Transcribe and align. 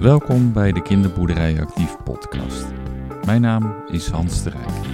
Welkom 0.00 0.52
bij 0.52 0.72
de 0.72 0.82
Kinderboerderij 0.82 1.60
Actief 1.60 1.96
podcast. 2.04 2.66
Mijn 3.26 3.40
naam 3.40 3.74
is 3.86 4.08
Hans 4.08 4.42
de 4.42 4.50
Rijk. 4.50 4.86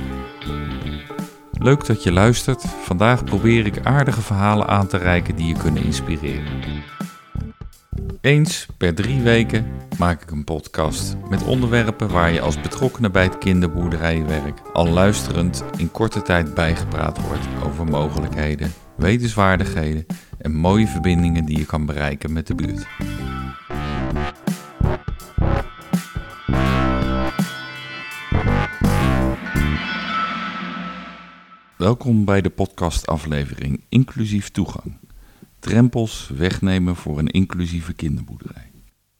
Leuk 1.52 1.86
dat 1.86 2.02
je 2.02 2.12
luistert. 2.12 2.64
Vandaag 2.64 3.24
probeer 3.24 3.66
ik 3.66 3.86
aardige 3.86 4.20
verhalen 4.20 4.66
aan 4.66 4.86
te 4.86 4.96
reiken 4.96 5.36
die 5.36 5.46
je 5.46 5.54
kunnen 5.54 5.84
inspireren. 5.84 6.62
Eens 8.20 8.66
per 8.78 8.94
drie 8.94 9.20
weken 9.20 9.66
maak 9.98 10.22
ik 10.22 10.30
een 10.30 10.44
podcast 10.44 11.16
met 11.28 11.44
onderwerpen 11.44 12.10
waar 12.10 12.32
je 12.32 12.40
als 12.40 12.60
betrokkenen 12.60 13.12
bij 13.12 13.24
het 13.24 13.38
kinderboerderijwerk 13.38 14.60
al 14.72 14.88
luisterend 14.88 15.64
in 15.76 15.90
korte 15.90 16.22
tijd 16.22 16.54
bijgepraat 16.54 17.20
wordt 17.20 17.46
over 17.64 17.84
mogelijkheden, 17.84 18.72
wetenswaardigheden 18.96 20.06
en 20.38 20.54
mooie 20.54 20.86
verbindingen 20.86 21.44
die 21.44 21.58
je 21.58 21.66
kan 21.66 21.86
bereiken 21.86 22.32
met 22.32 22.46
de 22.46 22.54
buurt. 22.54 22.86
Welkom 31.86 32.24
bij 32.24 32.40
de 32.40 32.50
podcastaflevering 32.50 33.84
Inclusief 33.88 34.50
Toegang. 34.50 34.98
Drempels 35.58 36.28
wegnemen 36.28 36.96
voor 36.96 37.18
een 37.18 37.26
inclusieve 37.28 37.94
kinderboerderij. 37.94 38.70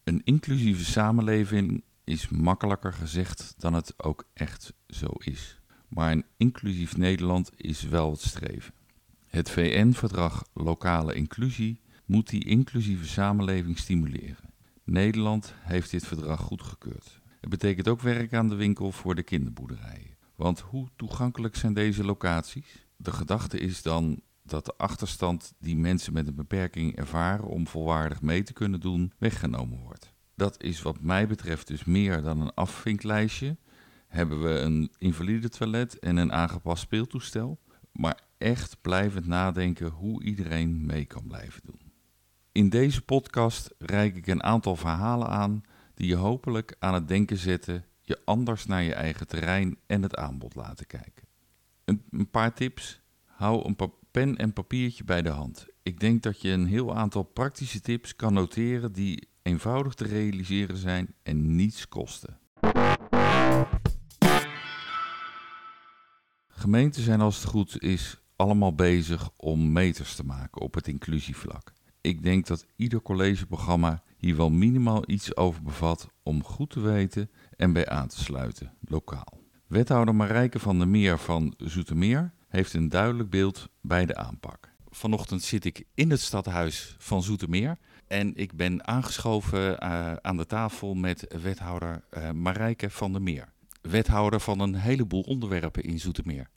Een 0.05 0.21
inclusieve 0.25 0.85
samenleving 0.85 1.83
is 2.05 2.29
makkelijker 2.29 2.93
gezegd 2.93 3.55
dan 3.59 3.75
het 3.75 3.95
ook 3.97 4.29
echt 4.33 4.73
zo 4.89 5.07
is. 5.19 5.61
Maar 5.89 6.13
een 6.13 6.25
inclusief 6.37 6.97
Nederland 6.97 7.51
is 7.57 7.83
wel 7.83 8.11
het 8.11 8.21
streven. 8.21 8.75
Het 9.27 9.51
VN-verdrag 9.51 10.45
Lokale 10.55 11.15
Inclusie 11.15 11.81
moet 12.05 12.29
die 12.29 12.45
inclusieve 12.45 13.07
samenleving 13.07 13.79
stimuleren. 13.79 14.53
Nederland 14.85 15.55
heeft 15.61 15.91
dit 15.91 16.07
verdrag 16.07 16.41
goedgekeurd. 16.41 17.21
Het 17.41 17.51
betekent 17.51 17.89
ook 17.89 18.01
werk 18.01 18.35
aan 18.35 18.49
de 18.49 18.55
winkel 18.55 18.93
voor 18.93 19.15
de 19.15 19.23
kinderboerderijen. 19.23 20.16
Want 20.37 20.61
hoe 20.61 20.89
toegankelijk 20.97 21.57
zijn 21.57 21.75
deze 21.75 22.05
locaties? 22.05 22.87
De 22.97 23.13
gedachte 23.13 23.59
is 23.59 23.83
dan 23.83 24.21
dat 24.43 24.65
de 24.65 24.75
achterstand 24.77 25.55
die 25.59 25.77
mensen 25.77 26.13
met 26.13 26.27
een 26.27 26.35
beperking 26.35 26.97
ervaren 26.97 27.47
om 27.47 27.67
volwaardig 27.67 28.23
mee 28.23 28.43
te 28.43 28.53
kunnen 28.53 28.81
doen, 28.81 29.13
weggenomen 29.19 29.79
wordt. 29.79 30.15
Dat 30.35 30.63
is 30.63 30.83
wat 30.83 31.01
mij 31.01 31.27
betreft 31.27 31.67
dus 31.67 31.85
meer 31.85 32.23
dan 32.23 32.41
een 32.41 32.55
afvinklijstje. 32.55 33.57
Hebben 34.09 34.43
we 34.43 34.49
een 34.49 34.93
invalide 34.99 35.49
toilet 35.49 35.99
en 35.99 36.17
een 36.17 36.33
aangepast 36.33 36.83
speeltoestel, 36.83 37.61
maar 37.93 38.21
echt 38.39 38.81
blijvend 38.81 39.27
nadenken 39.27 39.91
hoe 39.91 40.23
iedereen 40.23 40.87
mee 40.87 41.05
kan 41.05 41.27
blijven 41.27 41.61
doen. 41.65 41.93
In 42.53 42.69
deze 42.69 43.03
podcast 43.03 43.75
reik 43.79 44.17
ik 44.17 44.27
een 44.27 44.43
aantal 44.43 44.77
verhalen 44.77 45.29
aan 45.29 45.63
die 45.95 46.09
je 46.09 46.17
hopelijk 46.17 46.77
aan 46.79 46.95
het 46.95 47.09
denken 47.09 47.37
zetten 47.37 47.85
je 48.07 48.21
anders 48.25 48.67
naar 48.67 48.83
je 48.83 48.95
eigen 48.95 49.27
terrein 49.27 49.79
en 49.87 50.03
het 50.03 50.17
aanbod 50.17 50.55
laten 50.55 50.87
kijken. 50.87 51.29
Een, 51.85 52.03
een 52.11 52.31
paar 52.31 52.55
tips. 52.55 53.01
Hou 53.25 53.67
een 53.67 53.93
pen 54.11 54.37
en 54.37 54.53
papiertje 54.53 55.05
bij 55.05 55.23
de 55.23 55.29
hand. 55.29 55.67
Ik 55.83 56.01
denk 56.01 56.23
dat 56.23 56.41
je 56.41 56.51
een 56.51 56.67
heel 56.67 56.95
aantal 56.95 57.23
praktische 57.23 57.81
tips 57.81 58.17
kan 58.17 58.33
noteren 58.33 58.93
die 58.93 59.29
eenvoudig 59.43 59.95
te 59.95 60.05
realiseren 60.05 60.77
zijn 60.77 61.15
en 61.23 61.55
niets 61.57 61.89
kosten. 61.89 62.39
Gemeenten 66.49 67.03
zijn 67.03 67.21
als 67.21 67.37
het 67.37 67.45
goed 67.45 67.83
is 67.83 68.21
allemaal 68.37 68.75
bezig 68.75 69.31
om 69.37 69.73
meters 69.73 70.15
te 70.15 70.25
maken 70.25 70.61
op 70.61 70.75
het 70.75 70.89
inclusievlak. 70.89 71.73
Ik 72.01 72.23
denk 72.23 72.47
dat 72.47 72.67
ieder 72.77 73.03
collegeprogramma 73.03 74.03
hier 74.27 74.37
wel 74.37 74.51
minimaal 74.51 75.03
iets 75.07 75.37
over 75.37 75.63
bevat 75.63 76.09
om 76.23 76.45
goed 76.45 76.71
te 76.71 76.81
weten 76.81 77.31
en 77.57 77.73
bij 77.73 77.89
aan 77.89 78.09
te 78.09 78.21
sluiten, 78.21 78.73
lokaal. 78.81 79.41
Wethouder 79.67 80.15
Marijke 80.15 80.59
van 80.59 80.79
der 80.79 80.89
Meer 80.89 81.19
van 81.19 81.55
Zoetermeer 81.57 82.33
heeft 82.49 82.73
een 82.73 82.89
duidelijk 82.89 83.31
beeld 83.31 83.69
bij 83.81 84.07
de 84.07 84.17
aanpak. 84.17 84.75
Vanochtend 84.89 85.43
zit 85.43 85.65
ik 85.65 85.85
in 85.95 86.11
het 86.11 86.21
stadhuis 86.21 86.97
van 86.99 87.23
Zoetermeer 87.23 87.79
en 88.07 88.35
ik 88.35 88.57
ben 88.57 88.87
aangeschoven 88.87 89.71
uh, 89.83 90.13
aan 90.13 90.37
de 90.37 90.47
tafel 90.47 90.95
met 90.95 91.35
wethouder 91.43 92.05
uh, 92.11 92.31
Marijke 92.31 92.91
van 92.91 93.13
der 93.13 93.23
Meer. 93.23 93.53
Wethouder 93.81 94.41
van 94.41 94.61
een 94.61 94.75
heleboel 94.75 95.23
onderwerpen 95.23 95.83
in 95.83 96.01
Zoetermeer. 96.01 96.51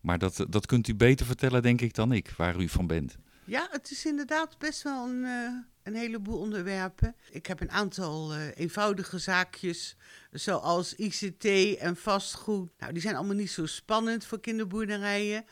Maar 0.00 0.18
dat, 0.18 0.46
dat 0.48 0.66
kunt 0.66 0.88
u 0.88 0.94
beter 0.94 1.26
vertellen, 1.26 1.62
denk 1.62 1.80
ik, 1.80 1.94
dan 1.94 2.12
ik, 2.12 2.32
waar 2.36 2.60
u 2.60 2.68
van 2.68 2.86
bent. 2.86 3.16
Ja, 3.44 3.68
het 3.70 3.90
is 3.90 4.06
inderdaad 4.06 4.58
best 4.58 4.82
wel 4.82 5.08
een, 5.08 5.22
uh, 5.22 5.50
een 5.88 6.00
heleboel 6.00 6.38
onderwerpen. 6.38 7.14
Ik 7.30 7.46
heb 7.46 7.60
een 7.60 7.70
aantal 7.70 8.34
uh, 8.34 8.40
eenvoudige 8.54 9.18
zaakjes, 9.18 9.96
zoals 10.30 10.94
ICT 10.94 11.44
en 11.78 11.96
vastgoed. 11.96 12.70
Nou, 12.78 12.92
die 12.92 13.02
zijn 13.02 13.16
allemaal 13.16 13.34
niet 13.34 13.50
zo 13.50 13.66
spannend 13.66 14.24
voor 14.24 14.40
kinderboerderijen. 14.40 15.44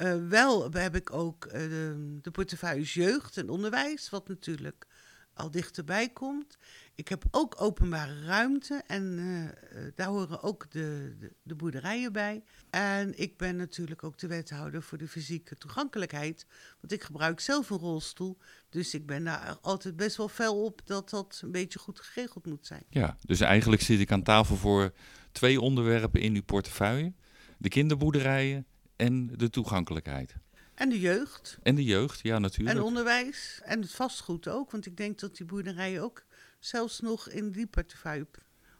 Uh, 0.00 0.28
wel 0.28 0.72
heb 0.72 0.94
ik 0.94 1.12
ook 1.12 1.48
de, 1.50 2.18
de 2.22 2.30
portefeuilles 2.30 2.94
jeugd 2.94 3.36
en 3.36 3.48
onderwijs, 3.48 4.10
wat 4.10 4.28
natuurlijk 4.28 4.86
al 5.34 5.50
dichterbij 5.50 6.08
komt. 6.08 6.58
Ik 6.94 7.08
heb 7.08 7.24
ook 7.30 7.60
openbare 7.60 8.24
ruimte 8.24 8.82
en 8.86 9.18
uh, 9.18 9.82
daar 9.94 10.06
horen 10.06 10.42
ook 10.42 10.70
de, 10.70 11.16
de, 11.42 11.54
boerderijen 11.54 12.12
bij. 12.12 12.42
En 12.70 13.18
ik 13.18 13.36
ben 13.36 13.56
natuurlijk 13.56 14.04
ook 14.04 14.18
de 14.18 14.26
wethouder 14.26 14.82
voor 14.82 14.98
de 14.98 15.08
fysieke 15.08 15.58
toegankelijkheid. 15.58 16.46
Want 16.80 16.92
ik 16.92 17.02
gebruik 17.02 17.40
zelf 17.40 17.70
een 17.70 17.78
rolstoel. 17.78 18.38
Dus 18.68 18.94
ik 18.94 19.06
ben 19.06 19.24
daar 19.24 19.58
altijd 19.60 19.96
best 19.96 20.16
wel 20.16 20.28
fel 20.28 20.64
op 20.64 20.80
dat 20.84 21.10
dat 21.10 21.40
een 21.44 21.52
beetje 21.52 21.78
goed 21.78 22.00
geregeld 22.00 22.46
moet 22.46 22.66
zijn. 22.66 22.84
Ja, 22.88 23.16
dus 23.20 23.40
eigenlijk 23.40 23.82
zit 23.82 24.00
ik 24.00 24.12
aan 24.12 24.22
tafel 24.22 24.56
voor 24.56 24.92
twee 25.32 25.60
onderwerpen 25.60 26.20
in 26.20 26.34
uw 26.34 26.42
portefeuille: 26.42 27.12
de 27.58 27.68
kinderboerderijen 27.68 28.66
en 28.96 29.26
de 29.26 29.50
toegankelijkheid. 29.50 30.34
En 30.80 30.88
de 30.88 31.00
jeugd. 31.00 31.58
En 31.62 31.74
de 31.74 31.84
jeugd, 31.84 32.20
ja, 32.22 32.38
natuurlijk. 32.38 32.78
En 32.78 32.84
onderwijs. 32.84 33.60
En 33.64 33.80
het 33.80 33.92
vastgoed 33.92 34.48
ook. 34.48 34.70
Want 34.70 34.86
ik 34.86 34.96
denk 34.96 35.18
dat 35.18 35.36
die 35.36 35.46
boerderijen 35.46 36.02
ook 36.02 36.24
zelfs 36.58 37.00
nog 37.00 37.28
in 37.28 37.50
die 37.50 37.66
portefeuille 37.66 38.26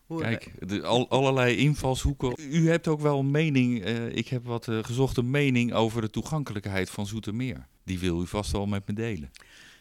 horen. 0.06 0.38
Kijk, 0.38 0.68
de, 0.68 0.82
al, 0.82 1.08
allerlei 1.08 1.56
invalshoeken. 1.56 2.34
U 2.38 2.68
hebt 2.68 2.88
ook 2.88 3.00
wel 3.00 3.18
een 3.18 3.30
mening, 3.30 3.86
uh, 3.86 4.16
ik 4.16 4.28
heb 4.28 4.44
wat 4.44 4.66
uh, 4.66 4.84
gezocht, 4.84 5.16
een 5.16 5.30
mening 5.30 5.72
over 5.72 6.00
de 6.00 6.10
toegankelijkheid 6.10 6.90
van 6.90 7.06
Zoetermeer. 7.06 7.66
Die 7.84 7.98
wil 7.98 8.22
u 8.22 8.26
vast 8.26 8.52
wel 8.52 8.66
met 8.66 8.86
me 8.86 8.92
delen. 8.94 9.30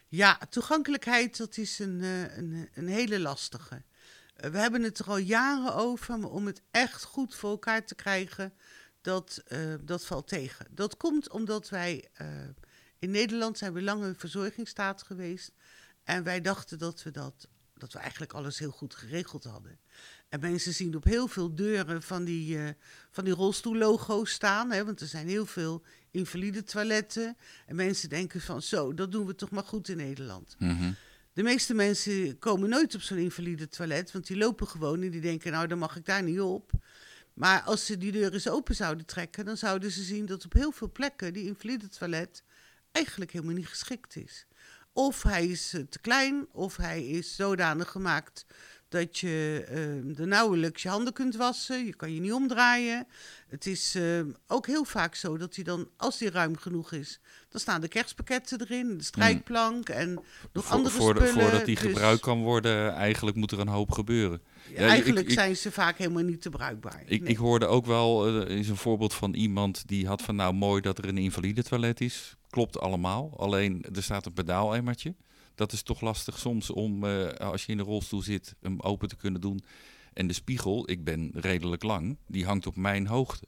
Ja, 0.08 0.40
toegankelijkheid, 0.50 1.38
dat 1.38 1.58
is 1.58 1.80
een, 1.80 2.00
uh, 2.02 2.38
een, 2.38 2.70
een 2.74 2.88
hele 2.88 3.20
lastige. 3.20 3.84
we 4.36 4.58
hebben 4.58 4.84
het 4.84 5.00
er 5.00 5.06
al 5.06 5.18
jaren 5.18 5.76
over, 5.76 6.20
maar 6.20 6.30
om 6.30 6.46
het 6.46 6.62
echt 6.72 7.04
goed 7.04 7.36
voor 7.36 7.50
elkaar 7.50 7.86
te 7.86 7.96
krijgen, 7.96 8.54
dat, 9.02 9.44
dat 9.82 10.06
valt 10.06 10.28
tegen. 10.28 10.68
Dat 10.72 10.98
komt 10.98 11.30
omdat 11.30 11.70
wij 11.70 12.10
in 13.00 13.12
Nederland 13.12 13.58
zijn 13.58 13.74
we 13.74 13.82
lang 13.82 14.04
een 14.04 14.16
verzorgingsstaat 14.16 15.04
geweest. 15.04 15.52
En 16.04 16.24
wij 16.24 16.42
dachten 16.42 16.78
dat 16.78 17.04
we 17.04 17.12
dat 17.12 17.48
dat 17.80 17.94
we 17.94 18.00
eigenlijk 18.00 18.34
alles 18.34 18.60
heel 18.60 18.72
goed 18.72 18.96
geregeld 18.96 19.44
hadden. 19.44 19.80
En 20.30 20.40
mensen 20.40 20.74
zien 20.74 20.96
op 20.96 21.04
heel 21.04 21.28
veel 21.28 21.56
deuren 21.56 22.04
van 22.04 22.24
die, 22.24 22.58
uh, 22.58 22.70
van 23.12 23.24
die 23.24 23.34
rolstoellogo's 23.34 24.32
staan. 24.32 24.72
Hè, 24.72 24.86
want 24.86 25.02
er 25.02 25.08
zijn 25.08 25.28
heel 25.28 25.46
veel 25.46 25.84
invalide 26.12 26.64
toiletten. 26.64 27.38
En 27.66 27.76
mensen 27.76 28.10
denken 28.10 28.42
van 28.42 28.62
zo, 28.62 28.94
dat 28.94 29.12
doen 29.12 29.26
we 29.26 29.36
toch 29.36 29.50
maar 29.50 29.64
goed 29.64 29.90
in 29.90 29.98
Nederland. 29.98 30.56
Mm 30.60 30.78
-hmm. 30.78 30.96
De 31.34 31.44
meeste 31.44 31.74
mensen 31.74 32.40
komen 32.40 32.70
nooit 32.70 32.96
op 32.96 33.02
zo'n 33.02 33.18
invalide 33.18 33.68
toilet. 33.68 34.12
Want 34.12 34.28
die 34.28 34.38
lopen 34.38 34.68
gewoon 34.68 35.02
en 35.02 35.10
die 35.10 35.22
denken, 35.22 35.52
nou 35.52 35.68
dan 35.68 35.78
mag 35.78 35.96
ik 35.96 36.06
daar 36.06 36.24
niet 36.24 36.40
op. 36.40 36.72
Maar 37.40 37.62
als 37.62 37.86
ze 37.86 37.98
die 37.98 38.12
deur 38.12 38.34
eens 38.34 38.50
open 38.50 38.76
zouden 38.76 39.06
trekken, 39.06 39.46
dan 39.46 39.58
zouden 39.58 39.92
ze 39.92 40.04
zien 40.04 40.26
dat 40.26 40.46
op 40.46 40.54
heel 40.54 40.72
veel 40.72 40.92
plekken 40.92 41.34
die 41.34 41.46
invalide 41.46 41.88
toilet 41.88 42.44
eigenlijk 42.92 43.32
helemaal 43.32 43.56
niet 43.56 43.68
geschikt 43.68 44.16
is. 44.16 44.46
Of 44.94 45.24
hij 45.24 45.48
is 45.48 45.70
te 45.70 46.00
klein, 46.02 46.48
of 46.52 46.78
hij 46.78 47.08
is 47.08 47.36
zodanig 47.36 47.92
gemaakt 47.92 48.46
dat 48.90 49.18
je 49.18 49.66
uh, 49.72 50.20
er 50.20 50.28
nauwelijks 50.28 50.82
je 50.82 50.90
handen 50.90 51.14
kunt 51.14 51.36
wassen. 51.36 51.86
Je 51.86 51.96
kan 51.96 52.14
je 52.14 52.20
niet 52.20 52.34
omdraaien. 52.34 53.08
Het 53.48 53.66
is 53.66 53.96
uh, 53.96 54.22
ook 54.48 54.68
heel 54.68 54.84
vaak 54.84 55.16
zo 55.16 55.38
dat 55.38 55.56
hij 55.56 55.64
dan, 55.64 55.90
als 55.98 56.20
hij 56.20 56.30
ruim 56.30 56.58
genoeg 56.58 56.92
is, 56.92 57.20
dan 57.50 57.62
staan 57.62 57.82
de 57.82 57.88
kerstpakketten 57.88 58.62
erin, 58.62 58.98
de 58.98 59.04
strijkplank 59.04 59.88
mm. 59.88 59.96
en 59.96 60.20
nog 60.54 60.70
andere 60.70 60.96
voor, 60.96 61.16
spullen. 61.16 61.34
Voordat 61.34 61.66
die 61.66 61.76
dus, 61.76 61.86
gebruikt 61.86 62.22
kan 62.22 62.42
worden, 62.42 62.94
eigenlijk 62.94 63.38
moet 63.38 63.52
er 63.52 63.60
een 63.60 63.68
hoop 63.68 63.92
gebeuren. 63.92 64.42
Ja, 64.74 64.88
eigenlijk 64.88 65.28
ik, 65.28 65.34
zijn 65.34 65.58
ze 65.58 65.72
vaak 65.72 65.98
helemaal 65.98 66.24
niet 66.24 66.42
te 66.42 66.50
bruikbaar. 66.50 67.04
Ik, 67.06 67.22
nee. 67.22 67.30
ik 67.30 67.38
hoorde 67.38 67.66
ook 67.66 67.86
wel, 67.86 68.42
uh, 68.42 68.58
is 68.58 68.70
een 68.70 68.76
voorbeeld 68.76 69.14
van 69.14 69.34
iemand 69.34 69.88
die 69.88 70.08
had 70.08 70.22
van 70.22 70.36
nou 70.36 70.54
mooi 70.54 70.82
dat 70.82 70.98
er 70.98 71.08
een 71.08 71.18
invalide 71.18 71.64
toilet 71.64 72.02
is. 72.02 72.36
Klopt 72.50 72.80
allemaal, 72.80 73.34
alleen 73.38 73.86
er 73.96 74.04
staat 74.04 74.26
een 74.26 74.34
pedaalemmertje 74.34 75.16
dat 75.60 75.72
is 75.72 75.84
toch 75.84 76.02
lastig 76.02 76.38
soms 76.38 76.70
om, 76.70 77.04
uh, 77.04 77.28
als 77.28 77.66
je 77.66 77.72
in 77.72 77.80
een 77.80 77.86
rolstoel 77.86 78.22
zit, 78.22 78.56
hem 78.62 78.80
open 78.80 79.08
te 79.08 79.16
kunnen 79.16 79.42
doen. 79.42 79.64
En 80.14 80.28
de 80.28 80.34
spiegel, 80.34 80.90
ik 80.90 81.04
ben 81.04 81.32
redelijk 81.34 81.84
lang, 81.84 82.18
die 82.28 82.46
hangt 82.46 82.68
op 82.68 82.76
mijn 82.76 83.08
hoogte. 83.08 83.48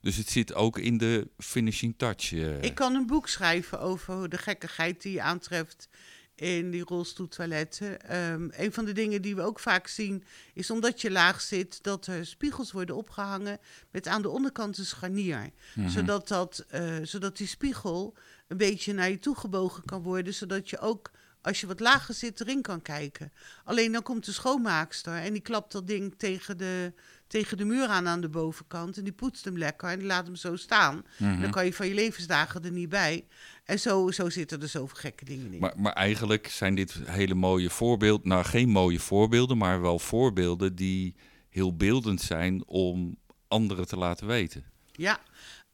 Dus 0.00 0.16
het 0.16 0.28
zit 0.28 0.54
ook 0.54 0.78
in 0.78 0.98
de 0.98 1.28
finishing 1.38 1.94
touch. 1.96 2.32
Uh. 2.32 2.62
Ik 2.62 2.74
kan 2.74 2.94
een 2.94 3.06
boek 3.06 3.28
schrijven 3.28 3.80
over 3.80 4.28
de 4.28 4.38
gekkigheid 4.38 5.02
die 5.02 5.12
je 5.12 5.22
aantreft 5.22 5.88
in 6.34 6.70
die 6.70 6.84
rolstoeltoiletten. 6.84 8.16
Um, 8.16 8.50
een 8.52 8.72
van 8.72 8.84
de 8.84 8.92
dingen 8.92 9.22
die 9.22 9.36
we 9.36 9.42
ook 9.42 9.58
vaak 9.58 9.86
zien 9.86 10.24
is 10.54 10.70
omdat 10.70 11.00
je 11.00 11.10
laag 11.10 11.40
zit, 11.40 11.82
dat 11.82 12.06
er 12.06 12.26
spiegels 12.26 12.72
worden 12.72 12.96
opgehangen 12.96 13.58
met 13.90 14.08
aan 14.08 14.22
de 14.22 14.28
onderkant 14.28 14.78
een 14.78 14.86
scharnier. 14.86 15.50
Mhm. 15.74 15.88
zodat, 15.88 16.28
dat, 16.28 16.64
uh, 16.74 16.94
zodat 17.02 17.36
die 17.36 17.46
spiegel 17.46 18.14
een 18.48 18.56
beetje 18.56 18.92
naar 18.92 19.10
je 19.10 19.18
toe 19.18 19.36
gebogen 19.36 19.84
kan 19.84 20.02
worden, 20.02 20.34
zodat 20.34 20.70
je 20.70 20.78
ook 20.78 21.10
als 21.44 21.60
je 21.60 21.66
wat 21.66 21.80
lager 21.80 22.14
zit 22.14 22.40
erin 22.40 22.62
kan 22.62 22.82
kijken. 22.82 23.32
Alleen 23.64 23.92
dan 23.92 24.02
komt 24.02 24.24
de 24.24 24.32
schoonmaakster 24.32 25.14
en 25.14 25.32
die 25.32 25.42
klapt 25.42 25.72
dat 25.72 25.86
ding 25.86 26.14
tegen 26.16 26.58
de, 26.58 26.92
tegen 27.26 27.56
de 27.56 27.64
muur 27.64 27.86
aan 27.86 28.08
aan 28.08 28.20
de 28.20 28.28
bovenkant. 28.28 28.96
En 28.96 29.04
die 29.04 29.12
poetst 29.12 29.44
hem 29.44 29.58
lekker 29.58 29.88
en 29.88 29.98
die 29.98 30.06
laat 30.06 30.26
hem 30.26 30.36
zo 30.36 30.56
staan. 30.56 31.04
Dan 31.18 31.38
mhm. 31.38 31.50
kan 31.50 31.64
je 31.64 31.74
van 31.74 31.88
je 31.88 31.94
levensdagen 31.94 32.64
er 32.64 32.70
niet 32.70 32.88
bij. 32.88 33.24
En 33.64 33.80
zo, 33.80 34.10
zo 34.10 34.30
zitten 34.30 34.62
er 34.62 34.68
zoveel 34.68 34.96
gekke 34.96 35.24
dingen 35.24 35.52
in. 35.52 35.60
Maar, 35.60 35.74
maar 35.76 35.92
eigenlijk 35.92 36.48
zijn 36.48 36.74
dit 36.74 36.92
hele 37.04 37.34
mooie 37.34 37.70
voorbeelden. 37.70 38.28
Nou, 38.28 38.44
geen 38.44 38.68
mooie 38.68 39.00
voorbeelden, 39.00 39.58
maar 39.58 39.80
wel 39.80 39.98
voorbeelden 39.98 40.74
die 40.74 41.14
heel 41.48 41.76
beeldend 41.76 42.20
zijn 42.20 42.66
om 42.66 43.16
anderen 43.48 43.86
te 43.86 43.96
laten 43.96 44.26
weten. 44.26 44.64
Ja, 44.92 45.20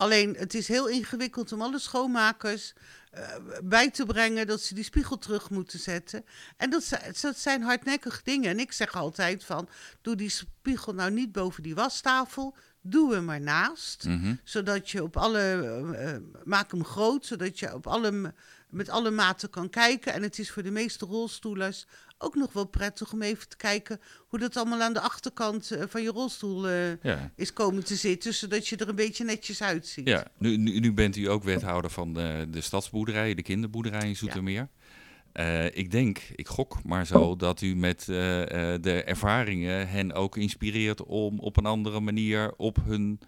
alleen 0.00 0.37
het 0.38 0.55
is 0.55 0.69
heel 0.69 0.88
ingewikkeld 0.88 1.52
om 1.52 1.62
alle 1.62 1.79
schoonmakers 1.79 2.73
uh, 3.14 3.29
bij 3.64 3.91
te 3.91 4.06
brengen 4.06 4.47
dat 4.47 4.61
ze 4.61 4.75
die 4.75 4.85
spiegel 4.85 5.19
terug 5.19 5.50
moeten 5.50 5.79
zetten. 5.79 6.25
En 6.56 6.70
dat, 6.70 6.88
dat 7.20 7.38
zijn 7.38 7.62
hardnekkige 7.62 8.20
dingen. 8.25 8.50
En 8.50 8.58
ik 8.58 8.73
zeg 8.73 8.94
altijd 8.94 9.44
van, 9.44 9.69
doe 10.00 10.17
die 10.17 10.29
spiegel 10.29 10.94
nou 10.94 11.11
niet 11.11 11.32
boven 11.32 11.62
die 11.62 11.75
wastafel, 11.75 12.56
doe 12.81 13.14
hem 13.14 13.25
maar 13.25 13.41
naast. 13.41 14.05
Mhm. 14.05 14.35
Zodat 14.44 14.91
je 14.91 15.02
op 15.02 15.17
alle, 15.17 15.62
uh, 15.99 16.44
maak 16.44 16.70
hem 16.70 16.85
groot, 16.85 17.26
zodat 17.26 17.58
je 17.58 17.75
op 17.75 17.87
alle, 17.87 18.35
met 18.69 18.88
alle 18.88 19.11
maten 19.11 19.50
kan 19.50 19.70
kijken. 19.70 20.12
En 20.12 20.23
het 20.23 20.38
is 20.38 20.50
voor 20.50 20.62
de 20.62 20.70
meeste 20.70 21.06
rolstoelers 21.06 21.87
ook 22.23 22.35
nog 22.35 22.53
wel 22.53 22.67
prettig 22.67 23.13
om 23.13 23.23
even 23.23 23.49
te 23.49 23.57
kijken 23.57 24.01
hoe 24.29 24.39
dat 24.39 24.57
allemaal 24.57 24.81
aan 24.81 24.93
de 24.93 25.01
achterkant 25.01 25.73
uh, 25.73 25.83
van 25.89 26.03
je 26.03 26.11
rolstoel 26.11 26.69
is 27.37 27.53
komen 27.53 27.85
te 27.85 27.97
zitten, 27.97 28.35
zodat 28.35 28.69
je 28.69 28.77
er 28.77 28.89
een 28.89 28.95
beetje 28.95 29.25
netjes 29.25 29.63
uitziet. 29.63 30.09
Ja, 30.09 30.27
nu, 30.39 30.57
nu, 30.57 30.79
nu 30.79 30.93
bent 30.93 31.17
u 31.17 31.29
ook 31.29 31.43
wethouder 31.43 31.91
van 31.91 32.13
de, 32.13 32.47
de 32.51 32.61
stadsboerderij, 32.61 33.35
de 33.35 33.43
kinderboerderij 33.43 34.09
in 34.09 34.17
Zoetermeer. 34.17 34.69
Uh, 35.35 35.65
ik 35.65 35.91
denk, 35.91 36.19
ik 36.35 36.49
gok 36.49 36.85
maar 36.85 37.07
zo, 37.07 37.37
dat 37.37 37.61
u 37.61 37.77
met 37.77 38.01
uh, 38.01 38.17
de 38.81 39.03
ervaringen 39.07 39.89
hen 39.89 40.13
ook 40.13 40.37
inspireert 40.37 41.05
om 41.05 41.39
op 41.39 41.57
een 41.57 41.67
andere 41.67 42.01
manier 42.01 42.55
op 42.57 42.77
hun 42.85 43.21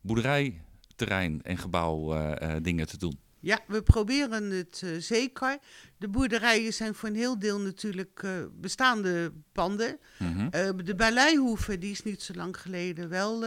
boerderijterrein 0.00 1.42
en 1.42 1.58
gebouw 1.58 2.14
dingen 2.62 2.86
te 2.86 2.98
doen. 2.98 3.18
Ja, 3.40 3.60
we 3.66 3.82
proberen 3.82 4.50
het 4.50 4.82
zeker. 4.98 5.58
De 5.98 6.08
boerderijen 6.08 6.72
zijn 6.72 6.94
voor 6.94 7.08
een 7.08 7.14
heel 7.14 7.38
deel 7.38 7.60
natuurlijk 7.60 8.22
bestaande 8.60 9.32
panden. 9.52 9.98
Mm 10.18 10.50
de 10.84 10.94
Baleihoeve, 10.94 11.78
die 11.78 11.90
is 11.90 12.02
niet 12.02 12.22
zo 12.22 12.34
lang 12.34 12.60
geleden 12.60 13.08
wel 13.08 13.44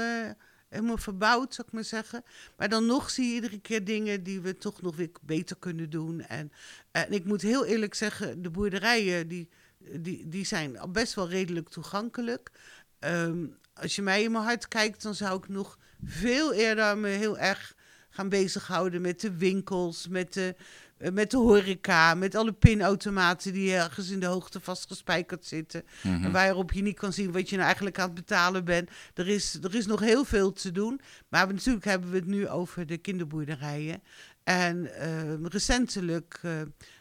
helemaal 0.71 0.97
verbouwd, 0.97 1.53
zou 1.53 1.67
ik 1.67 1.73
maar 1.73 1.83
zeggen. 1.83 2.23
Maar 2.57 2.69
dan 2.69 2.85
nog 2.85 3.09
zie 3.09 3.27
je 3.27 3.33
iedere 3.33 3.59
keer 3.59 3.83
dingen 3.83 4.23
die 4.23 4.41
we 4.41 4.57
toch 4.57 4.81
nog 4.81 4.95
weer 4.95 5.11
beter 5.21 5.55
kunnen 5.57 5.89
doen. 5.89 6.21
En, 6.21 6.51
en 6.91 7.11
ik 7.11 7.25
moet 7.25 7.41
heel 7.41 7.65
eerlijk 7.65 7.93
zeggen, 7.93 8.41
de 8.41 8.49
boerderijen 8.49 9.27
die, 9.27 9.49
die, 9.77 10.27
die 10.27 10.45
zijn 10.45 10.79
best 10.91 11.13
wel 11.13 11.29
redelijk 11.29 11.69
toegankelijk. 11.69 12.51
Ehm, 12.99 13.45
als 13.73 13.95
je 13.95 14.01
mij 14.01 14.23
in 14.23 14.31
mijn 14.31 14.43
hart 14.43 14.67
kijkt, 14.67 15.01
dan 15.01 15.15
zou 15.15 15.37
ik 15.37 15.47
nog 15.47 15.77
veel 16.03 16.53
eerder 16.53 16.97
me 16.97 17.07
heel 17.07 17.37
erg 17.37 17.75
gaan 18.11 18.29
bezighouden 18.29 19.01
met 19.01 19.21
de 19.21 19.37
winkels, 19.37 20.07
met 20.07 20.33
de, 20.33 20.55
eh, 20.97 21.11
met 21.11 21.31
de 21.31 21.37
horeca, 21.37 22.13
met 22.13 22.35
alle 22.35 22.51
pinautomaten 22.51 23.53
die 23.53 23.73
ergens 23.73 24.09
in 24.09 24.19
de 24.19 24.25
hoogte 24.25 24.59
vastgespijkerd 24.59 25.45
zitten. 25.45 25.83
Mm 26.03 26.23
En 26.23 26.31
waarop 26.31 26.71
je 26.71 26.81
niet 26.81 26.99
kan 26.99 27.13
zien 27.13 27.31
wat 27.31 27.49
je 27.49 27.55
nou 27.55 27.65
eigenlijk 27.65 27.99
aan 27.99 28.05
het 28.05 28.15
betalen 28.15 28.65
bent. 28.65 28.89
Er 29.13 29.27
is, 29.27 29.57
er 29.61 29.75
is 29.75 29.85
nog 29.85 29.99
heel 29.99 30.25
veel 30.25 30.51
te 30.51 30.71
doen. 30.71 31.01
Maar 31.29 31.47
natuurlijk 31.47 31.85
hebben 31.85 32.09
we 32.09 32.15
het 32.15 32.27
nu 32.27 32.47
over 32.47 32.85
de 32.85 32.97
kinderboerderijen. 32.97 34.01
En 34.43 34.77
uh, 34.77 35.45
recentelijk 35.47 36.39
uh, 36.45 36.51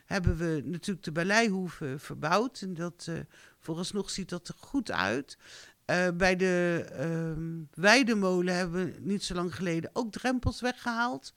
hebben 0.06 0.36
we 0.36 0.62
natuurlijk 0.64 1.04
de 1.04 1.12
Baleihoeve 1.12 1.94
verbouwd. 1.98 2.60
En 2.60 2.74
dat 2.74 3.06
uh, 3.08 3.18
vooralsnog 3.58 4.10
ziet 4.10 4.28
dat 4.28 4.48
er 4.48 4.54
goed 4.58 4.90
uit. 4.90 5.38
Bij 6.14 6.36
de 6.36 6.86
uh, 7.00 7.64
Weidemolen 7.74 8.54
hebben 8.54 8.84
we 8.84 8.98
niet 9.00 9.24
zo 9.24 9.34
lang 9.34 9.54
geleden 9.54 9.90
ook 9.92 10.12
drempels 10.12 10.60
weggehaald. 10.60 11.34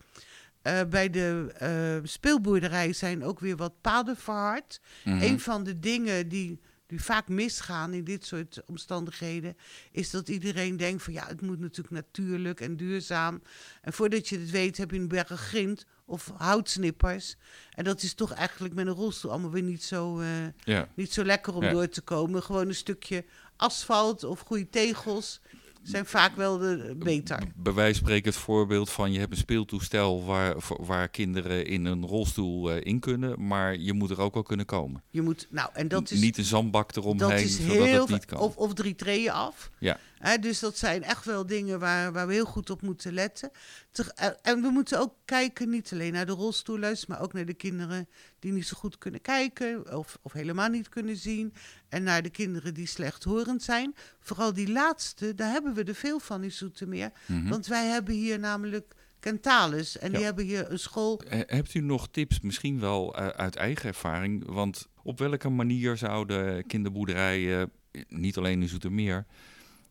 Uh, 0.63 0.79
bij 0.89 1.09
de 1.09 1.53
uh, 2.01 2.07
speelboerderij 2.07 2.93
zijn 2.93 3.23
ook 3.23 3.39
weer 3.39 3.55
wat 3.55 3.81
paden 3.81 4.17
verhard. 4.17 4.81
Mm 5.03 5.21
Een 5.21 5.39
van 5.39 5.63
de 5.63 5.79
dingen 5.79 6.27
die, 6.27 6.59
die 6.93 7.03
vaak 7.03 7.27
misgaan 7.27 7.93
in 7.93 8.03
dit 8.03 8.25
soort 8.25 8.61
omstandigheden, 8.65 9.57
is 9.91 10.09
dat 10.09 10.29
iedereen 10.29 10.77
denkt 10.77 11.03
van 11.03 11.13
ja, 11.13 11.27
het 11.27 11.41
moet 11.41 11.59
natuurlijk 11.59 11.95
natuurlijk 11.95 12.61
en 12.61 12.77
duurzaam. 12.77 13.41
En 13.81 13.93
voordat 13.93 14.29
je 14.29 14.39
het 14.39 14.49
weet 14.49 14.77
heb 14.77 14.91
je 14.91 14.97
een 14.97 15.07
berg 15.07 15.27
grind 15.27 15.85
of 16.05 16.31
houtsnippers. 16.37 17.35
En 17.71 17.83
dat 17.83 18.03
is 18.03 18.13
toch 18.13 18.33
eigenlijk 18.33 18.73
met 18.73 18.87
een 18.87 18.93
rolstoel 18.93 19.31
allemaal 19.31 19.51
weer 19.51 19.63
niet 19.63 19.83
zo, 19.83 20.19
uh, 20.19 20.27
ja. 20.63 20.87
niet 20.95 21.13
zo 21.13 21.23
lekker 21.23 21.53
om 21.53 21.63
ja. 21.63 21.71
door 21.71 21.89
te 21.89 22.01
komen. 22.01 22.43
Gewoon 22.43 22.67
een 22.67 22.75
stukje 22.75 23.25
asfalt 23.55 24.23
of 24.23 24.39
goede 24.39 24.69
tegels 24.69 25.41
zijn 25.83 26.05
vaak 26.05 26.35
wel 26.35 26.57
de, 26.57 26.95
beter. 26.97 27.39
Bij 27.55 27.73
wijze 27.73 27.97
van 27.97 28.05
spreken 28.05 28.31
het 28.31 28.39
voorbeeld 28.39 28.89
van 28.89 29.11
je 29.11 29.19
hebt 29.19 29.31
een 29.31 29.37
speeltoestel 29.37 30.25
waar, 30.25 30.55
waar 30.67 31.09
kinderen 31.09 31.65
in 31.65 31.85
een 31.85 32.05
rolstoel 32.05 32.71
uh, 32.71 32.81
in 32.83 32.99
kunnen, 32.99 33.47
maar 33.47 33.77
je 33.77 33.93
moet 33.93 34.09
er 34.09 34.21
ook 34.21 34.33
wel 34.33 34.43
kunnen 34.43 34.65
komen. 34.65 35.03
Je 35.09 35.21
moet, 35.21 35.47
nou, 35.49 35.69
en 35.73 35.87
dat 35.87 36.11
is... 36.11 36.19
Niet 36.19 36.37
een 36.37 36.43
zandbak 36.43 36.95
eromheen, 36.95 37.29
dat 37.29 37.39
is 37.39 37.59
zodat 37.59 37.85
heel, 37.85 38.01
het 38.01 38.09
niet 38.09 38.25
kan. 38.25 38.39
Of, 38.39 38.55
of 38.55 38.73
drie 38.73 38.95
treden 38.95 39.33
af. 39.33 39.71
Ja. 39.79 39.97
He, 40.23 40.39
dus 40.39 40.59
dat 40.59 40.77
zijn 40.77 41.03
echt 41.03 41.25
wel 41.25 41.45
dingen 41.45 41.79
waar, 41.79 42.11
waar 42.11 42.27
we 42.27 42.33
heel 42.33 42.45
goed 42.45 42.69
op 42.69 42.81
moeten 42.81 43.13
letten. 43.13 43.51
Eh, 44.15 44.27
en 44.41 44.61
we 44.61 44.69
moeten 44.69 44.99
ook 44.99 45.13
kijken, 45.25 45.69
niet 45.69 45.89
alleen 45.93 46.13
naar 46.13 46.25
de 46.25 46.31
rolstoelers, 46.31 47.05
maar 47.05 47.21
ook 47.21 47.33
naar 47.33 47.45
de 47.45 47.53
kinderen 47.53 48.07
die 48.39 48.51
niet 48.51 48.67
zo 48.67 48.77
goed 48.77 48.97
kunnen 48.97 49.21
kijken 49.21 49.97
of, 49.97 50.17
of 50.21 50.33
helemaal 50.33 50.69
niet 50.69 50.89
kunnen 50.89 51.15
zien. 51.15 51.53
En 51.89 52.03
naar 52.03 52.21
de 52.21 52.29
kinderen 52.29 52.73
die 52.73 52.87
slechthorend 52.87 53.63
zijn. 53.63 53.95
Vooral 54.19 54.53
die 54.53 54.71
laatste, 54.71 55.35
daar 55.35 55.51
hebben 55.51 55.73
we 55.73 55.83
er 55.83 55.95
veel 55.95 56.19
van 56.19 56.43
in 56.43 56.51
Zoetermeer. 56.51 57.11
Mm 57.25 57.49
Want 57.49 57.67
wij 57.67 57.85
hebben 57.85 58.13
hier 58.13 58.39
namelijk 58.39 58.95
Kentalis 59.19 59.97
en 59.97 60.11
die 60.11 60.23
hebben 60.23 60.45
hier 60.45 60.71
een 60.71 60.79
school. 60.79 61.21
Hebt 61.27 61.73
u 61.73 61.79
nog 61.79 62.07
tips, 62.11 62.39
misschien 62.39 62.79
wel 62.79 63.19
uh, 63.19 63.27
uit 63.27 63.55
eigen 63.55 63.87
ervaring? 63.87 64.45
Want 64.45 64.87
op 65.03 65.19
welke 65.19 65.49
manier 65.49 65.97
zouden 65.97 66.65
kinderboerderijen, 66.67 67.71
niet 68.07 68.37
alleen 68.37 68.61
in 68.61 68.69
Zoetermeer 68.69 69.25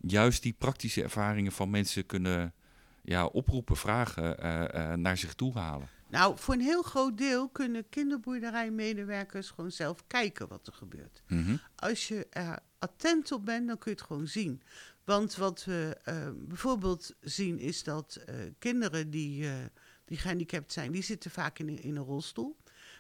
juist 0.03 0.43
die 0.43 0.53
praktische 0.53 1.03
ervaringen 1.03 1.53
van 1.53 1.71
mensen 1.71 2.07
kunnen 2.07 2.55
ja, 3.03 3.27
oproepen, 3.27 3.77
vragen, 3.77 4.45
uh, 4.45 4.65
uh, 4.75 4.95
naar 4.95 5.17
zich 5.17 5.35
toe 5.35 5.59
halen? 5.59 5.89
Nou, 6.09 6.39
voor 6.39 6.55
een 6.55 6.61
heel 6.61 6.83
groot 6.83 7.19
deel 7.19 7.49
kunnen 7.49 7.89
kinderboerderijmedewerkers 7.89 9.51
gewoon 9.51 9.71
zelf 9.71 10.07
kijken 10.07 10.49
wat 10.49 10.67
er 10.67 10.73
gebeurt. 10.73 11.23
Mm 11.29 11.45
-hmm. 11.45 11.61
Als 11.77 12.09
je 12.09 12.27
er 12.31 12.59
attent 12.79 13.33
op 13.33 13.45
bent, 13.45 13.67
dan 13.67 13.79
kun 13.79 13.91
je 13.91 13.97
het 13.97 14.07
gewoon 14.07 14.29
zien. 14.29 14.63
Want 15.05 15.37
wat 15.37 15.65
we 15.65 15.99
uh, 16.09 16.29
bijvoorbeeld 16.35 17.15
zien 17.21 17.59
is 17.59 17.83
dat 17.83 18.25
kinderen 18.59 19.11
die, 19.11 19.49
die 20.05 20.19
gehandicapt 20.19 20.73
zijn, 20.73 20.93
die 20.93 21.03
zitten 21.03 21.31
vaak 21.31 21.59
in, 21.59 21.83
in 21.83 21.97
een 21.97 22.05
rolstoel. 22.05 22.57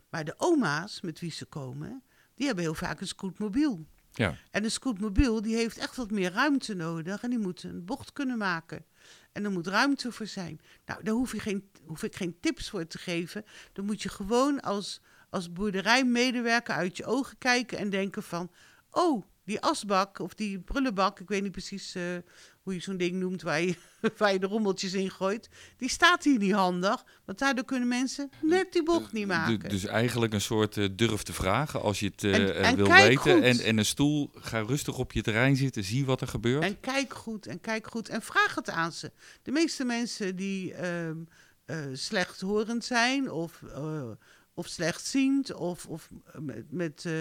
Maar 0.08 0.24
de 0.24 0.34
oma's 0.36 1.00
met 1.00 1.20
wie 1.20 1.30
ze 1.30 1.44
komen, 1.44 2.02
die 2.34 2.46
hebben 2.46 2.64
heel 2.64 2.74
vaak 2.74 3.00
een 3.00 3.06
scootmobiel. 3.06 3.86
Ja. 4.12 4.36
En 4.50 4.64
een 4.64 4.70
scootmobiel 4.70 5.42
die 5.42 5.56
heeft 5.56 5.78
echt 5.78 5.96
wat 5.96 6.10
meer 6.10 6.32
ruimte 6.32 6.74
nodig 6.74 7.22
en 7.22 7.30
die 7.30 7.38
moet 7.38 7.62
een 7.62 7.84
bocht 7.84 8.12
kunnen 8.12 8.38
maken. 8.38 8.84
En 9.32 9.44
er 9.44 9.50
moet 9.50 9.66
ruimte 9.66 10.12
voor 10.12 10.26
zijn. 10.26 10.60
Nou, 10.86 11.02
daar 11.02 11.14
hoef, 11.14 11.32
je 11.32 11.40
geen, 11.40 11.70
hoef 11.86 12.02
ik 12.02 12.16
geen 12.16 12.36
tips 12.40 12.70
voor 12.70 12.86
te 12.86 12.98
geven. 12.98 13.44
Dan 13.72 13.84
moet 13.84 14.02
je 14.02 14.08
gewoon 14.08 14.60
als, 14.60 15.00
als 15.30 15.52
boerderijmedewerker 15.52 16.74
uit 16.74 16.96
je 16.96 17.04
ogen 17.04 17.38
kijken 17.38 17.78
en 17.78 17.90
denken 17.90 18.22
van... 18.22 18.50
oh, 18.90 19.24
die 19.44 19.60
asbak 19.60 20.18
of 20.18 20.34
die 20.34 20.60
prullenbak, 20.60 21.20
ik 21.20 21.28
weet 21.28 21.42
niet 21.42 21.52
precies 21.52 21.96
uh, 21.96 22.02
hoe 22.62 22.74
je 22.74 22.80
zo'n 22.80 22.96
ding 22.96 23.12
noemt 23.12 23.42
waar 23.42 23.60
je, 23.60 23.74
waar 24.18 24.32
je 24.32 24.38
de 24.38 24.46
rommeltjes 24.46 24.92
in 24.92 25.10
gooit, 25.10 25.48
die 25.76 25.88
staat 25.88 26.24
hier 26.24 26.38
niet 26.38 26.52
handig. 26.52 27.04
Want 27.24 27.38
daardoor 27.38 27.64
kunnen 27.64 27.88
mensen 27.88 28.30
net 28.40 28.72
die 28.72 28.82
bocht 28.82 29.12
niet 29.12 29.26
maken. 29.26 29.68
Dus 29.68 29.84
eigenlijk 29.84 30.32
een 30.32 30.40
soort 30.40 30.76
uh, 30.76 30.88
durf 30.92 31.22
te 31.22 31.32
vragen 31.32 31.82
als 31.82 32.00
je 32.00 32.06
het 32.06 32.22
uh, 32.22 32.34
en, 32.34 32.54
en 32.64 32.76
wil 32.76 32.88
weten. 32.88 33.42
En, 33.42 33.58
en 33.58 33.78
een 33.78 33.84
stoel, 33.84 34.30
ga 34.34 34.60
rustig 34.60 34.98
op 34.98 35.12
je 35.12 35.22
terrein 35.22 35.56
zitten, 35.56 35.84
zie 35.84 36.04
wat 36.06 36.20
er 36.20 36.28
gebeurt. 36.28 36.62
En 36.62 36.80
kijk 36.80 37.14
goed, 37.14 37.46
en 37.46 37.60
kijk 37.60 37.86
goed 37.86 38.08
en 38.08 38.22
vraag 38.22 38.54
het 38.54 38.70
aan 38.70 38.92
ze. 38.92 39.12
De 39.42 39.50
meeste 39.50 39.84
mensen 39.84 40.36
die 40.36 40.74
uh, 40.74 41.76
slechthorend 41.92 42.84
zijn 42.84 43.30
of 43.30 43.62
of 44.54 44.66
slechtziend 44.66 45.54
of, 45.54 45.86
of 45.86 46.08
met, 46.38 46.72
met 46.72 47.04
uh, 47.06 47.12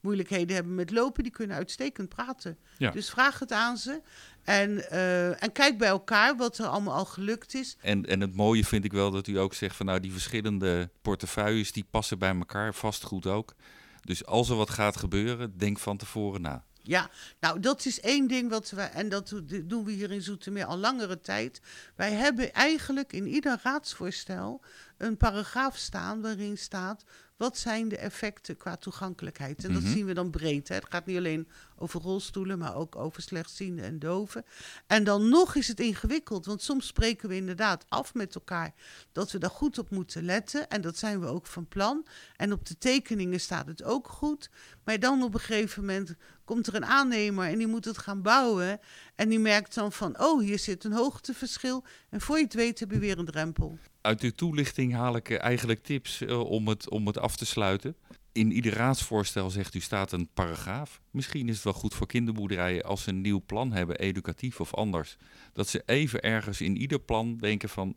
moeilijkheden 0.00 0.54
hebben 0.54 0.74
met 0.74 0.90
lopen, 0.90 1.22
die 1.22 1.32
kunnen 1.32 1.56
uitstekend 1.56 2.08
praten. 2.08 2.58
Ja. 2.78 2.90
Dus 2.90 3.10
vraag 3.10 3.38
het 3.38 3.52
aan 3.52 3.76
ze 3.76 4.00
en, 4.42 4.70
uh, 4.70 5.42
en 5.42 5.52
kijk 5.52 5.78
bij 5.78 5.88
elkaar 5.88 6.36
wat 6.36 6.58
er 6.58 6.66
allemaal 6.66 6.94
al 6.94 7.04
gelukt 7.04 7.54
is. 7.54 7.76
En, 7.80 8.06
en 8.06 8.20
het 8.20 8.34
mooie 8.34 8.64
vind 8.64 8.84
ik 8.84 8.92
wel 8.92 9.10
dat 9.10 9.26
u 9.26 9.38
ook 9.38 9.54
zegt 9.54 9.76
van 9.76 9.86
nou 9.86 10.00
die 10.00 10.12
verschillende 10.12 10.90
portefeuilles 11.02 11.72
die 11.72 11.86
passen 11.90 12.18
bij 12.18 12.34
elkaar, 12.34 12.74
vastgoed 12.74 13.26
ook. 13.26 13.54
Dus 14.00 14.26
als 14.26 14.48
er 14.48 14.56
wat 14.56 14.70
gaat 14.70 14.96
gebeuren, 14.96 15.58
denk 15.58 15.78
van 15.78 15.96
tevoren 15.96 16.40
na. 16.40 16.64
Ja, 16.86 17.10
nou 17.40 17.60
dat 17.60 17.84
is 17.86 18.00
één 18.00 18.26
ding 18.26 18.50
wat 18.50 18.70
we, 18.70 18.80
en 18.80 19.08
dat 19.08 19.34
doen 19.64 19.84
we 19.84 19.92
hier 19.92 20.10
in 20.10 20.22
Zoetermeer 20.22 20.64
al 20.64 20.76
langere 20.78 21.20
tijd. 21.20 21.60
Wij 21.96 22.12
hebben 22.12 22.52
eigenlijk 22.52 23.12
in 23.12 23.26
ieder 23.26 23.60
raadsvoorstel 23.62 24.64
een 24.96 25.16
paragraaf 25.16 25.76
staan 25.76 26.20
waarin 26.20 26.58
staat 26.58 27.04
wat 27.36 27.58
zijn 27.58 27.88
de 27.88 27.96
effecten 27.96 28.56
qua 28.56 28.76
toegankelijkheid? 28.76 29.64
En 29.64 29.72
dat 29.72 29.82
Mhm. 29.82 29.92
zien 29.92 30.06
we 30.06 30.14
dan 30.14 30.30
breed. 30.30 30.68
Hè? 30.68 30.74
Het 30.74 30.86
gaat 30.90 31.06
niet 31.06 31.16
alleen 31.16 31.48
over 31.76 32.00
rolstoelen, 32.00 32.58
maar 32.58 32.74
ook 32.74 32.96
over 32.96 33.22
slechtzienden 33.22 33.84
en 33.84 33.98
doven. 33.98 34.44
En 34.86 35.04
dan 35.04 35.28
nog 35.28 35.54
is 35.54 35.68
het 35.68 35.80
ingewikkeld, 35.80 36.46
want 36.46 36.62
soms 36.62 36.86
spreken 36.86 37.28
we 37.28 37.36
inderdaad 37.36 37.84
af 37.88 38.14
met 38.14 38.34
elkaar 38.34 38.74
dat 39.12 39.30
we 39.32 39.38
daar 39.38 39.50
goed 39.50 39.78
op 39.78 39.90
moeten 39.90 40.24
letten. 40.24 40.68
En 40.68 40.80
dat 40.80 40.96
zijn 40.98 41.20
we 41.20 41.26
ook 41.26 41.46
van 41.46 41.68
plan. 41.68 42.06
En 42.36 42.52
op 42.52 42.66
de 42.66 42.78
tekeningen 42.78 43.40
staat 43.40 43.66
het 43.66 43.82
ook 43.82 44.08
goed. 44.08 44.50
Maar 44.84 44.98
dan 45.00 45.22
op 45.22 45.34
een 45.34 45.40
gegeven 45.40 45.84
moment 45.84 46.14
komt 46.46 46.66
er 46.66 46.74
een 46.74 46.84
aannemer 46.84 47.48
en 47.48 47.58
die 47.58 47.66
moet 47.66 47.84
het 47.84 47.98
gaan 47.98 48.22
bouwen. 48.22 48.80
En 49.14 49.28
die 49.28 49.38
merkt 49.38 49.74
dan 49.74 49.92
van, 49.92 50.20
oh, 50.20 50.40
hier 50.40 50.58
zit 50.58 50.84
een 50.84 50.92
hoogteverschil. 50.92 51.84
En 52.10 52.20
voor 52.20 52.36
je 52.38 52.44
het 52.44 52.54
weet 52.54 52.80
heb 52.80 52.90
je 52.90 52.98
weer 52.98 53.18
een 53.18 53.24
drempel. 53.24 53.78
Uit 54.00 54.20
uw 54.20 54.30
toelichting 54.30 54.94
haal 54.94 55.16
ik 55.16 55.28
eh, 55.30 55.40
eigenlijk 55.42 55.82
tips 55.82 56.20
eh, 56.20 56.40
om, 56.40 56.68
het, 56.68 56.90
om 56.90 57.06
het 57.06 57.18
af 57.18 57.36
te 57.36 57.46
sluiten. 57.46 57.96
In 58.32 58.52
ieder 58.52 58.72
raadsvoorstel 58.74 59.50
zegt 59.50 59.74
u 59.74 59.80
staat 59.80 60.12
een 60.12 60.28
paragraaf. 60.34 61.00
Misschien 61.10 61.48
is 61.48 61.54
het 61.54 61.64
wel 61.64 61.72
goed 61.72 61.94
voor 61.94 62.06
kinderboerderijen 62.06 62.84
als 62.84 63.02
ze 63.02 63.08
een 63.08 63.20
nieuw 63.20 63.42
plan 63.46 63.72
hebben, 63.72 63.96
educatief 63.98 64.60
of 64.60 64.74
anders. 64.74 65.16
Dat 65.52 65.68
ze 65.68 65.82
even 65.86 66.22
ergens 66.22 66.60
in 66.60 66.76
ieder 66.76 67.00
plan 67.00 67.36
denken 67.36 67.68
van, 67.68 67.96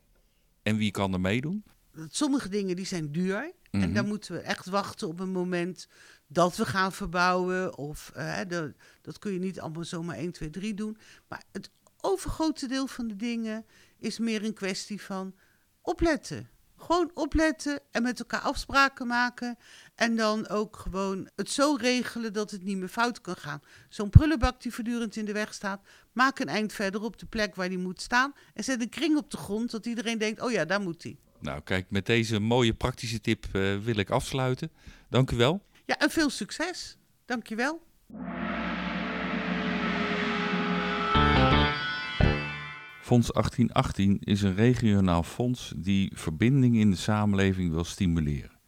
en 0.62 0.76
wie 0.76 0.90
kan 0.90 1.12
er 1.12 1.20
meedoen? 1.20 1.64
Sommige 2.08 2.48
dingen 2.48 2.76
die 2.76 2.86
zijn 2.86 3.12
duur. 3.12 3.52
En 3.70 3.80
Mhm. 3.80 3.92
dan 3.92 4.06
moeten 4.06 4.32
we 4.34 4.40
echt 4.40 4.66
wachten 4.66 5.08
op 5.08 5.20
een 5.20 5.32
moment 5.32 5.88
dat 6.32 6.56
we 6.56 6.66
gaan 6.66 6.92
verbouwen. 6.92 7.76
Of 7.78 8.10
eh, 8.14 8.38
dat 9.02 9.18
kun 9.18 9.32
je 9.32 9.38
niet 9.38 9.60
allemaal 9.60 9.84
zomaar 9.84 10.16
1, 10.16 10.32
2, 10.32 10.50
3 10.50 10.74
doen. 10.74 10.98
Maar 11.28 11.42
het 11.52 11.70
overgrote 12.00 12.68
deel 12.68 12.86
van 12.86 13.08
de 13.08 13.16
dingen 13.16 13.64
is 13.98 14.18
meer 14.18 14.44
een 14.44 14.54
kwestie 14.54 15.02
van 15.02 15.34
opletten. 15.82 16.48
Gewoon 16.76 17.10
opletten 17.14 17.80
en 17.90 18.02
met 18.02 18.18
elkaar 18.18 18.40
afspraken 18.40 19.06
maken. 19.06 19.58
En 19.94 20.16
dan 20.16 20.48
ook 20.48 20.76
gewoon 20.76 21.28
het 21.36 21.50
zo 21.50 21.74
regelen 21.74 22.32
dat 22.32 22.50
het 22.50 22.62
niet 22.62 22.76
meer 22.76 22.88
fout 22.88 23.20
kan 23.20 23.36
gaan. 23.36 23.60
Zo'n 23.88 24.10
prullenbak 24.10 24.62
die 24.62 24.74
voortdurend 24.74 25.16
in 25.16 25.24
de 25.24 25.32
weg 25.32 25.54
staat, 25.54 25.82
maak 26.12 26.38
een 26.38 26.48
eind 26.48 26.72
verder 26.72 27.02
op 27.02 27.18
de 27.18 27.26
plek 27.26 27.54
waar 27.54 27.68
die 27.68 27.78
moet 27.78 28.00
staan. 28.00 28.32
En 28.54 28.64
zet 28.64 28.80
een 28.80 28.88
kring 28.88 29.16
op 29.16 29.30
de 29.30 29.36
grond, 29.36 29.70
dat 29.70 29.86
iedereen 29.86 30.18
denkt, 30.18 30.40
oh 30.40 30.50
ja, 30.50 30.64
daar 30.64 30.80
moet 30.80 31.02
die. 31.02 31.18
Nou, 31.40 31.60
kijk, 31.60 31.90
met 31.90 32.06
deze 32.06 32.38
mooie 32.38 32.74
praktische 32.74 33.20
tip 33.20 33.46
eh, 33.52 33.78
wil 33.78 33.96
ik 33.96 34.10
afsluiten. 34.10 34.70
Dank 35.08 35.30
u 35.30 35.36
wel. 35.36 35.62
Ja, 35.90 35.98
en 35.98 36.10
veel 36.10 36.30
succes. 36.30 36.98
Dankjewel. 37.24 37.82
Fonds 43.00 43.32
1818 43.32 44.18
is 44.20 44.42
een 44.42 44.54
regionaal 44.54 45.22
fonds 45.22 45.72
die 45.76 46.12
verbinding 46.14 46.76
in 46.76 46.90
de 46.90 46.96
samenleving 46.96 47.70
wil 47.70 47.84
stimuleren. 47.84 48.58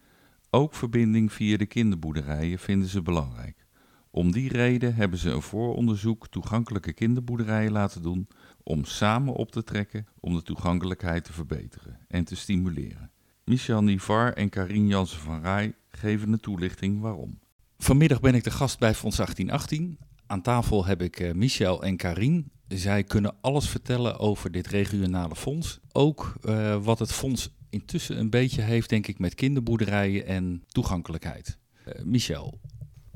Ook 0.51 0.75
verbinding 0.75 1.33
via 1.33 1.57
de 1.57 1.67
kinderboerderijen 1.67 2.59
vinden 2.59 2.89
ze 2.89 3.03
belangrijk. 3.03 3.67
Om 4.11 4.33
die 4.33 4.49
reden 4.49 4.95
hebben 4.95 5.19
ze 5.19 5.31
een 5.31 5.43
vooronderzoek 5.43 6.29
toegankelijke 6.29 6.93
kinderboerderijen 6.93 7.73
laten 7.73 8.03
doen 8.03 8.29
om 8.63 8.85
samen 8.85 9.35
op 9.35 9.51
te 9.51 9.65
trekken 9.65 10.07
om 10.21 10.35
de 10.35 10.43
toegankelijkheid 10.43 11.25
te 11.25 11.33
verbeteren 11.33 11.99
en 12.09 12.25
te 12.25 12.37
stimuleren. 12.37 13.12
Michel 13.45 13.83
Nivar 13.83 14.33
en 14.33 14.49
Karin 14.49 14.87
Jansen 14.87 15.19
van 15.19 15.43
Rij 15.43 15.75
geven 15.91 16.33
een 16.33 16.41
toelichting 16.41 17.01
waarom. 17.01 17.39
Vanmiddag 17.79 18.21
ben 18.21 18.35
ik 18.35 18.45
de 18.45 18.51
gast 18.51 18.79
bij 18.79 18.95
Fonds 18.95 19.17
1818. 19.17 19.99
Aan 20.27 20.43
tafel 20.43 20.85
heb 20.85 21.03
ik 21.03 21.21
eh, 21.21 21.33
Michel 21.33 21.83
en 21.83 21.97
Karin. 21.97 22.51
Zij 22.69 23.05
kunnen 23.05 23.37
alles 23.41 23.69
vertellen 23.69 24.19
over 24.19 24.51
dit 24.51 24.67
regionale 24.67 25.37
fonds. 25.37 25.81
Ook 25.93 26.35
eh, 26.43 26.85
wat 26.85 26.99
het 26.99 27.13
fonds 27.13 27.51
intussen 27.71 28.19
een 28.19 28.31
beetje 28.31 28.63
heeft, 28.63 28.89
denk 28.89 29.07
ik, 29.07 29.19
met 29.19 29.35
kinderboerderijen 29.35 30.27
en 30.27 30.65
toegankelijkheid. 30.69 31.59
Eh, 31.85 32.03
Michel, 32.03 32.61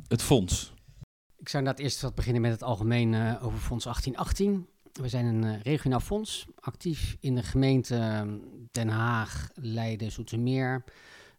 het 0.09 0.23
fonds. 0.23 0.75
Ik 1.39 1.49
zou 1.49 1.63
inderdaad 1.63 1.85
eerst 1.85 2.01
wat 2.01 2.15
beginnen 2.15 2.43
met 2.43 2.51
het 2.51 2.63
algemeen 2.63 3.15
eh, 3.15 3.45
over 3.45 3.59
Fonds 3.59 3.85
1818. 3.85 4.67
We 5.01 5.09
zijn 5.09 5.25
een 5.27 5.45
eh, 5.45 5.61
regionaal 5.63 6.01
fonds, 6.01 6.47
actief 6.61 7.17
in 7.21 7.35
de 7.35 7.43
gemeenten 7.43 8.01
eh, 8.01 8.23
Den 8.73 8.89
Haag, 8.89 9.49
Leiden, 9.55 10.13
Zoetermeer. 10.13 10.85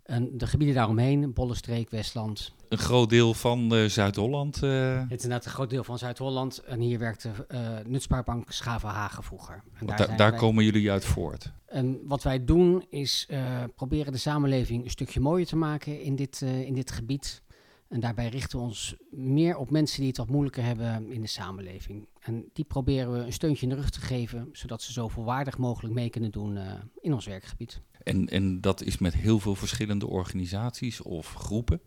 En 0.03 0.37
de 0.37 0.47
gebieden 0.47 0.75
daaromheen, 0.75 1.33
Bollenstreek, 1.33 1.89
Westland. 1.89 2.53
Een 2.69 2.77
groot 2.77 3.09
deel 3.09 3.33
van 3.33 3.75
eh, 3.75 3.85
Zuid-Holland. 3.85 4.63
eh, 4.63 4.97
Het 4.99 5.03
is 5.17 5.23
inderdaad 5.23 5.45
een 5.45 5.51
groot 5.51 5.69
deel 5.69 5.83
van 5.83 5.97
Zuid-Holland. 5.97 6.57
En 6.57 6.79
hier 6.79 6.99
werkte 6.99 7.29
eh 7.47 7.59
Nutspaarbank 7.85 8.51
Schavenhagen 8.51 9.23
vroeger. 9.23 9.63
En 9.73 9.85
da- 9.85 9.95
daar 10.15 10.29
wij- 10.31 10.39
komen 10.39 10.63
jullie 10.63 10.91
uit 10.91 11.05
voort. 11.05 11.51
En 11.65 11.99
wat 12.03 12.23
wij 12.23 12.45
doen 12.45 12.85
is 12.89 13.27
proberen 13.75 14.11
de 14.11 14.17
samenleving 14.17 14.83
een 14.83 14.89
stukje 14.89 15.19
mooier 15.19 15.47
te 15.47 15.55
maken 15.55 16.01
in 16.01 16.15
dit, 16.15 16.41
in 16.41 16.73
dit 16.73 16.91
gebied. 16.91 17.41
En 17.89 17.99
daarbij 17.99 18.27
richten 18.29 18.57
we 18.59 18.65
ons 18.65 18.95
meer 19.09 19.55
op 19.57 19.69
mensen 19.71 19.99
die 19.99 20.07
het 20.07 20.17
wat 20.17 20.29
moeilijker 20.29 20.63
hebben 20.63 21.11
in 21.11 21.21
de 21.21 21.27
samenleving. 21.27 22.07
En 22.19 22.49
die 22.53 22.65
proberen 22.65 23.11
we 23.11 23.17
een 23.17 23.33
steuntje 23.33 23.63
in 23.63 23.69
de 23.69 23.75
rug 23.75 23.89
te 23.89 23.99
geven, 24.01 24.49
zodat 24.51 24.81
ze 24.81 24.91
zo 24.91 25.07
volwaardig 25.07 25.57
mogelijk 25.57 25.93
mee 25.93 26.09
kunnen 26.09 26.31
doen 26.31 26.57
eh, 26.57 26.73
in 27.01 27.13
ons 27.13 27.25
werkgebied. 27.25 27.81
En, 28.03 28.27
en 28.27 28.61
dat 28.61 28.81
is 28.81 28.97
met 28.97 29.13
heel 29.13 29.39
veel 29.39 29.55
verschillende 29.55 30.07
organisaties 30.07 31.01
of 31.01 31.33
groepen. 31.33 31.81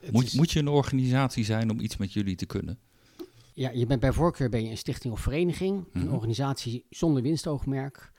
Het 0.00 0.12
Moet, 0.12 0.24
is- 0.24 0.32
moet 0.32 0.50
je 0.50 0.58
een 0.58 0.68
organisatie 0.68 1.44
zijn 1.44 1.70
om 1.70 1.80
iets 1.80 1.96
met 1.96 2.12
jullie 2.12 2.36
te 2.36 2.46
kunnen? 2.46 2.78
Ja, 3.52 3.70
je 3.70 3.86
bent 3.86 4.00
bij 4.00 4.12
voorkeur 4.12 4.48
ben 4.48 4.64
je 4.64 4.70
een 4.70 4.76
stichting 4.78 5.12
of 5.12 5.20
vereniging, 5.20 5.84
een 5.92 6.02
Mhm. 6.04 6.14
organisatie 6.14 6.84
zonder 6.90 7.22
winstoogmerk. 7.22 8.12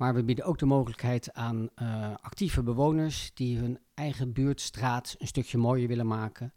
Maar 0.00 0.14
we 0.14 0.24
bieden 0.24 0.44
ook 0.44 0.58
de 0.58 0.66
mogelijkheid 0.66 1.32
aan 1.32 1.68
eh, 1.74 2.14
actieve 2.20 2.62
bewoners 2.62 3.30
die 3.34 3.58
hun 3.58 3.78
eigen 3.94 4.32
buurt, 4.32 4.60
straat 4.60 5.14
een 5.18 5.26
stukje 5.26 5.58
mooier 5.58 5.88
willen 5.88 6.06
maken. 6.06 6.52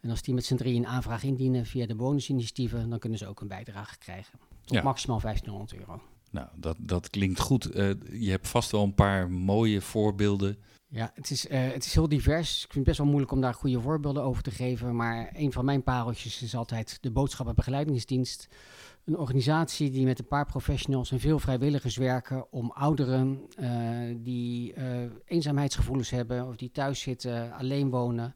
En 0.00 0.10
als 0.10 0.22
die 0.22 0.34
met 0.34 0.44
z'n 0.44 0.56
drieën 0.56 0.76
een 0.82 0.86
aanvraag 0.88 1.22
indienen 1.22 1.66
via 1.66 1.86
de 1.86 1.96
bewonersinitiatieven, 1.96 2.90
dan 2.90 2.98
kunnen 2.98 3.18
ze 3.18 3.26
ook 3.26 3.40
een 3.40 3.48
bijdrage 3.48 3.98
krijgen. 3.98 4.38
Tot 4.64 4.76
Ja. 4.76 4.82
maximaal 4.82 5.20
1500 5.20 5.74
euro. 5.74 6.02
Nou, 6.30 6.48
dat, 6.54 6.76
dat 6.80 7.10
klinkt 7.10 7.40
goed. 7.40 7.64
Eh, 7.70 7.90
je 8.12 8.30
hebt 8.30 8.48
vast 8.48 8.70
wel 8.70 8.82
een 8.82 8.94
paar 8.94 9.30
mooie 9.30 9.80
voorbeelden. 9.80 10.58
Ja, 10.88 11.10
het 11.14 11.30
is, 11.30 11.46
eh, 11.46 11.60
het 11.72 11.84
is 11.84 11.94
heel 11.94 12.08
divers. 12.08 12.54
Ik 12.54 12.60
vind 12.60 12.74
het 12.74 12.84
best 12.84 12.98
wel 12.98 13.06
moeilijk 13.06 13.32
om 13.32 13.40
daar 13.40 13.54
goede 13.54 13.80
voorbeelden 13.80 14.22
over 14.22 14.42
te 14.42 14.50
geven. 14.50 14.96
Maar 14.96 15.30
een 15.34 15.52
van 15.52 15.64
mijn 15.64 15.82
pareltjes 15.82 16.42
is 16.42 16.54
altijd 16.54 16.98
de 17.00 17.10
boodschappenbegeleidingsdienst. 17.10 18.48
Een 19.04 19.18
organisatie 19.18 19.90
die 19.90 20.04
met 20.04 20.18
een 20.18 20.26
paar 20.26 20.46
professionals 20.46 21.10
en 21.10 21.20
veel 21.20 21.38
vrijwilligers 21.38 21.96
werken 21.96 22.52
om 22.52 22.70
ouderen 22.70 23.40
eh, 23.56 23.70
die 24.16 24.72
eh, 24.72 24.84
eenzaamheidsgevoelens 25.24 26.10
hebben 26.10 26.46
of 26.46 26.56
die 26.56 26.70
thuis 26.70 27.00
zitten, 27.00 27.52
alleen 27.52 27.90
wonen, 27.90 28.34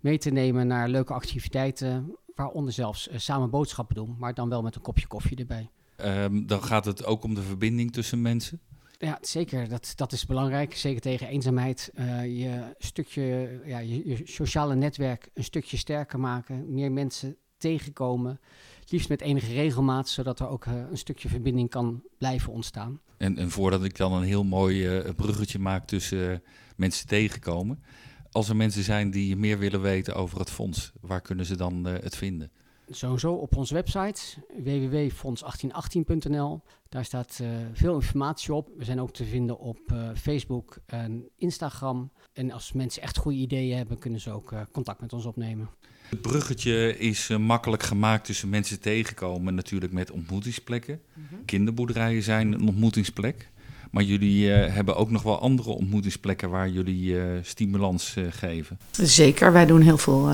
mee 0.00 0.18
te 0.18 0.30
nemen 0.30 0.66
naar 0.66 0.88
leuke 0.88 1.12
activiteiten. 1.12 2.16
Waaronder 2.34 2.72
zelfs 2.72 3.08
eh, 3.08 3.18
samen 3.18 3.50
boodschappen 3.50 3.94
doen, 3.94 4.16
maar 4.18 4.34
dan 4.34 4.48
wel 4.48 4.62
met 4.62 4.74
een 4.74 4.80
kopje 4.80 5.06
koffie 5.06 5.36
erbij. 5.36 5.70
Ehm, 5.96 6.46
dan 6.46 6.62
gaat 6.62 6.84
het 6.84 7.04
ook 7.04 7.24
om 7.24 7.34
de 7.34 7.42
verbinding 7.42 7.92
tussen 7.92 8.22
mensen. 8.22 8.60
Ja, 8.98 9.18
zeker. 9.20 9.68
Dat, 9.68 9.92
dat 9.96 10.12
is 10.12 10.26
belangrijk. 10.26 10.76
Zeker 10.76 11.00
tegen 11.00 11.28
eenzaamheid. 11.28 11.90
Je 12.22 12.74
stukje, 12.78 13.60
ja, 13.64 13.78
je, 13.78 14.08
je 14.08 14.20
sociale 14.24 14.74
netwerk 14.74 15.30
een 15.34 15.44
stukje 15.44 15.76
sterker 15.76 16.20
maken. 16.20 16.72
Meer 16.72 16.92
mensen 16.92 17.36
tegenkomen. 17.58 18.40
Liefst 18.88 19.08
met 19.08 19.20
enige 19.20 19.52
regelmaat, 19.52 20.08
zodat 20.08 20.40
er 20.40 20.48
ook 20.48 20.64
eh, 20.64 20.72
een 20.90 20.98
stukje 20.98 21.28
verbinding 21.28 21.70
kan 21.70 22.02
blijven 22.18 22.52
ontstaan. 22.52 23.00
En, 23.16 23.38
en 23.38 23.50
voordat 23.50 23.84
ik 23.84 23.96
dan 23.96 24.12
een 24.12 24.22
heel 24.22 24.44
mooi 24.44 24.86
eh, 24.86 25.14
bruggetje 25.14 25.58
maak 25.58 25.86
tussen 25.86 26.32
eh, 26.32 26.38
mensen 26.76 27.06
tegenkomen. 27.06 27.82
Als 28.30 28.48
er 28.48 28.56
mensen 28.56 28.82
zijn 28.82 29.10
die 29.10 29.36
meer 29.36 29.58
willen 29.58 29.80
weten 29.80 30.14
over 30.14 30.38
het 30.38 30.50
fonds, 30.50 30.92
waar 31.00 31.20
kunnen 31.20 31.46
ze 31.46 31.56
dan 31.56 31.84
het 31.84 32.16
vinden? 32.16 32.50
Sowieso 32.90 33.32
op 33.32 33.56
onze 33.56 33.74
website 33.74 34.22
www.fonds1818.nl. 34.62 36.62
Daar 36.88 37.04
staat 37.04 37.40
veel 37.72 37.94
informatie 37.94 38.54
op. 38.54 38.70
We 38.76 38.84
zijn 38.84 39.00
ook 39.00 39.12
te 39.12 39.24
vinden 39.24 39.58
op 39.58 39.78
Facebook 40.14 40.78
en 40.86 41.28
Instagram. 41.36 42.10
En 42.32 42.50
als 42.50 42.72
mensen 42.72 43.02
echt 43.02 43.16
goede 43.16 43.38
ideeën 43.38 43.76
hebben, 43.76 43.98
kunnen 43.98 44.20
ze 44.20 44.30
ook 44.30 44.54
contact 44.72 45.00
met 45.00 45.12
ons 45.12 45.24
opnemen. 45.24 45.68
Het 46.08 46.20
bruggetje 46.20 46.98
is 46.98 47.30
eh, 47.30 47.36
makkelijk 47.36 47.82
gemaakt 47.82 48.24
tussen 48.24 48.48
mensen 48.48 48.80
tegenkomen, 48.80 49.54
natuurlijk 49.54 49.92
met 49.92 50.10
ontmoetingsplekken. 50.10 51.00
Kinderboerderijen 51.44 52.22
zijn 52.22 52.52
een 52.52 52.68
ontmoetingsplek. 52.68 53.48
Maar 53.90 54.02
jullie 54.02 54.52
eh, 54.52 54.74
hebben 54.74 54.96
ook 54.96 55.10
nog 55.10 55.22
wel 55.22 55.40
andere 55.40 55.70
ontmoetingsplekken 55.70 56.50
waar 56.50 56.68
jullie 56.68 57.20
eh, 57.20 57.24
stimulans 57.42 58.16
geven. 58.30 58.78
Zeker, 58.90 59.52
wij 59.52 59.66
doen 59.66 59.80
heel 59.80 59.98
veel 59.98 60.30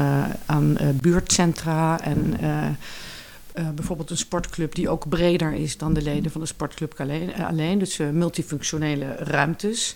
aan 0.46 0.76
buurtcentra 1.00 2.00
en 2.00 2.36
bijvoorbeeld 3.74 4.10
een 4.10 4.16
sportclub 4.16 4.74
die 4.74 4.88
ook 4.88 5.08
breder 5.08 5.52
is 5.52 5.76
dan 5.76 5.94
de 5.94 6.02
leden 6.02 6.32
van 6.32 6.40
de 6.40 6.46
sportclub 6.46 6.94
alleen. 7.00 7.34
alleen 7.34 7.78
dus 7.78 7.96
multifunctionele 7.96 9.14
ruimtes. 9.14 9.94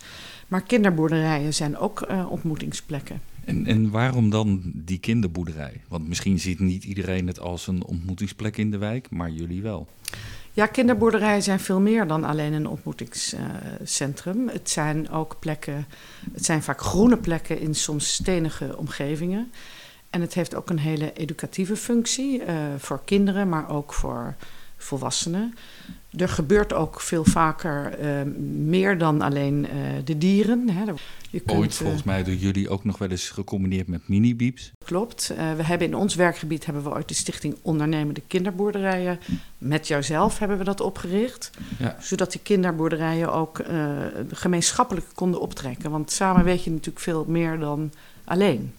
Maar 0.49 0.62
kinderboerderijen 0.62 1.54
zijn 1.54 1.78
ook 1.78 2.06
ontmoetingsplekken. 2.28 3.21
En, 3.47 3.67
en 3.67 3.91
waarom 3.91 4.31
dan 4.31 4.61
die 4.75 4.99
kinderboerderij? 4.99 5.81
Want 5.88 6.09
misschien 6.09 6.38
ziet 6.38 6.61
niet 6.61 6.85
iedereen 6.85 7.26
het 7.26 7.41
als 7.41 7.67
een 7.67 7.85
ontmoetingsplek 7.85 8.57
in 8.57 8.71
de 8.71 8.79
wijk, 8.79 9.11
maar 9.11 9.31
jullie 9.31 9.62
wel. 9.62 9.88
Ja, 10.53 10.67
kinderboerderijen 10.67 11.43
zijn 11.43 11.61
veel 11.61 11.81
meer 11.81 12.07
dan 12.07 12.25
alleen 12.25 12.53
een 12.53 12.69
ontmoetingscentrum. 12.69 14.49
het 14.49 14.71
zijn 14.71 15.11
ook 15.11 15.37
plekken, 15.38 15.87
het 16.33 16.45
zijn 16.45 16.62
vaak 16.62 16.81
groene 16.81 17.17
plekken 17.17 17.61
in 17.61 17.75
soms 17.75 18.12
stenige 18.12 18.76
omgevingen. 18.76 19.53
En 20.11 20.21
het 20.21 20.35
heeft 20.35 20.55
ook 20.55 20.71
een 20.71 20.79
hele 20.79 21.12
educatieve 21.12 21.76
functie 21.76 22.41
uh, 22.41 22.47
voor 22.79 23.00
kinderen, 23.05 23.49
maar 23.49 23.71
ook 23.71 23.93
voor 23.93 24.35
volwassenen. 24.76 25.55
Er 26.17 26.29
gebeurt 26.29 26.73
ook 26.73 27.01
veel 27.01 27.25
vaker 27.25 28.01
uh, 28.01 28.33
meer 28.65 28.99
dan 28.99 29.23
alleen 29.23 29.65
uh, 29.65 29.71
de 30.05 30.19
dieren. 30.19 30.69
Hè. 30.69 30.83
Je 31.31 31.41
kunt, 31.41 31.59
Ooit 31.59 31.75
volgens 31.75 32.03
mij 32.03 32.25
door 32.25 32.35
jullie 32.35 32.69
ook 32.69 32.85
nog 32.85 32.99
wel 32.99 33.09
eens 33.09 33.31
gecombineerd 33.31 33.87
met 33.87 34.09
mini-beeps. 34.09 34.73
Klopt. 34.85 35.33
we 35.57 35.63
hebben 35.63 35.87
in 35.87 35.95
ons 35.95 36.15
werkgebied 36.15 36.67
hebben 36.67 36.83
we 36.83 36.95
ooit 36.95 37.09
de 37.09 37.15
stichting 37.15 37.57
Ondernemende 37.63 38.23
Kinderboerderijen. 38.27 39.19
Met 39.59 39.87
jouzelf 39.87 40.39
hebben 40.39 40.59
we 40.59 40.65
dat 40.65 40.81
opgericht. 40.81 41.51
Ja. 41.79 41.97
Zodat 42.01 42.33
die 42.33 42.41
kinderboerderijen 42.43 43.33
ook 43.33 43.63
gemeenschappelijk 44.31 45.07
konden 45.15 45.41
optrekken. 45.41 45.91
Want 45.91 46.11
samen 46.11 46.45
weet 46.45 46.65
je 46.65 46.71
natuurlijk 46.71 47.01
veel 47.05 47.25
meer 47.29 47.59
dan 47.59 47.91
alleen. 48.26 48.73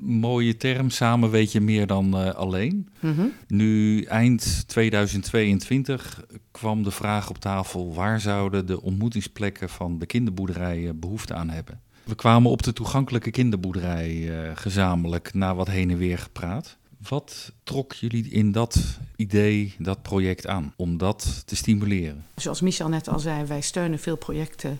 Mooie 0.00 0.56
term, 0.56 0.90
samen 0.90 1.30
weet 1.30 1.52
je 1.52 1.60
meer 1.60 1.86
dan 1.86 2.20
uh, 2.20 2.30
alleen. 2.30 2.88
Mm 3.00 3.14
-hmm. 3.14 3.32
Nu, 3.48 4.02
eind 4.02 4.68
2022 4.68 6.24
kwam 6.50 6.82
de 6.82 6.90
vraag 6.90 7.30
op 7.30 7.38
tafel... 7.38 7.94
waar 7.94 8.20
zouden 8.20 8.66
de 8.66 8.82
ontmoetingsplekken 8.82 9.68
van 9.68 9.98
de 9.98 10.06
kinderboerderijen 10.06 11.00
behoefte 11.00 11.34
aan 11.34 11.50
hebben? 11.50 11.80
We 12.04 12.14
kwamen 12.14 12.50
op 12.50 12.62
de 12.62 12.72
toegankelijke 12.72 13.30
kinderboerderij 13.30 14.14
uh, 14.14 14.50
gezamenlijk 14.54 15.34
na 15.34 15.54
wat 15.54 15.68
heen 15.68 15.90
en 15.90 15.98
weer 15.98 16.18
gepraat. 16.18 16.76
Wat 17.08 17.52
trok 17.62 17.92
jullie 17.92 18.30
in 18.30 18.52
dat 18.52 18.98
idee, 19.16 19.74
dat 19.78 20.02
project 20.02 20.46
aan, 20.46 20.72
om 20.76 20.98
dat 20.98 21.42
te 21.46 21.56
stimuleren? 21.56 22.24
Zoals 22.36 22.60
Michel 22.60 22.88
net 22.88 23.08
al 23.08 23.18
zei, 23.18 23.44
wij 23.44 23.60
steunen 23.60 23.98
veel 23.98 24.16
projecten 24.16 24.78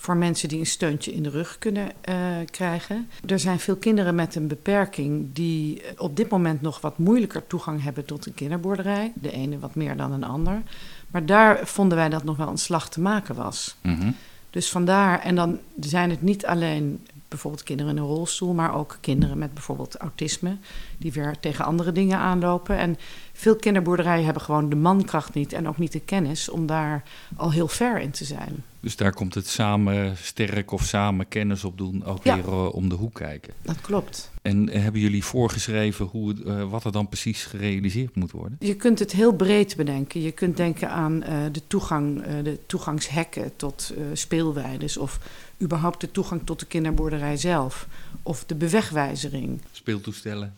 voor 0.00 0.16
mensen 0.16 0.48
die 0.48 0.58
een 0.58 0.66
steuntje 0.66 1.12
in 1.12 1.22
de 1.22 1.30
rug 1.30 1.58
kunnen 1.58 1.90
uh, 2.08 2.16
krijgen. 2.50 3.08
Er 3.26 3.38
zijn 3.38 3.58
veel 3.58 3.76
kinderen 3.76 4.14
met 4.14 4.34
een 4.34 4.48
beperking 4.48 5.28
die 5.32 5.82
op 5.96 6.16
dit 6.16 6.28
moment 6.28 6.60
nog 6.60 6.80
wat 6.80 6.98
moeilijker 6.98 7.46
toegang 7.46 7.82
hebben 7.82 8.04
tot 8.04 8.26
een 8.26 8.34
kinderboerderij. 8.34 9.12
De 9.14 9.32
ene 9.32 9.58
wat 9.58 9.74
meer 9.74 9.96
dan 9.96 10.12
een 10.12 10.24
ander. 10.24 10.62
Maar 11.10 11.26
daar 11.26 11.66
vonden 11.66 11.98
wij 11.98 12.08
dat 12.08 12.24
nog 12.24 12.36
wel 12.36 12.48
een 12.48 12.58
slag 12.58 12.88
te 12.88 13.00
maken 13.00 13.34
was. 13.34 13.76
Mm 13.82 14.00
-hmm. 14.00 14.14
Dus 14.50 14.70
vandaar, 14.70 15.20
en 15.20 15.34
dan 15.34 15.58
zijn 15.80 16.10
het 16.10 16.22
niet 16.22 16.46
alleen 16.46 17.06
bijvoorbeeld 17.28 17.62
kinderen 17.62 17.96
in 17.96 18.02
een 18.02 18.08
rolstoel, 18.08 18.54
maar 18.54 18.74
ook 18.74 18.98
kinderen 19.00 19.38
met 19.38 19.54
bijvoorbeeld 19.54 19.96
autisme, 19.96 20.56
die 20.98 21.12
weer 21.12 21.40
tegen 21.40 21.64
andere 21.64 21.92
dingen 21.92 22.18
aanlopen. 22.18 22.78
En 22.78 22.96
veel 23.38 23.56
kinderboerderijen 23.56 24.24
hebben 24.24 24.42
gewoon 24.42 24.68
de 24.68 24.76
mankracht 24.76 25.34
niet 25.34 25.52
en 25.52 25.68
ook 25.68 25.78
niet 25.78 25.92
de 25.92 26.00
kennis 26.00 26.48
om 26.48 26.66
daar 26.66 27.02
al 27.36 27.52
heel 27.52 27.68
ver 27.68 28.00
in 28.00 28.10
te 28.10 28.24
zijn. 28.24 28.64
Dus 28.80 28.96
daar 28.96 29.12
komt 29.12 29.34
het 29.34 29.46
samen 29.46 30.16
sterk 30.16 30.72
of 30.72 30.82
samen 30.82 31.28
kennis 31.28 31.64
op 31.64 31.78
doen 31.78 32.04
ook 32.04 32.22
weer 32.22 32.44
uh, 32.44 32.74
om 32.74 32.88
de 32.88 32.94
hoek 32.94 33.14
kijken. 33.14 33.54
Dat 33.62 33.80
klopt. 33.80 34.30
En 34.42 34.68
hebben 34.68 35.00
jullie 35.00 35.24
voorgeschreven 35.24 36.06
hoe 36.06 36.34
uh, 36.34 36.70
wat 36.70 36.84
er 36.84 36.92
dan 36.92 37.08
precies 37.08 37.44
gerealiseerd 37.44 38.14
moet 38.14 38.30
worden? 38.30 38.56
Je 38.60 38.74
kunt 38.74 38.98
het 38.98 39.12
heel 39.12 39.32
breed 39.32 39.76
bedenken. 39.76 40.20
Je 40.20 40.32
kunt 40.32 40.56
denken 40.56 40.90
aan 40.90 41.22
uh, 41.22 41.44
de, 41.52 41.62
toegang, 41.66 42.22
de 42.42 42.58
toegangshekken 42.66 43.56
tot 43.56 43.94
speelweides 44.12 44.96
of 44.96 45.18
überhaupt 45.62 46.00
de 46.00 46.10
toegang 46.10 46.40
tot 46.44 46.60
de 46.60 46.66
kinderboerderij 46.66 47.36
zelf 47.36 47.88
of 48.22 48.44
de 48.44 48.54
bewegwijzering. 48.54 49.60
Speeltoestellen, 49.72 50.54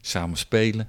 samen 0.00 0.36
spelen. 0.36 0.88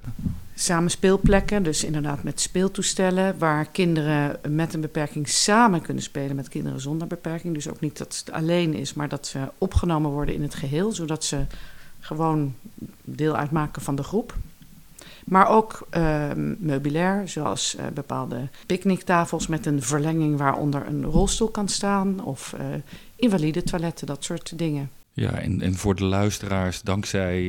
Samen 0.56 0.92
speelplekken, 0.92 1.64
dus 1.64 1.84
inderdaad 1.84 2.24
met 2.24 2.40
speeltoestellen, 2.42 3.38
waar 3.38 3.66
kinderen 3.66 4.40
met 4.50 4.74
een 4.74 4.82
beperking 4.82 5.30
samen 5.30 5.82
kunnen 5.82 6.04
spelen 6.04 6.36
met 6.36 6.50
kinderen 6.50 6.82
zonder 6.82 7.08
beperking. 7.08 7.54
Dus 7.54 7.70
ook 7.70 7.80
niet 7.80 7.98
dat 7.98 8.18
het 8.18 8.36
alleen 8.36 8.74
is, 8.74 8.94
maar 8.94 9.10
dat 9.10 9.28
ze 9.28 9.40
opgenomen 9.58 10.12
worden 10.12 10.36
in 10.36 10.42
het 10.42 10.56
geheel, 10.56 10.92
zodat 10.92 11.24
ze 11.24 11.46
gewoon 12.00 12.56
deel 13.04 13.36
uitmaken 13.36 13.82
van 13.82 13.96
de 13.96 14.04
groep. 14.04 14.36
Maar 15.26 15.48
ook 15.48 15.88
uh, 15.98 16.32
meubilair, 16.58 17.28
zoals 17.28 17.76
uh, 17.76 17.88
bepaalde 17.94 18.50
picknicktafels 18.66 19.48
met 19.48 19.66
een 19.66 19.82
verlenging 19.82 20.38
waaronder 20.38 20.88
een 20.88 21.04
rolstoel 21.06 21.50
kan 21.50 21.68
staan. 21.68 22.24
Of 22.24 22.56
uh, 22.60 22.66
invalide 23.16 23.64
toiletten, 23.64 24.08
dat 24.08 24.24
soort 24.24 24.58
dingen. 24.58 24.90
Ja, 25.14 25.40
en, 25.40 25.62
en 25.62 25.76
voor 25.76 25.96
de 25.96 26.04
luisteraars, 26.04 26.82
dankzij 26.82 27.42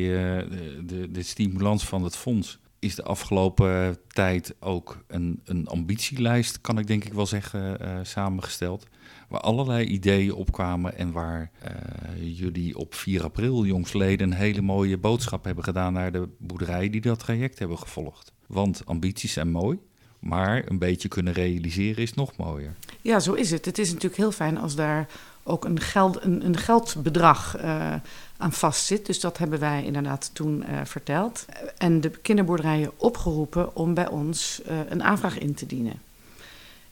de, 0.85 1.09
de 1.11 1.23
stimulans 1.23 1.85
van 1.85 2.05
het 2.05 2.17
fonds, 2.17 2.59
is 2.79 2.95
de 2.95 3.03
afgelopen 3.03 3.99
tijd 4.09 4.55
ook 4.61 5.05
een, 5.07 5.41
een 5.45 5.67
ambitielijst, 5.67 6.61
kan 6.61 6.79
ik 6.79 6.87
denk 6.87 7.05
ik 7.05 7.13
wel 7.13 7.27
zeggen, 7.27 7.79
samengesteld 8.07 8.87
waar 9.33 9.41
allerlei 9.41 9.85
ideeën 9.85 10.35
opkwamen 10.35 10.97
en 10.97 11.13
waar 11.13 11.51
uh, 11.63 12.39
jullie 12.39 12.77
op 12.77 12.95
4 12.95 13.23
april 13.23 13.65
jongsleden 13.65 14.31
een 14.31 14.37
hele 14.37 14.61
mooie 14.61 14.99
boodschap 14.99 15.45
hebben 15.45 15.65
gedaan 15.65 15.93
naar 15.93 16.13
de 16.13 16.29
boerderijen 16.39 16.93
die 16.93 17.01
dat 17.01 17.19
traject 17.19 17.59
hebben 17.59 17.79
gevolgd. 17.79 18.33
Want 18.47 18.83
ambities 18.85 19.33
zijn 19.33 19.51
mooi, 19.51 19.79
maar 20.21 20.63
een 20.67 20.79
beetje 20.79 21.09
kunnen 21.09 21.33
realiseren 21.33 22.03
is 22.03 22.15
nog 22.15 22.37
mooier. 22.37 22.75
Ja, 23.01 23.21
zo 23.21 23.33
is 23.33 23.51
het. 23.51 23.65
Het 23.65 23.79
is 23.79 23.89
natuurlijk 23.89 24.17
heel 24.17 24.33
fijn 24.33 24.59
als 24.59 24.75
daar 24.75 25.09
ook 25.43 25.65
een, 25.65 25.81
geld, 25.81 26.23
een, 26.25 26.47
een 26.47 26.57
geldbedrag 26.57 27.57
uh, 27.63 27.95
aan 28.37 28.53
vastzit. 28.53 29.07
Dus 29.07 29.21
dat 29.21 29.39
hebben 29.39 29.59
wij 29.59 29.85
inderdaad 29.85 30.31
toen 30.33 30.65
uh, 30.69 30.79
verteld. 30.85 31.47
En 31.79 32.01
de 32.01 32.11
kinderboerderijen 32.11 32.91
opgeroepen 32.97 33.77
om 33.77 33.95
bij 33.95 34.09
ons 34.09 34.61
uh, 34.71 34.77
een 34.89 35.03
aanvraag 35.03 35.39
in 35.39 35.55
te 35.55 35.67
dienen. 35.67 36.01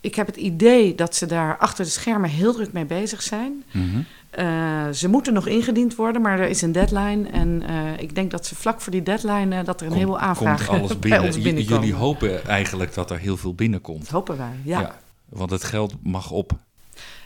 Ik 0.00 0.14
heb 0.14 0.26
het 0.26 0.36
idee 0.36 0.94
dat 0.94 1.14
ze 1.16 1.26
daar 1.26 1.58
achter 1.58 1.84
de 1.84 1.90
schermen 1.90 2.30
heel 2.30 2.52
druk 2.52 2.72
mee 2.72 2.84
bezig 2.84 3.22
zijn. 3.22 3.64
Mm 3.72 3.90
-hmm. 3.90 4.06
uh, 4.44 4.88
ze 4.92 5.08
moeten 5.08 5.32
nog 5.32 5.46
ingediend 5.46 5.94
worden, 5.94 6.22
maar 6.22 6.38
er 6.38 6.48
is 6.48 6.62
een 6.62 6.72
deadline. 6.72 7.28
En 7.28 7.62
ik 7.98 8.14
denk 8.14 8.30
dat 8.30 8.46
ze 8.46 8.54
vlak 8.54 8.80
voor 8.80 8.92
die 8.92 9.02
deadline 9.02 9.64
dat 9.64 9.80
er 9.80 9.86
een 9.86 9.92
heleboel 9.92 10.18
aanvragen 10.18 10.66
komt 10.66 10.78
alles 10.78 10.98
binnen. 10.98 11.18
bij 11.18 11.28
ons 11.28 11.40
binnenkomen. 11.40 11.80
Jullie 11.80 12.00
hopen 12.00 12.46
eigenlijk 12.46 12.94
dat 12.94 13.10
er 13.10 13.18
heel 13.18 13.36
veel 13.36 13.54
binnenkomt. 13.54 14.00
Dat 14.00 14.10
hopen 14.10 14.36
wij, 14.36 14.54
ja. 14.64 14.80
ja. 14.80 14.96
Want 15.28 15.50
het 15.50 15.64
geld 15.64 15.94
mag 16.02 16.30
op 16.30 16.58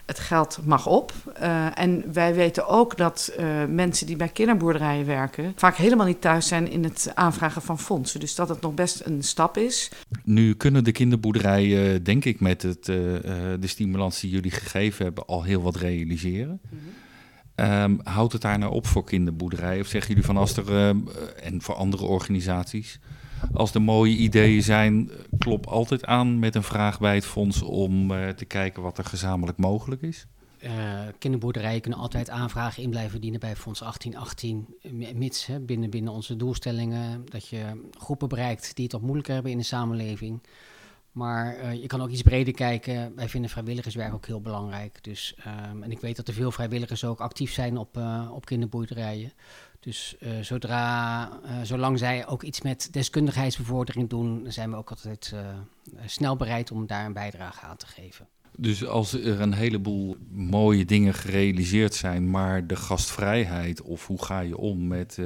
het 0.05 0.19
geld 0.19 0.59
mag 0.63 0.87
op. 0.87 1.13
Uh, 1.41 1.79
en 1.79 2.13
wij 2.13 2.35
weten 2.35 2.67
ook 2.67 2.97
dat 2.97 3.33
uh, 3.39 3.65
mensen 3.65 4.07
die 4.07 4.15
bij 4.15 4.27
kinderboerderijen 4.27 5.05
werken 5.05 5.53
vaak 5.55 5.75
helemaal 5.75 6.05
niet 6.05 6.21
thuis 6.21 6.47
zijn 6.47 6.71
in 6.71 6.83
het 6.83 7.11
aanvragen 7.13 7.61
van 7.61 7.79
fondsen. 7.79 8.19
Dus 8.19 8.35
dat 8.35 8.49
het 8.49 8.61
nog 8.61 8.73
best 8.73 9.01
een 9.05 9.23
stap 9.23 9.57
is. 9.57 9.91
Nu 10.23 10.53
kunnen 10.53 10.83
de 10.83 10.91
kinderboerderijen, 10.91 12.03
denk 12.03 12.25
ik, 12.25 12.39
met 12.39 12.61
het, 12.61 12.87
uh, 12.87 12.95
de 13.59 13.67
stimulans 13.67 14.19
die 14.19 14.29
jullie 14.29 14.51
gegeven 14.51 15.05
hebben, 15.05 15.25
al 15.25 15.43
heel 15.43 15.61
wat 15.61 15.75
realiseren. 15.75 16.59
Mm 16.69 16.79
-hmm. 17.55 17.81
um, 17.81 17.99
houdt 18.03 18.33
het 18.33 18.41
daar 18.41 18.59
nou 18.59 18.73
op 18.73 18.87
voor 18.87 19.03
kinderboerderijen? 19.03 19.81
Of 19.81 19.87
zeggen 19.87 20.09
jullie 20.09 20.25
van 20.25 20.37
als 20.37 20.57
er, 20.57 20.95
en 21.43 21.61
voor 21.61 21.75
andere 21.75 22.05
organisaties, 22.05 22.99
als 23.53 23.73
er 23.73 23.81
mooie 23.81 24.15
ideeën 24.15 24.63
zijn, 24.63 25.11
klop 25.37 25.65
altijd 25.65 26.05
aan 26.05 26.39
met 26.39 26.55
een 26.55 26.63
vraag 26.63 26.99
bij 26.99 27.15
het 27.15 27.25
fonds 27.25 27.61
om 27.61 28.11
uh, 28.11 28.29
te 28.29 28.45
kijken 28.45 28.81
wat 28.81 28.97
er 28.97 29.05
gezamenlijk 29.05 29.57
mogelijk 29.57 30.01
is. 30.01 30.27
Uh, 30.63 30.71
kinderboerderijen 31.19 31.81
kunnen 31.81 31.99
altijd 31.99 32.29
aanvragen 32.29 32.83
in 32.83 32.89
blijven 32.89 33.21
dienen 33.21 33.39
bij 33.39 33.55
Fonds 33.55 33.79
1818, 33.79 34.75
mits 35.17 35.45
hè, 35.45 35.59
binnen, 35.59 35.89
binnen 35.89 36.13
onze 36.13 36.35
doelstellingen 36.35 37.25
dat 37.25 37.47
je 37.47 37.89
groepen 37.91 38.27
bereikt 38.27 38.75
die 38.75 38.83
het 38.83 38.93
wat 38.93 39.01
moeilijker 39.01 39.33
hebben 39.33 39.51
in 39.51 39.57
de 39.57 39.63
samenleving. 39.63 40.41
Maar 41.11 41.75
je 41.75 41.87
kan 41.87 42.01
ook 42.01 42.09
iets 42.09 42.21
breder 42.21 42.53
kijken. 42.53 43.15
Wij 43.15 43.29
vinden 43.29 43.49
vrijwilligerswerk 43.49 44.13
ook 44.13 44.25
heel 44.25 44.41
belangrijk. 44.41 45.03
Dus, 45.03 45.35
um, 45.71 45.83
en 45.83 45.91
ik 45.91 45.99
weet 45.99 46.15
dat 46.15 46.27
er 46.27 46.33
veel 46.33 46.51
vrijwilligers 46.51 47.03
ook 47.03 47.19
actief 47.19 47.51
zijn 47.51 47.77
op, 47.77 47.99
op 48.31 48.45
kinderboerderijen. 48.45 49.31
Dus 49.85 50.15
uh, 50.19 50.29
zodra, 50.41 51.29
zolang 51.63 51.99
zij 51.99 52.27
ook 52.27 52.43
iets 52.43 52.61
met 52.61 52.87
deskundigheidsbevordering 52.91 54.09
doen, 54.09 54.45
zijn 54.47 54.69
we 54.69 54.75
ook 54.75 54.89
altijd 54.89 55.33
snel 56.05 56.35
bereid 56.35 56.71
om 56.71 56.87
daar 56.87 57.05
een 57.05 57.13
bijdrage 57.13 57.65
aan 57.65 57.77
te 57.77 57.87
geven. 57.87 58.27
Dus 58.57 58.85
als 58.85 59.13
er 59.13 59.41
een 59.41 59.53
heleboel 59.53 60.17
mooie 60.31 60.85
dingen 60.85 61.13
gerealiseerd 61.13 61.93
zijn, 61.93 62.29
maar 62.29 62.67
de 62.67 62.75
gastvrijheid 62.75 63.81
of 63.81 64.07
hoe 64.07 64.23
ga 64.23 64.39
je 64.39 64.57
om 64.57 64.87
met 64.87 65.19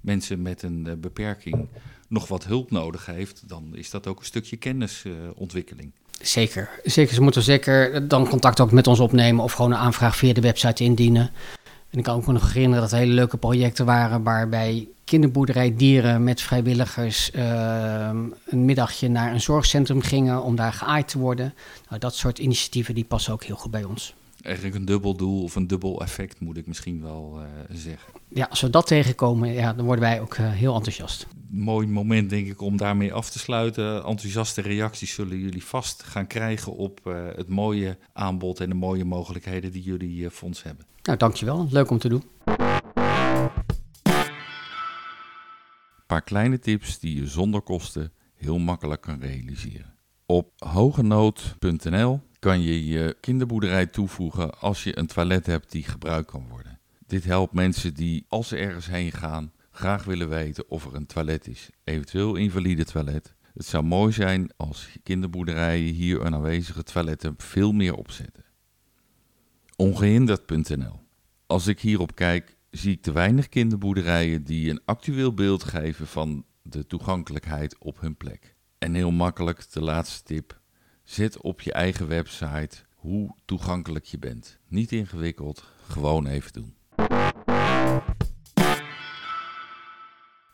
mensen 0.00 0.42
met 0.42 0.62
een 0.62 0.96
beperking 1.00 1.68
nog 2.08 2.28
wat 2.28 2.44
hulp 2.44 2.70
nodig 2.70 3.06
heeft, 3.06 3.48
dan 3.48 3.76
is 3.76 3.90
dat 3.90 4.06
ook 4.06 4.18
een 4.18 4.24
stukje 4.24 4.56
kennisontwikkeling. 4.56 5.92
Zeker, 6.22 6.80
zeker. 6.84 7.14
Ze 7.14 7.22
moeten 7.22 7.42
zeker 7.42 8.08
dan 8.08 8.28
contact 8.28 8.60
ook 8.60 8.72
met 8.72 8.86
ons 8.86 9.00
opnemen 9.00 9.44
of 9.44 9.52
gewoon 9.52 9.70
een 9.70 9.78
aanvraag 9.78 10.16
via 10.16 10.32
de 10.32 10.40
website 10.40 10.84
indienen. 10.84 11.30
En 11.90 11.98
ik 11.98 12.04
kan 12.04 12.16
ook 12.16 12.26
nog 12.26 12.52
herinneren 12.52 12.82
dat 12.82 12.92
er 12.92 12.98
hele 12.98 13.12
leuke 13.12 13.36
projecten 13.36 13.86
waren 13.86 14.22
waarbij 14.22 14.88
kinderboerderij 15.04 15.76
dieren 15.76 16.24
met 16.24 16.40
vrijwilligers 16.40 17.30
uh, 17.34 18.10
een 18.46 18.64
middagje 18.64 19.08
naar 19.08 19.32
een 19.32 19.40
zorgcentrum 19.40 20.00
gingen 20.00 20.42
om 20.42 20.56
daar 20.56 20.72
geaaid 20.72 21.08
te 21.08 21.18
worden. 21.18 21.54
Nou, 21.88 22.00
dat 22.00 22.14
soort 22.14 22.38
initiatieven 22.38 22.94
die 22.94 23.04
passen 23.04 23.32
ook 23.32 23.44
heel 23.44 23.56
goed 23.56 23.70
bij 23.70 23.84
ons. 23.84 24.14
Eigenlijk 24.42 24.76
een 24.76 24.84
dubbel 24.84 25.16
doel 25.16 25.42
of 25.42 25.54
een 25.54 25.66
dubbel 25.66 26.02
effect, 26.02 26.40
moet 26.40 26.56
ik 26.56 26.66
misschien 26.66 27.02
wel 27.02 27.38
uh, 27.38 27.76
zeggen. 27.76 28.12
Ja, 28.28 28.46
als 28.50 28.60
we 28.60 28.70
dat 28.70 28.86
tegenkomen, 28.86 29.52
ja, 29.52 29.72
dan 29.72 29.84
worden 29.84 30.04
wij 30.04 30.20
ook 30.20 30.36
uh, 30.36 30.50
heel 30.50 30.74
enthousiast. 30.74 31.26
Mooi 31.48 31.86
moment, 31.86 32.30
denk 32.30 32.46
ik, 32.46 32.60
om 32.60 32.76
daarmee 32.76 33.12
af 33.12 33.30
te 33.30 33.38
sluiten. 33.38 34.04
Enthousiaste 34.04 34.60
reacties 34.60 35.14
zullen 35.14 35.38
jullie 35.38 35.64
vast 35.64 36.02
gaan 36.02 36.26
krijgen 36.26 36.76
op 36.76 37.00
uh, 37.04 37.14
het 37.36 37.48
mooie 37.48 37.98
aanbod 38.12 38.60
en 38.60 38.68
de 38.68 38.74
mooie 38.74 39.04
mogelijkheden 39.04 39.72
die 39.72 39.82
jullie 39.82 40.30
fonds 40.30 40.62
hebben. 40.62 40.84
Nou, 41.10 41.22
dankjewel. 41.22 41.66
Leuk 41.70 41.90
om 41.90 41.98
te 41.98 42.08
doen. 42.08 42.24
Een 45.94 46.06
paar 46.06 46.22
kleine 46.22 46.58
tips 46.58 46.98
die 46.98 47.20
je 47.20 47.26
zonder 47.26 47.60
kosten 47.60 48.12
heel 48.34 48.58
makkelijk 48.58 49.00
kan 49.00 49.20
realiseren. 49.20 49.94
Op 50.26 50.52
hogenoot.nl 50.58 52.20
kan 52.38 52.60
je 52.60 52.86
je 52.86 53.16
kinderboerderij 53.20 53.86
toevoegen 53.86 54.60
als 54.60 54.84
je 54.84 54.98
een 54.98 55.06
toilet 55.06 55.46
hebt 55.46 55.72
die 55.72 55.82
gebruikt 55.82 56.30
kan 56.30 56.46
worden. 56.48 56.78
Dit 57.06 57.24
helpt 57.24 57.52
mensen 57.52 57.94
die, 57.94 58.24
als 58.28 58.48
ze 58.48 58.56
ergens 58.56 58.86
heen 58.86 59.12
gaan, 59.12 59.52
graag 59.70 60.04
willen 60.04 60.28
weten 60.28 60.64
of 60.68 60.84
er 60.86 60.94
een 60.94 61.06
toilet 61.06 61.48
is, 61.48 61.70
eventueel 61.84 62.34
invalide 62.34 62.84
toilet. 62.84 63.34
Het 63.54 63.66
zou 63.66 63.84
mooi 63.84 64.12
zijn 64.12 64.50
als 64.56 64.88
kinderboerderijen 65.02 65.94
hier 65.94 66.20
een 66.20 66.34
aanwezige 66.34 66.82
toiletten 66.82 67.34
veel 67.38 67.72
meer 67.72 67.94
opzetten. 67.94 68.44
Ongehinderd.nl 69.76 70.99
Als 71.50 71.66
ik 71.66 71.80
hierop 71.80 72.14
kijk, 72.14 72.56
zie 72.70 72.92
ik 72.92 73.02
te 73.02 73.12
weinig 73.12 73.48
kinderboerderijen 73.48 74.44
die 74.44 74.70
een 74.70 74.80
actueel 74.84 75.34
beeld 75.34 75.64
geven 75.64 76.06
van 76.06 76.44
de 76.62 76.86
toegankelijkheid 76.86 77.78
op 77.78 78.00
hun 78.00 78.16
plek. 78.16 78.54
En 78.78 78.94
heel 78.94 79.10
makkelijk, 79.10 79.72
de 79.72 79.80
laatste 79.80 80.22
tip. 80.22 80.60
Zet 81.02 81.40
op 81.40 81.60
je 81.60 81.72
eigen 81.72 82.08
website 82.08 82.76
hoe 82.94 83.34
toegankelijk 83.44 84.04
je 84.04 84.18
bent. 84.18 84.58
Niet 84.68 84.92
ingewikkeld, 84.92 85.64
gewoon 85.88 86.26
even 86.26 86.52
doen. 86.52 86.74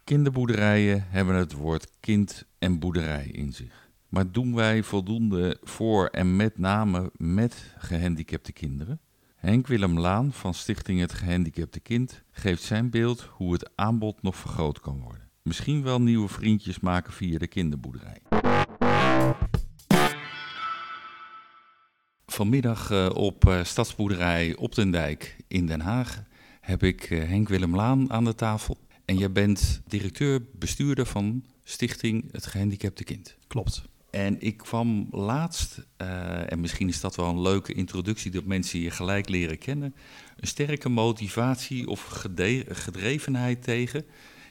Kinderboerderijen 0.04 1.06
hebben 1.08 1.34
het 1.34 1.52
woord 1.52 1.90
kind 2.00 2.46
en 2.58 2.78
boerderij 2.78 3.26
in 3.26 3.52
zich. 3.52 3.90
Maar 4.08 4.32
doen 4.32 4.54
wij 4.54 4.82
voldoende 4.82 5.58
voor 5.62 6.06
en 6.06 6.36
met 6.36 6.58
name 6.58 7.10
met 7.16 7.74
gehandicapte 7.78 8.52
kinderen? 8.52 9.00
Henk 9.46 9.66
Willem 9.66 9.98
Laan 9.98 10.32
van 10.32 10.54
Stichting 10.54 11.00
Het 11.00 11.12
Gehandicapte 11.12 11.80
Kind 11.80 12.22
geeft 12.30 12.62
zijn 12.62 12.90
beeld 12.90 13.20
hoe 13.20 13.52
het 13.52 13.70
aanbod 13.74 14.22
nog 14.22 14.36
vergroot 14.36 14.80
kan 14.80 15.00
worden. 15.00 15.28
Misschien 15.42 15.82
wel 15.82 16.00
nieuwe 16.00 16.28
vriendjes 16.28 16.80
maken 16.80 17.12
via 17.12 17.38
de 17.38 17.46
kinderboerderij. 17.46 18.22
Vanmiddag 22.26 22.90
uh, 22.90 23.10
op 23.14 23.44
uh, 23.48 23.64
Stadsboerderij 23.64 24.56
Op 24.56 24.74
den 24.74 24.90
Dijk 24.90 25.36
in 25.48 25.66
Den 25.66 25.80
Haag 25.80 26.22
heb 26.60 26.82
ik 26.82 27.10
uh, 27.10 27.24
Henk 27.24 27.48
Willem 27.48 27.74
Laan 27.74 28.12
aan 28.12 28.24
de 28.24 28.34
tafel. 28.34 28.76
En 29.04 29.16
jij 29.16 29.32
bent 29.32 29.82
directeur-bestuurder 29.86 31.06
van 31.06 31.44
Stichting 31.64 32.32
Het 32.32 32.46
Gehandicapte 32.46 33.04
Kind. 33.04 33.36
Klopt. 33.46 33.82
En 34.16 34.40
ik 34.40 34.56
kwam 34.56 35.08
laatst, 35.10 35.86
en 36.46 36.60
misschien 36.60 36.88
is 36.88 37.00
dat 37.00 37.16
wel 37.16 37.28
een 37.28 37.40
leuke 37.40 37.72
introductie 37.72 38.30
dat 38.30 38.44
mensen 38.44 38.80
je 38.80 38.90
gelijk 38.90 39.28
leren 39.28 39.58
kennen, 39.58 39.94
een 40.36 40.48
sterke 40.48 40.88
motivatie 40.88 41.88
of 41.88 42.02
gedrevenheid 42.68 43.62
tegen 43.62 44.04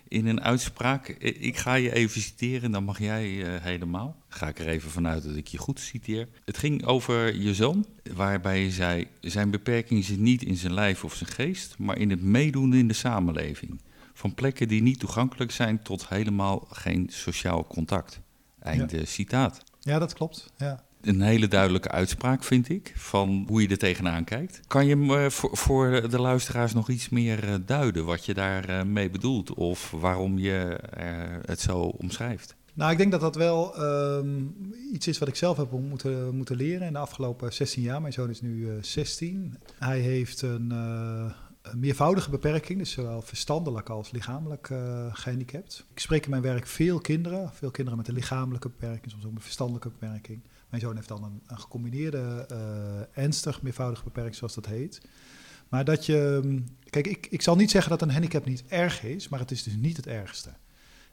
in 0.07 0.27
een 0.27 0.41
uitspraak. 0.41 1.07
Ik 1.07 1.57
ga 1.57 1.73
je 1.73 1.93
even 1.93 2.21
citeren, 2.21 2.71
dan 2.71 2.83
mag 2.83 2.99
jij 2.99 3.29
uh, 3.29 3.47
helemaal. 3.61 4.15
Ga 4.27 4.47
ik 4.47 4.59
er 4.59 4.67
even 4.67 4.89
vanuit 4.89 5.23
dat 5.23 5.35
ik 5.35 5.47
je 5.47 5.57
goed 5.57 5.79
citeer. 5.79 6.27
Het 6.45 6.57
ging 6.57 6.85
over 6.85 7.35
je 7.35 7.53
zoon, 7.53 7.85
waarbij 8.13 8.63
je 8.63 8.71
zei: 8.71 9.07
Zijn 9.21 9.51
beperking 9.51 10.03
zit 10.03 10.19
niet 10.19 10.43
in 10.43 10.55
zijn 10.55 10.73
lijf 10.73 11.03
of 11.03 11.15
zijn 11.15 11.29
geest, 11.29 11.75
maar 11.77 11.97
in 11.97 12.09
het 12.09 12.21
meedoen 12.21 12.73
in 12.73 12.87
de 12.87 12.93
samenleving. 12.93 13.81
Van 14.13 14.33
plekken 14.33 14.67
die 14.67 14.81
niet 14.81 14.99
toegankelijk 14.99 15.51
zijn 15.51 15.81
tot 15.81 16.09
helemaal 16.09 16.67
geen 16.69 17.07
sociaal 17.09 17.67
contact. 17.67 18.23
Einde 18.65 19.05
citaat. 19.05 19.63
Ja, 19.79 19.99
dat 19.99 20.13
klopt. 20.13 20.51
Ja 20.57 20.83
een 21.05 21.21
hele 21.21 21.47
duidelijke 21.47 21.89
uitspraak, 21.89 22.43
vind 22.43 22.69
ik, 22.69 22.93
van 22.95 23.45
hoe 23.47 23.61
je 23.61 23.67
er 23.67 23.77
tegenaan 23.77 24.23
kijkt. 24.23 24.59
Kan 24.67 24.85
je 24.85 24.95
me 24.95 25.31
voor, 25.31 25.57
voor 25.57 26.09
de 26.09 26.19
luisteraars 26.19 26.73
nog 26.73 26.89
iets 26.89 27.09
meer 27.09 27.43
eh, 27.43 27.55
duiden 27.65 28.05
wat 28.05 28.25
je 28.25 28.33
daarmee 28.33 28.77
eh, 28.77 28.85
mee 28.85 29.09
bedoelt 29.09 29.53
of 29.53 29.91
waarom 29.91 30.37
je 30.37 30.79
het 31.45 31.59
zo 31.59 31.79
omschrijft? 31.79 32.55
Nou, 32.73 32.91
ik 32.91 32.97
denk 32.97 33.11
dat 33.11 33.21
dat 33.21 33.35
wel 33.35 33.83
um, 33.83 34.55
iets 34.93 35.07
is 35.07 35.17
wat 35.17 35.27
ik 35.27 35.35
zelf 35.35 35.57
heb 35.57 35.71
moeten, 35.71 36.35
moeten 36.35 36.55
leren 36.55 36.87
in 36.87 36.93
de 36.93 36.99
afgelopen 36.99 37.53
16 37.53 37.81
jaar. 37.81 38.01
Mijn 38.01 38.13
zoon 38.13 38.29
is 38.29 38.41
nu 38.41 38.55
uh, 38.55 38.71
16. 38.81 39.57
Hij 39.79 39.99
heeft 39.99 40.41
een, 40.41 40.69
uh, 40.71 40.77
een, 40.77 41.33
meervoudige 41.73 42.29
beperking, 42.29 42.79
dus 42.79 42.91
zowel 42.91 43.21
verstandelijk 43.21 43.89
als 43.89 44.11
lichamelijk 44.11 44.69
uh, 44.69 45.05
gehandicapt. 45.15 45.85
Ik 45.91 45.99
spreek 45.99 46.23
in 46.23 46.29
mijn 46.29 46.41
werk 46.41 46.67
veel 46.67 46.99
kinderen, 46.99 47.51
veel 47.53 47.71
kinderen 47.71 47.99
met 47.99 48.07
een 48.07 48.13
lichamelijke 48.13 48.69
beperking, 48.69 49.11
soms 49.11 49.25
ook 49.25 49.35
een 49.35 49.41
verstandelijke 49.41 49.89
beperking. 49.89 50.41
Mijn 50.69 50.81
zoon 50.81 50.95
heeft 50.95 51.07
dan 51.07 51.23
een, 51.23 51.41
een 51.47 51.59
gecombineerde 51.59 52.47
uh, 52.51 53.23
ernstig 53.23 53.61
meervoudige 53.61 54.03
beperking, 54.03 54.35
zoals 54.35 54.55
dat 54.55 54.65
heet. 54.65 55.01
Maar 55.69 55.85
dat 55.85 56.05
je. 56.05 56.39
Mm, 56.43 56.63
kijk, 56.89 57.07
ik, 57.07 57.27
ik 57.29 57.41
zal 57.41 57.55
niet 57.55 57.71
zeggen 57.71 57.91
dat 57.91 58.01
een 58.01 58.11
handicap 58.11 58.45
niet 58.45 58.63
erg 58.67 59.03
is, 59.03 59.29
maar 59.29 59.39
het 59.39 59.51
is 59.51 59.63
dus 59.63 59.75
niet 59.75 59.97
het 59.97 60.07
ergste. 60.07 60.49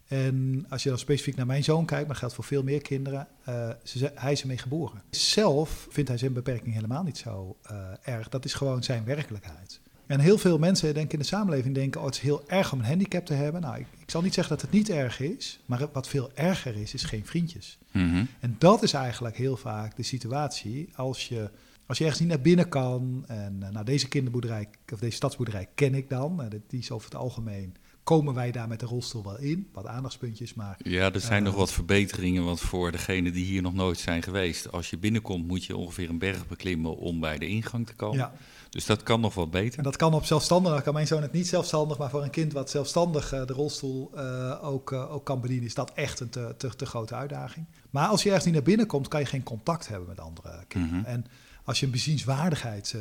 En 0.07 0.67
als 0.69 0.83
je 0.83 0.89
dan 0.89 0.99
specifiek 0.99 1.37
naar 1.37 1.47
mijn 1.47 1.65
zoon 1.65 1.85
kijkt, 1.85 2.07
maar 2.07 2.17
geldt 2.17 2.35
voor 2.35 2.45
veel 2.45 2.63
meer 2.63 2.83
kinderen, 2.83 3.29
uh, 3.49 3.71
ze, 3.83 4.13
hij 4.15 4.33
is 4.33 4.41
ermee 4.41 4.59
geboren. 4.59 5.03
Zelf 5.11 5.87
vindt 5.91 6.09
hij 6.09 6.19
zijn 6.19 6.33
beperking 6.33 6.75
helemaal 6.75 7.03
niet 7.03 7.19
zo 7.19 7.57
erg. 8.03 8.29
Dat 8.29 8.45
is 8.45 8.55
gewoon 8.55 8.83
zijn 8.83 9.05
werkelijkheid. 9.05 9.81
En 10.07 10.21
heel 10.21 10.39
veel 10.39 10.59
mensen 10.59 10.95
denken 10.95 11.13
in 11.13 11.19
de 11.19 11.25
samenleving 11.25 11.75
denken, 11.75 12.01
oh, 12.01 12.07
het 12.07 12.15
is 12.15 12.21
heel 12.21 12.43
erg 12.47 12.73
om 12.73 12.79
een 12.79 12.85
handicap 12.85 13.27
te 13.27 13.35
hebben. 13.35 13.61
Nou, 13.61 13.79
ik, 13.79 13.87
ik 13.99 14.11
zal 14.11 14.23
niet 14.23 14.35
zeggen 14.35 14.55
dat 14.55 14.63
het 14.63 14.73
niet 14.73 14.91
erg 14.91 15.21
is, 15.21 15.61
maar 15.67 15.89
wat 15.93 16.09
veel 16.09 16.31
erger 16.35 16.77
is, 16.77 16.95
is 16.95 17.05
geen 17.05 17.27
vriendjes. 17.27 17.79
Mm-hmm. 17.93 18.29
En 18.41 18.57
dat 18.59 18.83
is 18.83 18.93
eigenlijk 18.93 19.37
heel 19.37 19.57
vaak 19.57 19.97
de 19.97 20.03
situatie 20.03 20.89
als 20.95 21.29
je, 21.29 21.51
als 21.87 21.99
je 21.99 22.05
ergens 22.05 22.23
niet 22.23 22.31
naar 22.31 22.41
binnen 22.41 22.69
kan. 22.69 23.25
En 23.27 23.61
uh, 23.63 23.69
nou, 23.69 23.85
deze 23.85 24.09
kinderboerderij, 24.09 24.69
of 24.93 24.99
deze 24.99 25.17
stadsboerderij 25.17 25.69
ken 25.75 25.95
ik 25.95 26.09
dan. 26.09 26.41
Uh, 26.41 26.47
die 26.69 26.81
is 26.81 26.91
over 26.91 27.11
het 27.11 27.19
algemeen 27.19 27.77
komen 28.03 28.35
wij 28.35 28.53
daar 28.53 28.69
met 28.69 28.81
de 28.81 28.87
rolstoel 28.87 29.23
wel 29.23 29.39
in. 29.39 29.69
Wat 29.73 29.87
aandachtspuntjes, 29.87 30.55
maar... 30.55 30.77
Ja, 30.83 31.13
er 31.13 31.21
zijn 31.21 31.43
uh, 31.43 31.49
nog 31.49 31.55
wat 31.57 31.73
verbeteringen, 31.73 32.45
want 32.45 32.61
voor 32.61 32.93
degenen 32.93 33.33
die 33.33 33.45
hier 33.45 33.63
nog 33.63 33.75
nooit 33.75 33.99
zijn 33.99 34.23
geweest... 34.23 34.73
als 34.73 34.91
je 34.91 34.99
binnenkomt 34.99 35.47
moet 35.47 35.65
je 35.65 35.77
ongeveer 35.77 36.09
een 36.09 36.19
berg 36.19 36.47
beklimmen 36.47 36.97
om 36.97 37.21
bij 37.21 37.39
de 37.39 37.47
ingang 37.47 37.87
te 37.87 37.95
komen. 37.95 38.19
Ja. 38.19 38.33
Dus 38.73 38.87
dat 38.87 39.03
kan 39.03 39.21
nog 39.21 39.35
wat 39.35 39.51
beter. 39.51 39.79
En 39.79 39.85
dat 39.85 39.97
kan 39.97 40.15
op 40.15 40.25
zelfstandig. 40.25 40.83
kan 40.83 40.95
mijn 40.95 41.07
zoon 41.07 41.23
het 41.23 41.33
niet 41.33 41.49
zelfstandig, 41.49 41.99
maar 41.99 42.11
voor 42.11 42.23
een 42.23 42.31
kind 42.31 42.53
wat 42.53 42.71
zelfstandig 42.71 43.35
uh, 43.35 43.47
de 43.47 43.53
rolstoel 43.53 44.11
uh, 44.15 44.65
ook, 44.65 44.93
uh, 44.93 45.13
ook 45.13 45.25
kan 45.25 45.41
bedienen, 45.41 45.67
is 45.67 45.75
dat 45.75 45.93
echt 45.95 46.21
een 46.21 46.29
te, 46.29 46.55
te, 46.57 46.77
te, 46.77 46.87
grote 46.87 47.15
uitdaging. 47.15 47.67
Maar 47.91 48.09
als 48.09 48.23
je 48.23 48.29
ergens 48.29 48.45
niet 48.45 48.55
naar 48.55 48.63
binnen 48.63 48.87
komt, 48.87 49.09
kan 49.09 49.21
je 49.21 49.27
geen 49.27 49.43
contact 49.43 49.89
hebben 49.89 50.09
met 50.09 50.21
andere 50.21 50.65
kinderen. 50.69 50.99
Mhm. 50.99 51.07
En 51.07 51.27
als 51.65 51.81
je 51.81 51.87
een 51.87 51.93
bezienswaardigheid 51.93 52.97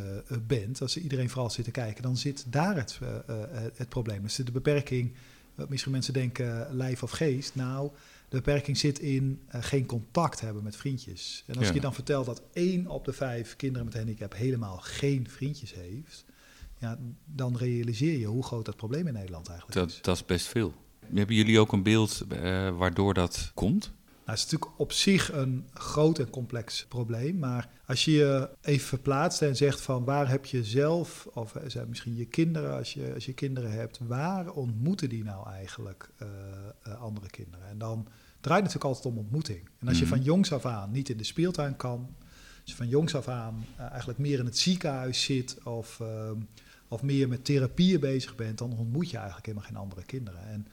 bent, 0.47 0.81
als 0.81 0.97
iedereen 0.97 1.29
vooral 1.29 1.49
zit 1.49 1.65
te 1.65 1.71
kijken, 1.71 2.03
dan 2.03 2.17
zit 2.17 2.45
daar 2.47 2.75
het, 2.75 2.99
het 3.75 3.89
probleem. 3.89 4.21
Dus 4.21 4.35
de 4.35 4.51
beperking, 4.51 5.13
misschien 5.67 5.91
mensen 5.91 6.13
denken 6.13 6.67
lijf 6.71 7.03
of 7.03 7.11
geest. 7.11 7.55
Nou, 7.55 7.91
de 8.31 8.37
beperking 8.37 8.77
zit 8.77 8.99
in 8.99 9.41
uh, 9.55 9.63
geen 9.63 9.85
contact 9.85 10.39
hebben 10.39 10.63
met 10.63 10.75
vriendjes. 10.75 11.43
En 11.47 11.57
als 11.57 11.67
ja. 11.67 11.73
je 11.73 11.79
dan 11.79 11.93
vertelt 11.93 12.25
dat 12.25 12.41
één 12.53 12.87
op 12.87 13.05
de 13.05 13.13
vijf 13.13 13.55
kinderen 13.55 13.85
met 13.85 13.95
handicap 13.95 14.33
helemaal 14.35 14.77
geen 14.77 15.29
vriendjes 15.29 15.73
heeft, 15.73 16.25
ja, 16.77 16.97
dan 17.25 17.57
realiseer 17.57 18.19
je 18.19 18.25
hoe 18.25 18.43
groot 18.43 18.65
dat 18.65 18.75
probleem 18.75 19.07
in 19.07 19.13
Nederland 19.13 19.47
eigenlijk 19.47 19.79
dat, 19.79 19.89
is. 19.89 20.01
Dat 20.01 20.15
is 20.15 20.25
best 20.25 20.47
veel. 20.47 20.73
Hebben 21.13 21.35
jullie 21.35 21.59
ook 21.59 21.71
een 21.71 21.83
beeld 21.83 22.25
uh, 22.31 22.77
waardoor 22.77 23.13
dat 23.13 23.51
komt? 23.53 23.91
Nou, 24.25 24.37
het 24.37 24.37
is 24.37 24.43
natuurlijk 24.43 24.79
op 24.79 24.91
zich 24.91 25.31
een 25.31 25.67
groot 25.73 26.19
en 26.19 26.29
complex 26.29 26.85
probleem. 26.85 27.39
Maar 27.39 27.69
als 27.85 28.05
je 28.05 28.11
je 28.11 28.49
even 28.61 28.87
verplaatst 28.87 29.41
en 29.41 29.55
zegt 29.55 29.81
van 29.81 30.03
waar 30.03 30.29
heb 30.29 30.45
je 30.45 30.63
zelf, 30.63 31.27
of 31.33 31.55
zijn 31.67 31.89
misschien 31.89 32.15
je 32.15 32.25
kinderen, 32.25 32.77
als 32.77 32.93
je, 32.93 33.11
als 33.13 33.25
je 33.25 33.33
kinderen 33.33 33.71
hebt, 33.71 33.99
waar 34.07 34.51
ontmoeten 34.51 35.09
die 35.09 35.23
nou 35.23 35.49
eigenlijk 35.49 36.09
uh, 36.21 37.01
andere 37.01 37.29
kinderen? 37.29 37.67
En 37.67 37.77
dan 37.77 38.07
draait 38.41 38.63
natuurlijk 38.63 38.95
altijd 38.95 39.13
om 39.13 39.19
ontmoeting. 39.19 39.69
En 39.79 39.87
als 39.87 39.99
je 39.99 40.07
van 40.07 40.21
jongs 40.21 40.53
af 40.53 40.65
aan 40.65 40.91
niet 40.91 41.09
in 41.09 41.17
de 41.17 41.23
speeltuin 41.23 41.75
kan, 41.75 42.09
als 42.61 42.71
je 42.71 42.75
van 42.75 42.87
jongs 42.87 43.15
af 43.15 43.27
aan 43.27 43.65
uh, 43.79 43.89
eigenlijk 43.89 44.19
meer 44.19 44.39
in 44.39 44.45
het 44.45 44.57
ziekenhuis 44.57 45.23
zit 45.23 45.63
of, 45.63 45.99
uh, 46.01 46.31
of 46.87 47.01
meer 47.01 47.27
met 47.27 47.45
therapieën 47.45 47.99
bezig 47.99 48.35
bent, 48.35 48.57
dan 48.57 48.77
ontmoet 48.77 49.09
je 49.09 49.17
eigenlijk 49.17 49.45
helemaal 49.45 49.67
geen 49.67 49.77
andere 49.77 50.03
kinderen. 50.03 50.47
En 50.47 50.67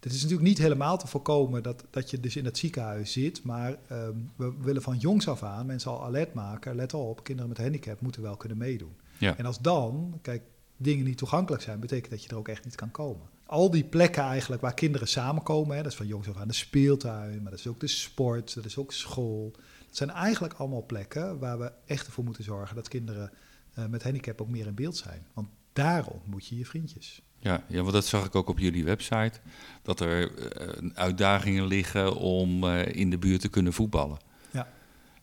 het 0.00 0.12
is 0.12 0.22
natuurlijk 0.22 0.48
niet 0.48 0.58
helemaal 0.58 0.98
te 0.98 1.06
voorkomen 1.06 1.62
dat, 1.62 1.84
dat 1.90 2.10
je 2.10 2.20
dus 2.20 2.36
in 2.36 2.44
het 2.44 2.58
ziekenhuis 2.58 3.12
zit, 3.12 3.42
maar 3.42 3.76
um, 3.92 4.30
we 4.36 4.52
willen 4.60 4.82
van 4.82 4.98
jongs 4.98 5.28
af 5.28 5.42
aan 5.42 5.66
mensen 5.66 5.90
al 5.90 6.04
alert 6.04 6.34
maken, 6.34 6.74
let 6.74 6.94
op, 6.94 7.24
kinderen 7.24 7.50
met 7.50 7.58
handicap 7.58 8.00
moeten 8.00 8.22
wel 8.22 8.36
kunnen 8.36 8.58
meedoen. 8.58 8.94
Ja. 9.18 9.36
En 9.36 9.46
als 9.46 9.58
dan, 9.58 10.18
kijk, 10.22 10.42
dingen 10.76 11.04
niet 11.04 11.18
toegankelijk 11.18 11.62
zijn, 11.62 11.80
betekent 11.80 12.10
dat 12.10 12.22
je 12.22 12.28
er 12.28 12.36
ook 12.36 12.48
echt 12.48 12.64
niet 12.64 12.74
kan 12.74 12.90
komen 12.90 13.26
al 13.46 13.70
die 13.70 13.84
plekken 13.84 14.22
eigenlijk 14.22 14.62
waar 14.62 14.74
kinderen 14.74 15.08
samenkomen, 15.08 15.76
hè, 15.76 15.82
dat 15.82 15.92
is 15.92 15.98
van 15.98 16.06
jongs 16.06 16.28
af 16.28 16.36
aan 16.36 16.48
de 16.48 16.54
speeltuin, 16.54 17.42
maar 17.42 17.50
dat 17.50 17.60
is 17.60 17.66
ook 17.66 17.80
de 17.80 17.86
sport, 17.86 18.54
dat 18.54 18.64
is 18.64 18.76
ook 18.76 18.92
school. 18.92 19.50
Dat 19.86 19.96
zijn 19.96 20.10
eigenlijk 20.10 20.54
allemaal 20.54 20.86
plekken 20.86 21.38
waar 21.38 21.58
we 21.58 21.72
echt 21.86 22.06
ervoor 22.06 22.24
moeten 22.24 22.44
zorgen 22.44 22.76
dat 22.76 22.88
kinderen 22.88 23.32
eh, 23.74 23.86
met 23.86 24.02
handicap 24.02 24.40
ook 24.40 24.48
meer 24.48 24.66
in 24.66 24.74
beeld 24.74 24.96
zijn. 24.96 25.26
Want 25.34 25.48
daar 25.72 26.06
ontmoet 26.06 26.46
je 26.46 26.58
je 26.58 26.66
vriendjes. 26.66 27.22
Ja, 27.38 27.64
ja, 27.68 27.80
want 27.80 27.92
dat 27.92 28.06
zag 28.06 28.26
ik 28.26 28.34
ook 28.34 28.48
op 28.48 28.58
jullie 28.58 28.84
website. 28.84 29.32
Dat 29.82 30.00
er 30.00 30.36
eh, 30.36 30.90
uitdagingen 30.94 31.66
liggen 31.66 32.16
om 32.16 32.64
eh, 32.64 32.86
in 32.86 33.10
de 33.10 33.18
buurt 33.18 33.40
te 33.40 33.48
kunnen 33.48 33.72
voetballen. 33.72 34.18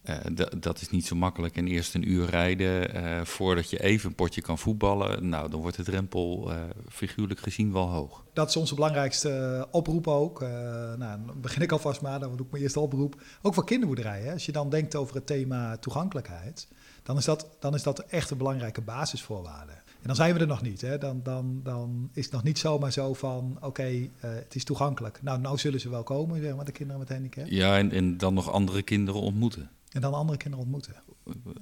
Eh, 0.01 0.15
dat 0.57 0.81
is 0.81 0.89
niet 0.89 1.05
zo 1.05 1.15
makkelijk. 1.15 1.55
En 1.55 1.67
eerst 1.67 1.95
een 1.95 2.09
uur 2.09 2.29
rijden 2.29 2.93
eh, 2.93 3.25
voordat 3.25 3.69
je 3.69 3.83
even 3.83 4.09
een 4.09 4.15
potje 4.15 4.41
kan 4.41 4.57
voetballen. 4.57 5.29
Nou, 5.29 5.49
dan 5.49 5.62
wordt 5.62 5.77
de 5.77 5.83
drempel 5.83 6.51
eh, 6.51 6.57
figuurlijk 6.89 7.39
gezien 7.39 7.73
wel 7.73 7.88
hoog. 7.88 8.23
Dat 8.33 8.49
is 8.49 8.55
onze 8.55 8.75
belangrijkste 8.75 9.67
oproep 9.71 10.07
ook. 10.07 10.39
Nou, 10.39 10.97
dan 10.97 11.41
begin 11.41 11.62
ik 11.62 11.71
alvast 11.71 12.01
maar, 12.01 12.19
dan 12.19 12.35
doe 12.35 12.45
ik 12.45 12.51
mijn 12.51 12.63
eerste 12.63 12.79
oproep. 12.79 13.21
Ook 13.41 13.53
voor 13.53 13.65
kinderboerderijen. 13.65 14.33
Als 14.33 14.45
je 14.45 14.51
dan 14.51 14.69
denkt 14.69 14.95
over 14.95 15.15
het 15.15 15.25
thema 15.25 15.77
toegankelijkheid, 15.77 16.67
dan 17.10 17.17
is 17.17 17.26
dat, 17.26 17.48
dan 17.60 17.76
is 17.76 17.84
dat 17.84 18.00
echt 18.00 18.30
een 18.30 18.38
belangrijke 18.38 18.82
basisvoorwaarde. 18.82 19.72
En 19.72 20.08
dan 20.08 20.15
zijn 20.15 20.34
we 20.34 20.39
er 20.39 20.48
nog 20.48 20.62
niet. 20.62 20.82
Hè. 20.82 20.98
Dan, 20.98 21.19
dan, 21.24 21.60
dan 21.63 22.10
is 22.13 22.24
het 22.24 22.34
nog 22.34 22.43
niet 22.43 22.60
zomaar 22.60 22.91
zo 22.91 23.13
van, 23.13 23.58
oké, 23.62 23.84
eh, 23.84 24.10
het 24.19 24.56
is 24.56 24.63
toegankelijk. 24.63 25.19
Nou, 25.22 25.39
nou 25.39 25.58
zullen 25.58 25.80
ze 25.80 25.89
wel 25.89 26.04
komen, 26.04 26.41
zeg 26.41 26.56
maar, 26.56 26.65
de 26.65 26.72
kinderen 26.72 27.00
met 27.00 27.10
handicap. 27.10 27.45
Ja, 27.48 27.78
en, 27.78 27.91
en 27.91 28.17
dan 28.17 28.34
nog 28.34 28.52
andere 28.52 28.82
kinderen 28.82 29.22
ontmoeten. 29.22 29.69
En 29.91 30.02
dan 30.02 30.13
andere 30.13 30.38
kinderen 30.38 30.65
ontmoeten. 30.65 30.95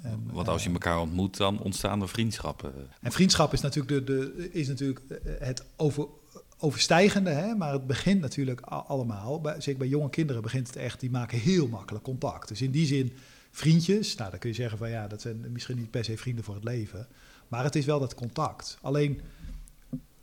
En, 0.02 0.30
Want 0.32 0.48
als 0.48 0.62
je 0.62 0.68
eh, 0.68 0.74
elkaar 0.74 1.00
ontmoet, 1.00 1.38
dan 1.38 1.60
ontstaan 1.60 2.02
er 2.02 2.10
vriendschappen. 2.10 2.74
En 3.02 3.12
vriendschap 3.12 3.54
is 3.54 3.62
natuurlijk, 3.62 4.08
de, 4.08 4.34
de, 4.36 4.52
is 4.52 4.68
natuurlijk 4.68 5.00
eh, 5.00 5.34
het 5.40 5.66
over, 5.76 6.08
overstijgende, 6.60 7.30
hè? 7.30 7.56
maar 7.56 7.74
het 7.74 7.88
begint 7.88 8.22
natuurlijk 8.22 8.62
allemaal. 8.62 9.42
Bij, 9.42 9.62
zeker 9.62 9.80
bij 9.80 9.90
jonge 9.90 10.10
kinderen 10.10 10.42
begint 10.42 10.68
het 10.68 10.76
echt, 10.76 11.00
die 11.00 11.12
maken 11.12 11.40
heel 11.40 11.68
makkelijk 11.68 12.04
contact. 12.04 12.48
Dus 12.48 12.62
in 12.62 12.72
die 12.72 12.86
zin, 12.86 13.14
vriendjes, 13.58 14.15
nou 14.15 14.30
dan 14.30 14.39
kun 14.39 14.50
je 14.50 14.56
zeggen 14.56 14.78
van 14.78 14.89
ja, 14.89 15.08
dat 15.08 15.22
zijn 15.22 15.52
misschien 15.52 15.78
niet 15.78 15.91
per 15.91 16.04
se 16.04 16.17
vrienden 16.17 16.43
voor 16.43 16.56
het 16.56 16.63
leven. 16.63 17.08
Maar 17.48 17.63
het 17.63 17.76
is 17.76 17.86
wel 17.86 18.00
dat 18.00 18.15
contact. 18.15 18.78
Alleen 18.82 19.22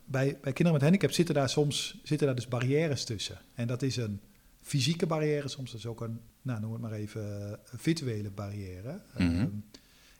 bij, 0.05 0.37
bij 0.41 0.53
kinderen 0.53 0.71
met 0.71 0.81
handicap 0.81 1.11
zitten 1.11 1.35
daar 1.35 1.49
soms 1.49 1.99
zitten 2.03 2.27
daar 2.27 2.35
dus 2.35 2.47
barrières 2.47 3.03
tussen. 3.03 3.37
En 3.53 3.67
dat 3.67 3.81
is 3.81 3.97
een 3.97 4.19
fysieke 4.61 5.05
barrière, 5.05 5.47
soms 5.47 5.73
is 5.73 5.85
ook 5.85 6.01
een, 6.01 6.19
nou 6.41 6.59
noem 6.59 6.71
het 6.71 6.81
maar 6.81 6.91
even, 6.91 7.23
een 7.71 7.79
virtuele 7.79 8.29
barrière. 8.29 9.01
Mhm. 9.17 9.21
Ehm, 9.21 9.49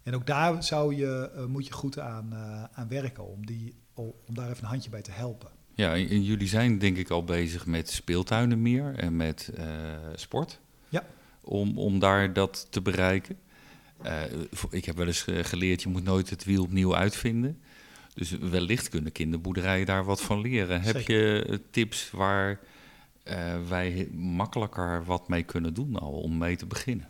en 0.03 0.15
ook 0.15 0.25
daar 0.25 0.63
zou 0.63 0.95
je, 0.95 1.31
eh, 1.35 1.45
moet 1.45 1.67
je 1.67 1.73
goed 1.73 1.99
aan, 1.99 2.33
eh, 2.33 2.63
aan 2.63 2.87
werken 2.87 3.27
om, 3.27 3.45
die, 3.45 3.73
om 3.93 4.33
daar 4.33 4.49
even 4.49 4.63
een 4.63 4.69
handje 4.69 4.89
bij 4.89 5.01
te 5.01 5.11
helpen. 5.11 5.49
Ja, 5.73 5.95
en, 5.95 6.09
en 6.09 6.23
jullie 6.23 6.47
zijn 6.47 6.77
denk 6.77 6.97
ik 6.97 7.09
al 7.09 7.23
bezig 7.23 7.65
met 7.65 7.89
speeltuinen 7.89 8.61
meer 8.61 8.95
en 8.95 9.15
met 9.15 9.51
eh, 9.55 9.65
sport. 10.15 10.59
Om, 11.45 11.77
om 11.77 11.99
daar 11.99 12.33
dat 12.33 12.67
te 12.69 12.81
bereiken. 12.81 13.37
Eh, 14.01 14.21
ik 14.69 14.85
heb 14.85 14.95
wel 14.95 15.07
eens 15.07 15.25
geleerd, 15.27 15.81
je 15.81 15.89
moet 15.89 16.03
nooit 16.03 16.29
het 16.29 16.43
wiel 16.43 16.63
opnieuw 16.63 16.95
uitvinden. 16.95 17.61
Dus 18.13 18.31
wellicht 18.31 18.89
kunnen 18.89 19.11
kinderboerderijen 19.11 19.85
daar 19.85 20.05
wat 20.05 20.21
van 20.21 20.41
leren. 20.41 20.81
Heb 20.81 20.99
je 20.99 21.45
eh, 21.49 21.57
tips 21.71 22.11
waar 22.11 22.59
eh, 23.23 23.53
wij 23.69 24.09
makkelijker 24.13 25.05
wat 25.05 25.27
mee 25.27 25.43
kunnen 25.43 25.73
doen 25.73 25.95
al 25.95 26.11
om 26.11 26.37
mee 26.37 26.55
te 26.55 26.65
beginnen? 26.65 27.07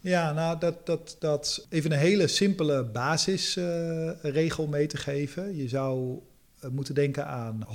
Ja, 0.00 0.32
nou, 0.32 0.58
dat, 0.58 0.86
dat, 0.86 1.16
dat 1.18 1.66
even 1.70 1.92
een 1.92 1.98
hele 1.98 2.26
simpele 2.26 2.84
basisregel 2.84 4.66
mee 4.66 4.86
te 4.86 4.96
geven. 4.96 5.56
Je 5.56 5.68
zou 5.68 6.18
moeten 6.70 6.94
denken 6.94 7.26
aan 7.26 7.66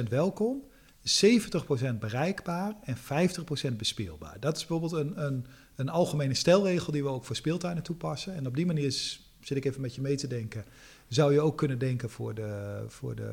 100% 0.00 0.02
welkom, 0.08 0.62
70% 1.00 1.98
bereikbaar 1.98 2.74
en 2.82 2.96
50% 2.96 3.76
bespeelbaar. 3.76 4.40
Dat 4.40 4.56
is 4.56 4.66
bijvoorbeeld 4.66 5.04
een, 5.04 5.24
een, 5.24 5.46
een 5.76 5.88
algemene 5.88 6.34
stelregel 6.34 6.92
die 6.92 7.02
we 7.02 7.08
ook 7.08 7.24
voor 7.24 7.36
speeltuinen 7.36 7.82
toepassen. 7.82 8.34
En 8.34 8.46
op 8.46 8.56
die 8.56 8.66
manier 8.66 8.84
is, 8.84 9.30
zit 9.40 9.56
ik 9.56 9.64
even 9.64 9.80
met 9.80 9.94
je 9.94 10.00
mee 10.00 10.16
te 10.16 10.26
denken. 10.26 10.64
Zou 11.08 11.32
je 11.32 11.40
ook 11.40 11.56
kunnen 11.56 11.78
denken 11.78 12.10
voor 12.10 12.34
de, 12.34 12.82
voor 12.86 13.14
de, 13.14 13.32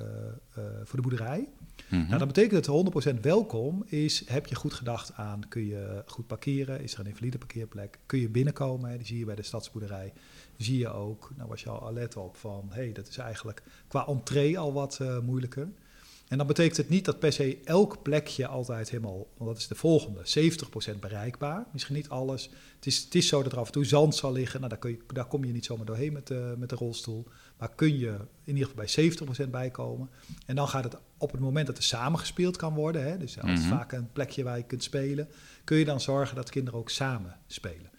eh, 0.54 0.64
voor 0.84 0.96
de 0.96 1.02
boerderij. 1.02 1.48
Mhm. 1.90 2.08
Nou, 2.08 2.18
dat 2.18 2.28
betekent 2.28 2.66
dat 2.66 2.76
100% 3.16 3.20
welkom 3.22 3.84
is, 3.86 4.24
heb 4.28 4.46
je 4.46 4.56
goed 4.56 4.74
gedacht 4.74 5.14
aan, 5.14 5.48
kun 5.48 5.66
je 5.66 6.04
goed 6.06 6.28
parkeren, 6.28 6.82
is 6.82 6.94
er 6.94 7.00
een 7.00 7.06
invalide 7.06 7.38
parkeerplek, 7.38 8.00
kun 8.06 8.20
je 8.20 8.30
binnenkomen, 8.30 8.90
hè, 8.90 8.98
die 8.98 9.06
zie 9.06 9.20
je 9.20 9.26
bij 9.26 9.36
de 9.36 9.42
stadsboerderij, 9.42 10.14
zie 10.58 10.78
je 10.78 10.90
ook, 10.90 11.32
nou 11.36 11.50
was 11.50 11.64
je 11.64 11.70
al 11.70 11.88
alert 11.88 12.16
op 12.16 12.38
van, 12.38 12.68
hé, 12.70 12.84
hey, 12.84 12.92
dat 12.92 13.08
is 13.08 13.18
eigenlijk 13.18 13.64
qua 13.88 14.08
entree 14.08 14.58
al 14.60 14.74
wat 14.74 15.00
eh, 15.00 15.20
moeilijker. 15.20 15.68
En 16.28 16.38
dan 16.38 16.48
betekent 16.48 16.78
het 16.78 16.90
niet 16.90 17.06
dat 17.06 17.20
per 17.20 17.34
se 17.34 17.58
elk 17.64 18.02
plekje 18.02 18.48
altijd 18.48 18.90
helemaal, 18.90 19.28
want 19.38 19.50
dat 19.50 19.58
is 19.60 19.68
de 19.68 19.76
volgende, 19.76 20.22
70% 20.96 21.00
bereikbaar, 21.00 21.66
misschien 21.74 21.96
niet 21.96 22.10
alles. 22.10 22.50
Het 22.76 22.86
is, 22.86 22.98
het 23.04 23.16
is 23.16 23.28
zo 23.28 23.44
dat 23.44 23.52
er 23.52 23.58
af 23.60 23.66
en 23.66 23.72
toe 23.72 23.86
zand 23.86 24.16
zal 24.16 24.32
liggen, 24.32 24.58
nou, 24.60 24.70
daar, 24.72 24.80
kun 24.80 24.92
je, 24.92 24.98
daar 25.14 25.26
kom 25.26 25.44
je 25.46 25.52
niet 25.52 25.66
zomaar 25.66 25.86
doorheen 25.86 26.14
met 26.14 26.28
de, 26.28 26.56
met 26.58 26.70
de 26.70 26.76
rolstoel, 26.76 27.28
maar 27.58 27.72
kun 27.76 27.98
je 27.98 28.18
in 28.44 28.56
ieder 28.58 28.70
geval 28.70 28.86
bij 29.38 29.46
70% 29.46 29.50
bijkomen. 29.50 30.10
En 30.46 30.56
dan 30.56 30.68
gaat 30.68 30.84
het 30.84 30.98
op 31.18 31.32
het 31.32 31.42
moment 31.42 31.68
dat 31.68 31.78
er 31.78 31.84
samen 31.84 32.20
gespeeld 32.20 32.58
kan 32.58 32.74
worden, 32.74 33.04
hè, 33.04 33.18
dus 33.18 33.36
het 33.36 33.44
Mhm. 33.44 33.62
vaak 33.62 33.92
een 33.92 34.12
plekje 34.12 34.44
waar 34.44 34.58
je 34.58 34.64
kunt 34.64 34.84
spelen, 34.84 35.28
kun 35.64 35.78
je 35.78 35.86
dan 35.86 36.02
zorgen 36.02 36.36
dat 36.36 36.50
kinderen 36.50 36.80
ook 36.80 36.90
samen 36.90 37.36
spelen. 37.48 37.90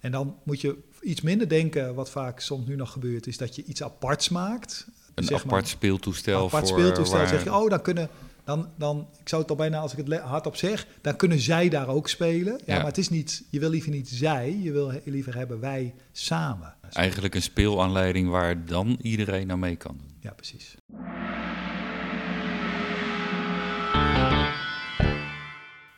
En 0.00 0.12
dan 0.12 0.36
moet 0.42 0.60
je 0.60 0.76
iets 1.02 1.20
minder 1.20 1.48
denken, 1.48 1.94
wat 1.94 2.10
vaak 2.10 2.40
soms 2.40 2.66
nu 2.66 2.76
nog 2.76 2.92
gebeurt, 2.92 3.26
is 3.26 3.36
dat 3.36 3.56
je 3.56 3.64
iets 3.64 3.82
aparts 3.82 4.28
maakt. 4.28 4.86
Een 5.16 5.24
Zeg 5.24 5.44
maar, 5.44 5.52
apart 5.54 5.68
speeltoestel 5.68 6.44
apart 6.46 6.68
voor 6.68 6.78
speeltoestel. 6.78 7.18
waar- 7.18 7.28
zeg 7.28 7.44
je, 7.44 7.54
oh, 7.54 7.70
dan 7.70 7.82
kunnen, 7.82 8.08
dan, 8.44 8.68
dan, 8.76 9.08
ik 9.20 9.28
zou 9.28 9.42
het 9.42 9.50
al 9.50 9.56
bijna 9.56 9.78
als 9.78 9.94
ik 9.94 10.06
het 10.06 10.20
hardop 10.20 10.56
zeg, 10.56 10.86
dan 11.00 11.16
kunnen 11.16 11.38
zij 11.40 11.68
daar 11.68 11.88
ook 11.88 12.08
spelen. 12.08 12.52
Ja, 12.64 12.72
Ja. 12.74 12.76
maar 12.76 12.86
het 12.86 12.98
is 12.98 13.08
niet, 13.08 13.44
je 13.50 13.60
wil 13.60 13.70
liever 13.70 13.90
niet 13.90 14.08
zij, 14.08 14.58
je 14.62 14.72
wil 14.72 14.92
liever 15.04 15.34
hebben 15.36 15.60
wij 15.60 15.94
samen. 16.12 16.74
Eigenlijk 16.90 17.34
een 17.34 17.42
speelaanleiding 17.42 18.28
waar 18.28 18.64
dan 18.64 18.98
iedereen 19.02 19.50
aan 19.50 19.58
mee 19.58 19.76
kan 19.76 19.96
doen. 19.98 20.16
Ja, 20.20 20.32
precies. 20.32 20.74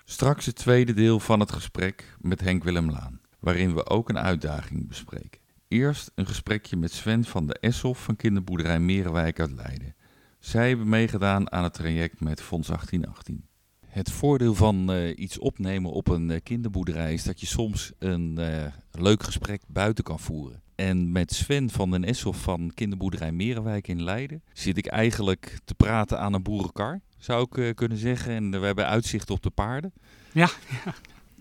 Straks 0.04 0.46
het 0.46 0.54
tweede 0.56 0.92
deel 0.94 1.20
van 1.20 1.40
het 1.40 1.52
gesprek 1.52 2.16
met 2.20 2.40
Henk 2.40 2.64
Willem 2.64 2.90
Laan, 2.90 3.20
waarin 3.38 3.74
we 3.74 3.86
ook 3.86 4.08
een 4.08 4.18
uitdaging 4.18 4.88
bespreken. 4.88 5.40
Eerst 5.68 6.10
een 6.14 6.26
gesprekje 6.26 6.76
met 6.76 6.92
Sven 6.92 7.24
van 7.24 7.46
de 7.46 7.58
Esself 7.60 8.04
van 8.04 8.16
kinderboerderij 8.16 8.80
Merenwijk 8.80 9.40
uit 9.40 9.52
Leiden. 9.52 9.94
Zij 10.38 10.68
hebben 10.68 10.88
meegedaan 10.88 11.52
aan 11.52 11.64
het 11.64 11.74
traject 11.74 12.20
met 12.20 12.40
Fonds 12.40 12.68
1818. 12.68 13.46
Het 13.86 14.10
voordeel 14.10 14.54
van 14.54 14.92
eh, 14.92 15.18
iets 15.18 15.38
opnemen 15.38 15.90
op 15.90 16.08
een 16.08 16.30
eh, 16.30 16.40
kinderboerderij 16.42 17.12
is 17.12 17.22
dat 17.22 17.40
je 17.40 17.46
soms 17.46 17.92
een 17.98 18.38
eh, 18.38 18.72
leuk 18.90 19.22
gesprek 19.22 19.62
buiten 19.66 20.04
kan 20.04 20.18
voeren. 20.18 20.62
En 20.74 21.12
met 21.12 21.32
Sven 21.32 21.70
van 21.70 21.90
den 21.90 22.04
Esself 22.04 22.42
van 22.42 22.70
kinderboerderij 22.74 23.32
Merenwijk 23.32 23.88
in 23.88 24.02
Leiden 24.02 24.42
zit 24.52 24.76
ik 24.76 24.86
eigenlijk 24.86 25.58
te 25.64 25.74
praten 25.74 26.20
aan 26.20 26.32
een 26.32 26.42
boerenkar, 26.42 27.00
zou 27.16 27.46
ik 27.50 27.58
eh, 27.58 27.74
kunnen 27.74 27.98
zeggen. 27.98 28.32
En 28.32 28.50
we 28.50 28.66
hebben 28.66 28.86
uitzicht 28.86 29.30
op 29.30 29.42
de 29.42 29.50
paarden. 29.50 29.92
Ja, 30.32 30.50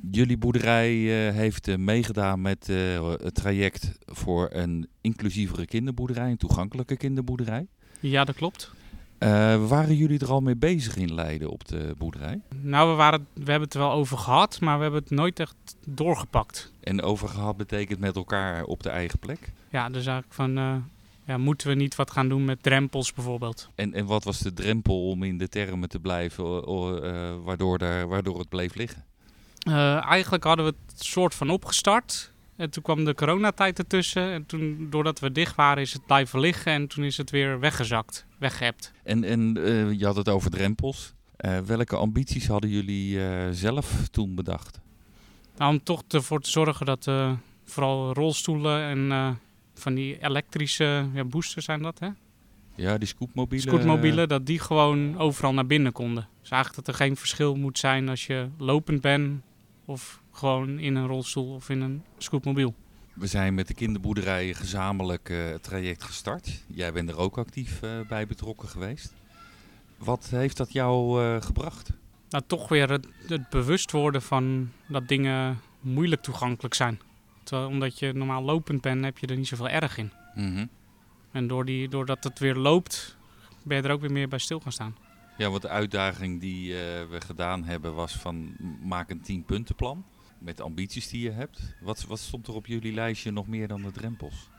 Jullie 0.01 0.37
boerderij 0.37 0.91
eh, 1.27 1.35
heeft 1.35 1.67
eh, 1.67 1.75
meegedaan 1.75 2.41
met 2.41 2.69
eh, 2.69 3.09
het 3.09 3.35
traject 3.35 3.97
voor 4.05 4.49
een 4.51 4.87
inclusievere 5.01 5.65
kinderboerderij, 5.65 6.29
een 6.29 6.37
toegankelijke 6.37 6.97
kinderboerderij. 6.97 7.67
Ja, 7.99 8.23
dat 8.23 8.35
klopt. 8.35 8.71
Waren 9.67 9.95
jullie 9.95 10.19
er 10.19 10.31
al 10.31 10.41
mee 10.41 10.55
bezig 10.55 10.95
in 10.95 11.13
Leiden 11.13 11.49
op 11.49 11.67
de 11.67 11.95
boerderij? 11.97 12.41
Nou, 12.61 12.89
we, 12.89 12.95
waren, 12.95 13.27
we 13.33 13.51
hebben 13.51 13.61
het 13.61 13.73
er 13.73 13.79
wel 13.79 13.91
over 13.91 14.17
gehad, 14.17 14.59
maar 14.59 14.77
we 14.77 14.83
hebben 14.83 15.01
het 15.01 15.11
nooit 15.11 15.39
echt 15.39 15.55
doorgepakt. 15.87 16.71
En 16.79 17.01
over 17.01 17.29
gehad 17.29 17.57
betekent 17.57 17.99
met 17.99 18.15
elkaar 18.15 18.63
op 18.63 18.83
de 18.83 18.89
eigen 18.89 19.19
plek. 19.19 19.51
Ja, 19.71 19.89
dus 19.89 20.05
eigenlijk 20.05 20.33
van, 20.33 20.83
ja, 21.25 21.37
moeten 21.37 21.67
we 21.67 21.73
niet 21.73 21.95
wat 21.95 22.11
gaan 22.11 22.29
doen 22.29 22.45
met 22.45 22.63
drempels 22.63 23.13
bijvoorbeeld? 23.13 23.69
En, 23.75 23.93
en 23.93 24.05
wat 24.05 24.23
was 24.23 24.39
de 24.39 24.53
drempel 24.53 25.09
om 25.09 25.23
in 25.23 25.37
de 25.37 25.49
termen 25.49 25.89
te 25.89 25.99
blijven, 25.99 26.43
waardoor, 27.43 27.77
daar, 27.77 28.07
waardoor 28.07 28.39
het 28.39 28.49
bleef 28.49 28.75
liggen? 28.75 29.05
Eh, 29.67 30.05
eigenlijk 30.05 30.43
hadden 30.43 30.65
we 30.65 30.73
het 30.87 31.03
soort 31.03 31.35
van 31.35 31.49
opgestart. 31.49 32.31
En 32.55 32.69
toen 32.69 32.83
kwam 32.83 33.05
de 33.05 33.13
coronatijd 33.13 33.79
ertussen. 33.79 34.31
En 34.31 34.45
toen, 34.45 34.87
doordat 34.89 35.19
we 35.19 35.31
dicht 35.31 35.55
waren, 35.55 35.81
is 35.81 35.93
het 35.93 36.05
blijven 36.05 36.39
liggen. 36.39 36.71
En 36.71 36.87
toen 36.87 37.03
is 37.03 37.17
het 37.17 37.29
weer 37.29 37.59
weggezakt, 37.59 38.25
weggehept. 38.37 38.91
En, 39.03 39.23
en 39.23 39.57
eh, 39.63 39.91
je 39.91 40.05
had 40.05 40.15
het 40.15 40.29
over 40.29 40.51
drempels. 40.51 41.13
Eh, 41.37 41.59
welke 41.59 41.95
ambities 41.95 42.47
hadden 42.47 42.69
jullie 42.69 43.19
zelf 43.53 44.07
toen 44.11 44.35
bedacht? 44.35 44.79
Nou, 45.57 45.71
om 45.71 45.83
toch 45.83 46.03
ervoor 46.07 46.41
te 46.41 46.49
zorgen 46.49 46.85
dat 46.85 47.11
vooral 47.65 48.13
rolstoelen 48.13 48.81
en 48.81 49.39
van 49.73 49.93
die 49.93 50.23
elektrische 50.23 51.05
ja, 51.13 51.23
boosters 51.23 51.65
zijn 51.65 51.81
dat, 51.81 51.99
hè? 51.99 52.09
Ja, 52.75 52.97
die 52.97 53.07
scootmobielen. 53.07 53.67
scootmobielen, 53.67 54.27
dat 54.27 54.45
die 54.45 54.59
gewoon 54.59 55.17
overal 55.17 55.53
naar 55.53 55.65
binnen 55.65 55.91
konden. 55.91 56.27
Dus 56.41 56.49
eigenlijk 56.49 56.85
dat 56.85 56.95
er 56.95 57.01
geen 57.05 57.15
verschil 57.15 57.55
moet 57.55 57.79
zijn 57.79 58.09
als 58.09 58.25
je 58.25 58.47
lopend 58.57 59.01
bent 59.01 59.41
of 59.87 60.21
gewoon 60.31 60.79
in 60.79 60.95
een 60.95 61.07
rolstoel 61.07 61.53
of 61.53 61.69
in 61.69 61.81
een 61.81 62.03
scootmobiel. 62.17 62.73
We 63.13 63.27
zijn 63.27 63.53
met 63.53 63.67
de 63.67 63.73
kinderboerderij 63.73 64.53
gezamenlijk 64.53 65.29
eh, 65.29 65.45
het 65.45 65.63
traject 65.63 66.03
gestart. 66.03 66.63
Jij 66.67 66.93
bent 66.93 67.09
er 67.09 67.17
ook 67.17 67.37
actief 67.37 67.81
eh, 67.81 67.89
bij 68.07 68.27
betrokken 68.27 68.67
geweest. 68.67 69.13
Wat 69.97 70.27
heeft 70.29 70.57
dat 70.57 70.73
jou 70.73 71.23
eh, 71.23 71.41
gebracht? 71.41 71.89
Nou, 72.29 72.43
toch 72.47 72.67
weer 72.67 72.89
het, 72.89 73.07
het 73.27 73.49
bewust 73.49 73.91
worden 73.91 74.21
van 74.21 74.71
dat 74.87 75.07
dingen 75.07 75.59
moeilijk 75.79 76.21
toegankelijk 76.21 76.73
zijn. 76.73 76.99
Terwijl, 77.43 77.67
omdat 77.67 77.99
je 77.99 78.13
normaal 78.13 78.43
lopend 78.43 78.81
bent, 78.81 79.03
heb 79.03 79.17
je 79.17 79.27
er 79.27 79.37
niet 79.37 79.47
zoveel 79.47 79.69
erg 79.69 79.97
in. 79.97 80.11
Mhm. 80.35 80.65
En 81.31 81.47
door 81.47 81.65
die, 81.65 81.89
doordat 81.89 82.23
het 82.23 82.39
weer 82.39 82.55
loopt, 82.55 83.17
ben 83.63 83.77
je 83.77 83.83
er 83.83 83.91
ook 83.91 84.01
weer 84.01 84.11
meer 84.11 84.27
bij 84.27 84.39
stil 84.39 84.59
gaan 84.59 84.71
staan. 84.71 84.95
Ja, 85.37 85.49
want 85.49 85.61
de 85.61 85.69
uitdaging 85.69 86.39
die 86.39 86.73
eh, 86.73 86.79
we 87.09 87.21
gedaan 87.21 87.63
hebben 87.63 87.95
was 87.95 88.13
van 88.13 88.55
maak 88.81 89.09
een 89.09 89.21
10 89.21 89.43
puntenplan 89.43 90.05
met 90.39 90.57
de 90.57 90.63
ambities 90.63 91.09
die 91.09 91.21
je 91.21 91.31
hebt. 91.31 91.75
Wat, 91.81 92.05
wat 92.07 92.19
stond 92.19 92.47
er 92.47 92.53
op 92.53 92.65
jullie 92.65 92.93
lijstje 92.93 93.31
nog 93.31 93.47
meer 93.47 93.67
dan 93.67 93.81
de 93.81 93.91
drempels? 93.91 94.49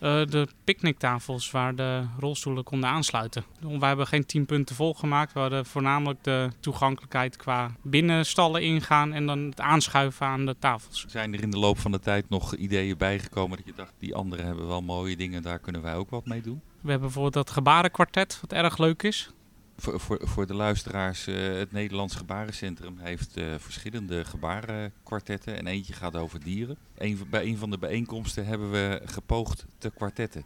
Uh, 0.00 0.26
de 0.26 0.48
picknicktafels 0.64 1.50
waar 1.50 1.74
de 1.74 2.06
rolstoelen 2.18 2.64
konden 2.64 2.88
aansluiten. 2.90 3.44
We 3.60 3.86
hebben 3.86 4.06
geen 4.06 4.26
10 4.26 4.46
punten 4.46 4.76
volgemaakt. 4.76 5.32
We 5.32 5.38
hadden 5.38 5.66
voornamelijk 5.66 6.24
de 6.24 6.50
toegankelijkheid 6.60 7.36
qua 7.36 7.70
binnenstallen 7.82 8.62
ingaan 8.62 9.12
en 9.12 9.26
dan 9.26 9.38
het 9.38 9.60
aanschuiven 9.60 10.26
aan 10.26 10.46
de 10.46 10.56
tafels. 10.58 11.04
Zijn 11.08 11.34
er 11.34 11.42
in 11.42 11.50
de 11.50 11.58
loop 11.58 11.78
van 11.78 11.92
de 11.92 12.00
tijd 12.00 12.28
nog 12.28 12.54
ideeën 12.54 12.96
bijgekomen 12.96 13.56
dat 13.56 13.66
je 13.66 13.72
dacht, 13.76 13.92
die 13.98 14.14
anderen 14.14 14.46
hebben 14.46 14.66
wel 14.66 14.82
mooie 14.82 15.16
dingen, 15.16 15.42
daar 15.42 15.58
kunnen 15.58 15.82
wij 15.82 15.94
ook 15.94 16.10
wat 16.10 16.26
mee 16.26 16.40
doen? 16.40 16.60
We 16.80 16.90
hebben 16.90 17.00
bijvoorbeeld 17.00 17.34
dat 17.34 17.50
gebarenkwartet, 17.50 18.38
wat 18.40 18.52
erg 18.52 18.78
leuk 18.78 19.02
is. 19.02 19.32
Voor, 19.76 20.00
voor, 20.00 20.18
voor 20.22 20.46
de 20.46 20.54
luisteraars, 20.54 21.28
uh, 21.28 21.58
het 21.58 21.72
Nederlands 21.72 22.14
Gebarencentrum 22.14 22.98
heeft 22.98 23.38
uh, 23.38 23.54
verschillende 23.58 24.24
gebarenkwartetten 24.24 25.56
en 25.56 25.66
eentje 25.66 25.92
gaat 25.92 26.16
over 26.16 26.40
dieren. 26.40 26.76
Een, 26.94 27.26
bij 27.30 27.44
een 27.44 27.56
van 27.56 27.70
de 27.70 27.78
bijeenkomsten 27.78 28.46
hebben 28.46 28.70
we 28.70 29.02
gepoogd 29.04 29.66
te 29.78 29.90
kwartetten. 29.90 30.44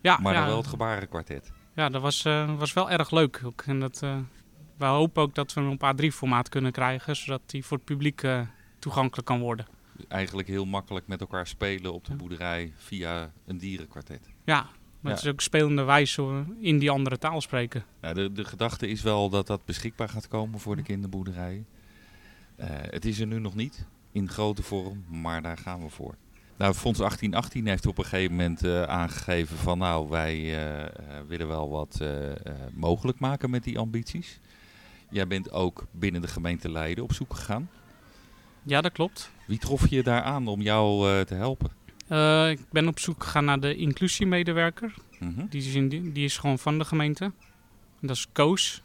Ja, 0.00 0.18
maar 0.22 0.32
ja, 0.32 0.38
dan 0.38 0.48
wel 0.48 0.56
het 0.56 0.66
gebarenkwartet. 0.66 1.52
Ja, 1.74 1.88
dat 1.88 2.02
was, 2.02 2.24
uh, 2.24 2.58
was 2.58 2.72
wel 2.72 2.90
erg 2.90 3.10
leuk. 3.10 3.40
Ook. 3.44 3.62
En 3.66 3.80
dat, 3.80 3.98
we 4.76 4.84
hopen 4.84 5.22
ook 5.22 5.34
dat 5.34 5.52
we 5.52 5.60
hem 5.60 5.70
op 5.70 5.94
A3-formaat 5.94 6.48
kunnen 6.48 6.72
krijgen, 6.72 7.16
zodat 7.16 7.40
die 7.46 7.64
voor 7.64 7.76
het 7.76 7.86
publiek 7.86 8.22
toegankelijk 8.78 9.26
kan 9.26 9.40
worden. 9.40 9.66
Eigenlijk 10.08 10.48
heel 10.48 10.64
makkelijk 10.64 11.06
met 11.06 11.20
elkaar 11.20 11.46
spelen 11.46 11.92
op 11.92 12.04
de 12.04 12.14
boerderij 12.14 12.72
via 12.76 13.32
een 13.46 13.58
dierenkwartet. 13.58 14.28
Ja, 14.44 14.66
maar 15.04 15.12
het 15.12 15.24
is 15.24 15.30
ook 15.30 15.40
spelende 15.40 15.82
wijze 15.82 16.44
in 16.60 16.78
die 16.78 16.90
andere 16.90 17.18
taal 17.18 17.40
spreken. 17.40 17.84
De, 18.00 18.32
de 18.32 18.44
gedachte 18.44 18.88
is 18.88 19.02
wel 19.02 19.28
dat 19.28 19.46
dat 19.46 19.64
beschikbaar 19.64 20.08
gaat 20.08 20.28
komen 20.28 20.60
voor 20.60 20.76
de 20.76 20.82
kinderboerderijen. 20.82 21.66
Uh, 22.56 22.66
het 22.70 23.04
is 23.04 23.20
er 23.20 23.26
nu 23.26 23.38
nog 23.38 23.54
niet 23.54 23.86
in 24.12 24.28
grote 24.28 24.62
vorm, 24.62 25.04
maar 25.08 25.42
daar 25.42 25.56
gaan 25.56 25.82
we 25.82 25.88
voor. 25.88 26.14
Nou, 26.56 26.74
Fonds 26.74 26.98
1818 26.98 27.66
heeft 27.66 27.86
op 27.86 27.98
een 27.98 28.04
gegeven 28.04 28.36
moment 28.36 28.64
uh, 28.64 28.82
aangegeven 28.82 29.56
van 29.56 29.78
nou, 29.78 30.08
wij 30.08 30.36
uh, 30.36 30.84
willen 31.28 31.48
wel 31.48 31.70
wat 31.70 32.00
mogelijk 32.72 33.18
maken 33.18 33.50
met 33.50 33.64
die 33.64 33.78
ambities. 33.78 34.38
Jij 35.10 35.26
bent 35.26 35.52
ook 35.52 35.86
binnen 35.90 36.20
de 36.20 36.28
gemeente 36.28 36.70
Leiden 36.70 37.04
op 37.04 37.12
zoek 37.12 37.34
gegaan. 37.34 37.70
Ja, 38.62 38.80
dat 38.80 38.92
klopt. 38.92 39.30
Wie 39.46 39.58
trof 39.58 39.88
je 39.88 40.02
daar 40.02 40.22
aan 40.22 40.48
om 40.48 40.60
jou 40.60 41.24
te 41.24 41.34
helpen? 41.34 41.70
Uh, 42.14 42.50
ik 42.50 42.60
ben 42.70 42.88
op 42.88 42.98
zoek 42.98 43.22
gegaan 43.22 43.44
naar 43.44 43.60
de 43.60 43.76
inclusiemedewerker. 43.76 44.94
Mm 45.18 45.34
-hmm. 45.36 45.46
die, 45.50 45.60
is 45.60 45.74
in, 45.74 45.88
die 45.88 46.24
is 46.24 46.38
gewoon 46.38 46.58
van 46.58 46.78
de 46.78 46.84
gemeente. 46.84 47.24
En 48.00 48.06
dat 48.06 48.16
is 48.16 48.26
Koos. 48.32 48.82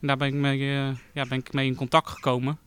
En 0.00 0.06
daar 0.06 0.16
ben 0.16 0.28
ik, 0.28 0.34
mee, 0.34 0.58
uh, 0.58 0.96
ja, 1.12 1.26
ben 1.26 1.38
ik 1.38 1.52
mee 1.52 1.66
in 1.66 1.74
contact 1.74 2.08
gekomen. 2.08 2.58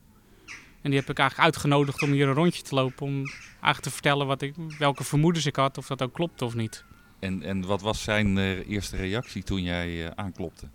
En 0.82 0.90
die 0.90 0.98
heb 0.98 1.10
ik 1.10 1.18
eigenlijk 1.18 1.48
uitgenodigd 1.48 2.02
om 2.02 2.10
hier 2.10 2.28
een 2.28 2.34
rondje 2.34 2.62
te 2.62 2.74
lopen. 2.74 3.06
Om 3.06 3.24
eigenlijk 3.50 3.80
te 3.80 3.90
vertellen 3.90 4.26
wat 4.26 4.42
ik, 4.42 4.54
welke 4.78 5.04
vermoedens 5.04 5.46
ik 5.46 5.56
had, 5.56 5.78
of 5.78 5.86
dat 5.86 6.02
ook 6.02 6.12
klopt 6.12 6.42
of 6.42 6.54
niet. 6.54 6.84
En, 7.18 7.42
en 7.42 7.66
wat 7.66 7.80
was 7.80 8.02
zijn 8.02 8.36
uh, 8.36 8.68
eerste 8.68 8.96
reactie 8.96 9.42
toen 9.42 9.62
jij 9.62 10.14
aanklopte? 10.14 10.68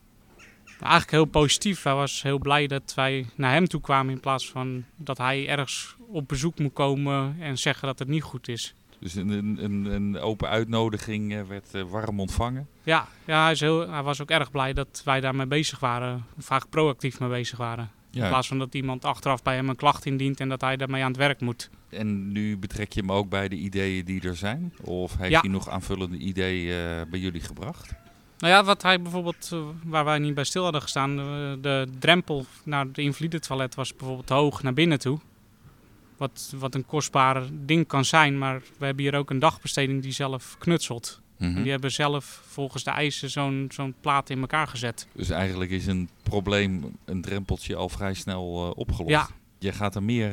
Eigenlijk 0.79 1.11
heel 1.11 1.25
positief. 1.25 1.83
Hij 1.83 1.93
was 1.93 2.21
heel 2.21 2.39
blij 2.39 2.67
dat 2.67 2.93
wij 2.95 3.25
naar 3.35 3.53
hem 3.53 3.67
toe 3.67 3.81
kwamen 3.81 4.13
in 4.13 4.19
plaats 4.19 4.49
van 4.49 4.83
dat 4.95 5.17
hij 5.17 5.47
ergens 5.47 5.95
op 6.07 6.27
bezoek 6.27 6.59
moet 6.59 6.73
komen 6.73 7.35
en 7.39 7.57
zeggen 7.57 7.87
dat 7.87 7.99
het 7.99 8.07
niet 8.07 8.23
goed 8.23 8.47
is. 8.47 8.75
Dus 9.03 9.15
een, 9.15 9.29
een, 9.63 9.85
een 9.85 10.19
open 10.19 10.49
uitnodiging 10.49 11.47
werd 11.47 11.75
uh, 11.75 11.81
warm 11.81 12.19
ontvangen. 12.19 12.67
Ja, 12.83 13.07
ja 13.25 13.43
hij, 13.43 13.51
is 13.51 13.59
heel, 13.59 13.89
hij, 13.89 14.03
was 14.03 14.21
ook 14.21 14.29
erg 14.29 14.51
blij 14.51 14.73
dat 14.73 15.01
wij 15.05 15.19
daarmee 15.19 15.45
bezig 15.45 15.79
waren. 15.79 16.25
Vaak 16.37 16.69
proactief 16.69 17.19
mee 17.19 17.29
bezig 17.29 17.57
waren. 17.57 17.91
Ja. 18.09 18.23
In 18.23 18.29
plaats 18.29 18.47
van 18.47 18.59
dat 18.59 18.73
iemand 18.73 19.05
achteraf 19.05 19.41
bij 19.41 19.55
hem 19.55 19.69
een 19.69 19.75
klacht 19.75 20.05
indient 20.05 20.39
en 20.39 20.49
dat 20.49 20.61
hij 20.61 20.77
daarmee 20.77 21.01
aan 21.01 21.07
het 21.07 21.17
werk 21.17 21.41
moet. 21.41 21.69
En 21.89 22.31
nu 22.31 22.57
betrek 22.57 22.91
je 22.93 22.99
hem 22.99 23.11
ook 23.11 23.29
bij 23.29 23.47
de 23.47 23.55
ideeën 23.55 24.05
die 24.05 24.21
er 24.21 24.35
zijn? 24.35 24.73
Of 24.81 25.17
heeft 25.17 25.31
ja. 25.31 25.39
hij 25.39 25.49
nog 25.49 25.69
aanvullende 25.69 26.17
ideeën 26.17 26.67
uh, 26.67 27.01
bij 27.09 27.19
jullie 27.19 27.41
gebracht? 27.41 27.93
Nou 28.37 28.53
ja, 28.53 28.63
wat 28.63 28.81
hij 28.81 29.01
bijvoorbeeld, 29.01 29.55
waar 29.83 30.05
wij 30.05 30.19
niet 30.19 30.33
bij 30.33 30.43
stil 30.43 30.63
hadden 30.63 30.81
gestaan, 30.81 31.15
de 31.61 31.87
drempel 31.99 32.45
naar 32.63 32.91
de 32.91 33.01
invalide 33.01 33.39
toilet 33.39 33.75
was 33.75 33.95
bijvoorbeeld 33.95 34.27
te 34.27 34.33
hoog 34.33 34.63
naar 34.63 34.73
binnen 34.73 34.99
toe. 34.99 35.19
Wat, 36.17 36.53
wat 36.57 36.75
een 36.75 36.85
kostbaar 36.85 37.43
ding 37.51 37.87
kan 37.87 38.05
zijn. 38.05 38.37
Maar 38.37 38.61
we 38.77 38.85
hebben 38.85 39.03
hier 39.03 39.15
ook 39.15 39.29
een 39.29 39.39
dagbesteding 39.39 40.01
die 40.01 40.11
zelf 40.11 40.55
knutselt. 40.59 41.21
Mm 41.37 41.47
-hmm. 41.47 41.57
En 41.57 41.61
die 41.61 41.71
hebben 41.71 41.91
zelf 41.91 42.41
volgens 42.47 42.83
de 42.83 42.91
eisen 42.91 43.29
zo'n 43.29 43.69
zo'n 43.71 43.95
plaat 44.01 44.29
in 44.29 44.39
elkaar 44.39 44.67
gezet. 44.67 45.07
Dus 45.11 45.29
eigenlijk 45.29 45.71
is 45.71 45.87
een 45.87 46.09
probleem, 46.23 46.97
een 47.05 47.21
drempeltje 47.21 47.75
al 47.75 47.89
vrij 47.89 48.13
snel 48.13 48.65
uh, 48.65 48.77
opgelost. 48.77 49.09
Ja. 49.09 49.27
Je 49.59 49.71
gaat 49.71 49.95
er 49.95 50.03
meer 50.03 50.31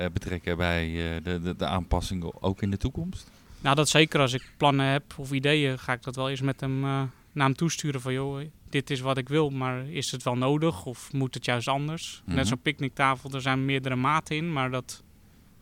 uh, 0.00 0.06
betrekken 0.12 0.56
bij 0.56 0.88
uh, 0.88 1.24
de, 1.24 1.40
de, 1.40 1.56
de 1.56 1.66
aanpassingen 1.66 2.42
ook 2.42 2.62
in 2.62 2.70
de 2.70 2.76
toekomst? 2.76 3.30
Nou, 3.60 3.76
dat 3.76 3.88
zeker. 3.88 4.20
Als 4.20 4.32
ik 4.32 4.50
plannen 4.56 4.86
heb 4.86 5.14
of 5.16 5.32
ideeën, 5.32 5.78
ga 5.78 5.92
ik 5.92 6.02
dat 6.02 6.16
wel 6.16 6.30
eens 6.30 6.40
met 6.40 6.60
hem 6.60 6.80
naar 6.80 7.46
hem 7.46 7.54
toesturen. 7.54 8.00
Van 8.00 8.12
joh, 8.12 8.40
dit 8.70 8.90
is 8.90 9.00
wat 9.00 9.18
ik 9.18 9.28
wil, 9.28 9.50
maar 9.50 9.88
is 9.88 10.10
het 10.10 10.22
wel 10.22 10.36
nodig 10.36 10.86
of 10.86 11.12
moet 11.12 11.34
het 11.34 11.44
juist 11.44 11.68
anders? 11.68 12.16
Mm 12.20 12.26
-hmm. 12.26 12.34
Net 12.34 12.46
zo'n 12.46 12.62
picknicktafel, 12.62 13.30
er 13.30 13.40
zijn 13.40 13.64
meerdere 13.64 13.96
maten 13.96 14.36
in, 14.36 14.52
maar 14.52 14.70
dat 14.70 15.02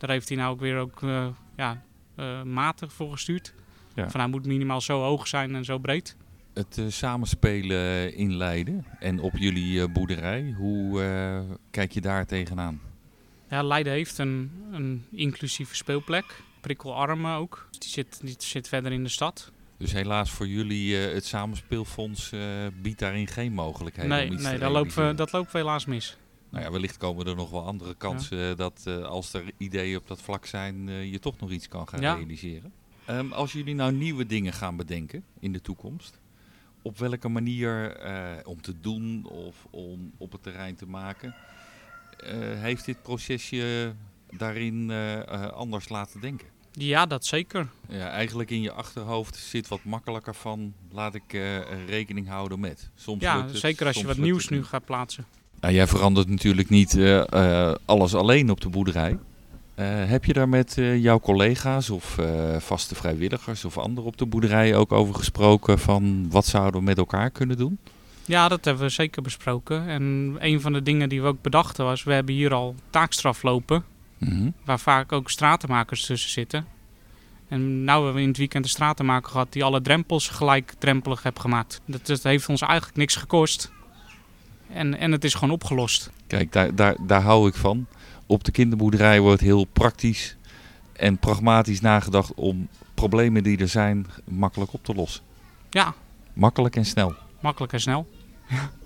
daar 0.07 0.11
heeft 0.11 0.29
hij 0.29 0.39
nou 0.39 0.53
ook 0.53 0.61
weer 0.61 0.79
ook, 0.79 1.01
uh, 1.01 1.27
ja, 1.57 1.83
uh, 2.17 2.43
matig 2.43 2.93
voor 2.93 3.13
gestuurd. 3.13 3.55
Ja. 3.95 4.11
Van 4.11 4.21
hij 4.21 4.29
moet 4.29 4.47
minimaal 4.47 4.81
zo 4.81 5.01
hoog 5.01 5.27
zijn 5.27 5.55
en 5.55 5.65
zo 5.65 5.79
breed. 5.79 6.17
Het 6.55 6.77
uh, 6.79 6.87
samenspelen 6.89 8.15
in 8.15 8.37
Leiden 8.37 8.87
en 8.99 9.21
op 9.21 9.37
jullie 9.37 9.89
boerderij, 9.89 10.55
hoe 10.57 11.01
kijk 11.71 11.93
je 11.93 12.01
daar 12.01 12.27
tegenaan? 12.27 12.81
Ja, 13.49 13.63
Leiden 13.63 13.93
heeft 13.93 14.19
een, 14.19 14.51
een 14.73 15.05
inclusieve 15.11 15.75
speelplek. 15.75 16.43
Prikkelarmen 16.61 17.35
ook. 17.35 17.69
Die 17.71 17.89
zit, 17.91 18.21
die 18.23 18.35
zit 18.39 18.69
verder 18.69 18.93
in 18.93 19.03
de 19.03 19.09
stad. 19.09 19.53
Dus 19.77 19.93
helaas 19.93 20.31
voor 20.31 20.47
jullie, 20.47 20.97
het 20.97 21.25
Samenspeelfonds 21.25 22.33
biedt 22.83 22.99
daarin 22.99 23.27
geen 23.27 23.53
mogelijkheden 23.53 24.11
nee, 24.11 24.27
om 24.27 24.33
iets 24.33 24.43
nee, 24.43 24.53
te 24.53 24.59
dat 24.59 24.73
lopen, 24.73 25.17
dat 25.17 25.33
lopen 25.33 25.53
we 25.53 25.59
helaas 25.59 25.85
mis. 25.85 26.17
Nou 26.53 26.65
ja, 26.65 26.71
wellicht 26.71 26.97
komen 26.97 27.27
er 27.27 27.35
nog 27.35 27.51
wel 27.51 27.67
andere 27.67 27.95
kansen 27.95 28.39
ja. 28.39 28.55
dat 28.55 28.85
uh, 28.89 29.05
als 29.05 29.33
er 29.33 29.45
ideeën 29.57 29.97
op 29.97 30.07
dat 30.09 30.21
vlak 30.21 30.47
zijn, 30.47 30.89
uh, 30.89 31.13
je 31.13 31.19
toch 31.19 31.41
nog 31.41 31.51
iets 31.51 31.69
kan 31.69 31.89
gaan 31.89 32.01
ja. 32.01 32.15
realiseren. 32.15 32.73
Um, 33.11 33.33
als 33.33 33.53
jullie 33.53 33.75
nou 33.75 33.93
nieuwe 33.93 34.27
dingen 34.27 34.53
gaan 34.53 34.77
bedenken 34.77 35.25
in 35.39 35.53
de 35.53 35.61
toekomst, 35.61 36.21
op 36.83 36.99
welke 36.99 37.29
manier 37.29 38.05
uh, 38.05 38.31
om 38.45 38.63
te 38.63 38.81
doen 38.81 39.27
of 39.29 39.67
om 39.71 40.13
op 40.17 40.33
het 40.33 40.43
terrein 40.43 40.75
te 40.75 40.87
maken, 40.87 41.35
heeft 42.57 42.85
dit 42.85 43.03
procesje 43.03 43.95
daarin 44.31 44.91
anders 45.53 45.89
laten 45.89 46.21
denken? 46.21 46.49
Ja, 46.73 47.07
dat 47.07 47.25
zeker. 47.25 47.69
Ja, 47.89 48.11
eigenlijk 48.11 48.51
in 48.51 48.63
je 48.63 48.73
achterhoofd 48.73 49.37
zit 49.37 49.69
wat 49.69 49.85
makkelijker 49.85 50.35
van, 50.35 50.75
laat 50.91 51.15
ik 51.15 51.33
rekening 51.87 52.29
houden 52.29 52.61
met. 52.61 52.91
Soms 52.95 53.23
ja, 53.23 53.47
het, 53.47 53.59
zeker 53.59 53.87
als 53.87 53.97
je 53.97 54.07
wat 54.07 54.17
nieuws 54.17 54.49
nu 54.49 54.65
gaat 54.65 54.85
plaatsen. 54.85 55.27
Nou, 55.63 55.75
jij 55.75 55.87
verandert 55.87 56.29
natuurlijk 56.29 56.69
niet 56.69 56.95
uh, 56.95 57.23
uh, 57.35 57.73
alles 57.85 58.15
alleen 58.15 58.51
op 58.51 58.61
de 58.61 58.69
boerderij. 58.69 59.11
Uh, 59.11 59.87
heb 59.87 60.25
je 60.25 60.33
daar 60.33 60.49
met 60.49 60.75
jouw 60.97 61.21
collega's 61.21 61.91
of 61.91 62.19
vaste 62.59 62.95
vrijwilligers 62.95 63.65
of 63.65 63.79
anderen 63.79 64.11
op 64.11 64.17
de 64.17 64.27
boerderij 64.27 64.77
ook 64.77 64.93
over 64.93 65.15
gesproken 65.15 65.79
van 65.79 66.31
wat 66.31 66.47
zouden 66.47 66.81
we 66.81 66.87
met 66.87 66.99
elkaar 66.99 67.31
kunnen 67.31 67.57
doen? 67.57 67.79
Ja, 68.25 68.49
dat 68.49 68.65
hebben 68.65 68.83
we 68.83 68.89
zeker 68.89 69.23
besproken. 69.23 69.89
En 69.89 70.37
een 70.39 70.61
van 70.61 70.73
de 70.73 70.83
dingen 70.83 71.09
die 71.09 71.23
we 71.23 71.29
ook 71.29 71.43
bedachten 71.43 71.85
was, 71.85 72.03
we 72.03 72.13
hebben 72.13 72.35
hier 72.35 72.55
al 72.55 72.75
taakstraf 72.91 73.43
lopen, 73.43 73.85
mm 74.19 74.29
-hmm. 74.29 74.53
waar 74.65 74.81
vaak 74.81 75.13
ook 75.13 75.31
stratenmakers 75.31 76.07
tussen 76.07 76.31
zitten. 76.31 76.67
En 77.49 77.85
nu 77.85 77.91
hebben 77.91 78.15
we 78.15 78.21
in 78.21 78.29
het 78.29 78.37
weekend 78.37 78.65
een 78.65 78.71
stratenmaker 78.71 79.31
gehad 79.31 79.53
die 79.53 79.65
alle 79.65 79.81
drempels 79.81 80.29
gelijk 80.29 80.75
drempelig 80.79 81.23
heeft 81.23 81.41
gemaakt. 81.41 81.81
Dat, 81.87 82.07
dat 82.07 82.23
heeft 82.23 82.49
ons 82.49 82.61
eigenlijk 82.61 82.97
niks 82.97 83.17
gekost. 83.17 83.73
En, 84.73 84.99
en 84.99 85.13
het 85.13 85.25
is 85.25 85.35
gewoon 85.35 85.55
opgelost. 85.55 86.11
Kijk, 86.27 86.53
daar, 86.53 86.75
daar, 86.75 86.97
daar 87.07 87.23
hou 87.23 87.49
ik 87.49 87.55
van. 87.55 87.87
Op 88.27 88.45
de 88.45 88.51
kinderboerderij 88.51 89.21
wordt 89.21 89.41
heel 89.41 89.65
praktisch 89.65 90.37
en 90.93 91.19
pragmatisch 91.19 91.81
nagedacht 91.81 92.35
om 92.35 92.69
problemen 92.95 93.43
die 93.43 93.59
er 93.59 93.69
zijn 93.69 94.07
makkelijk 94.25 94.73
op 94.73 94.85
te 94.85 94.95
lossen. 94.95 95.23
Ja. 95.71 95.95
Makkelijk 96.33 96.77
en 96.77 96.85
snel. 96.85 97.15
Makkelijk 97.41 97.73
en 97.73 97.81
snel. 97.81 98.09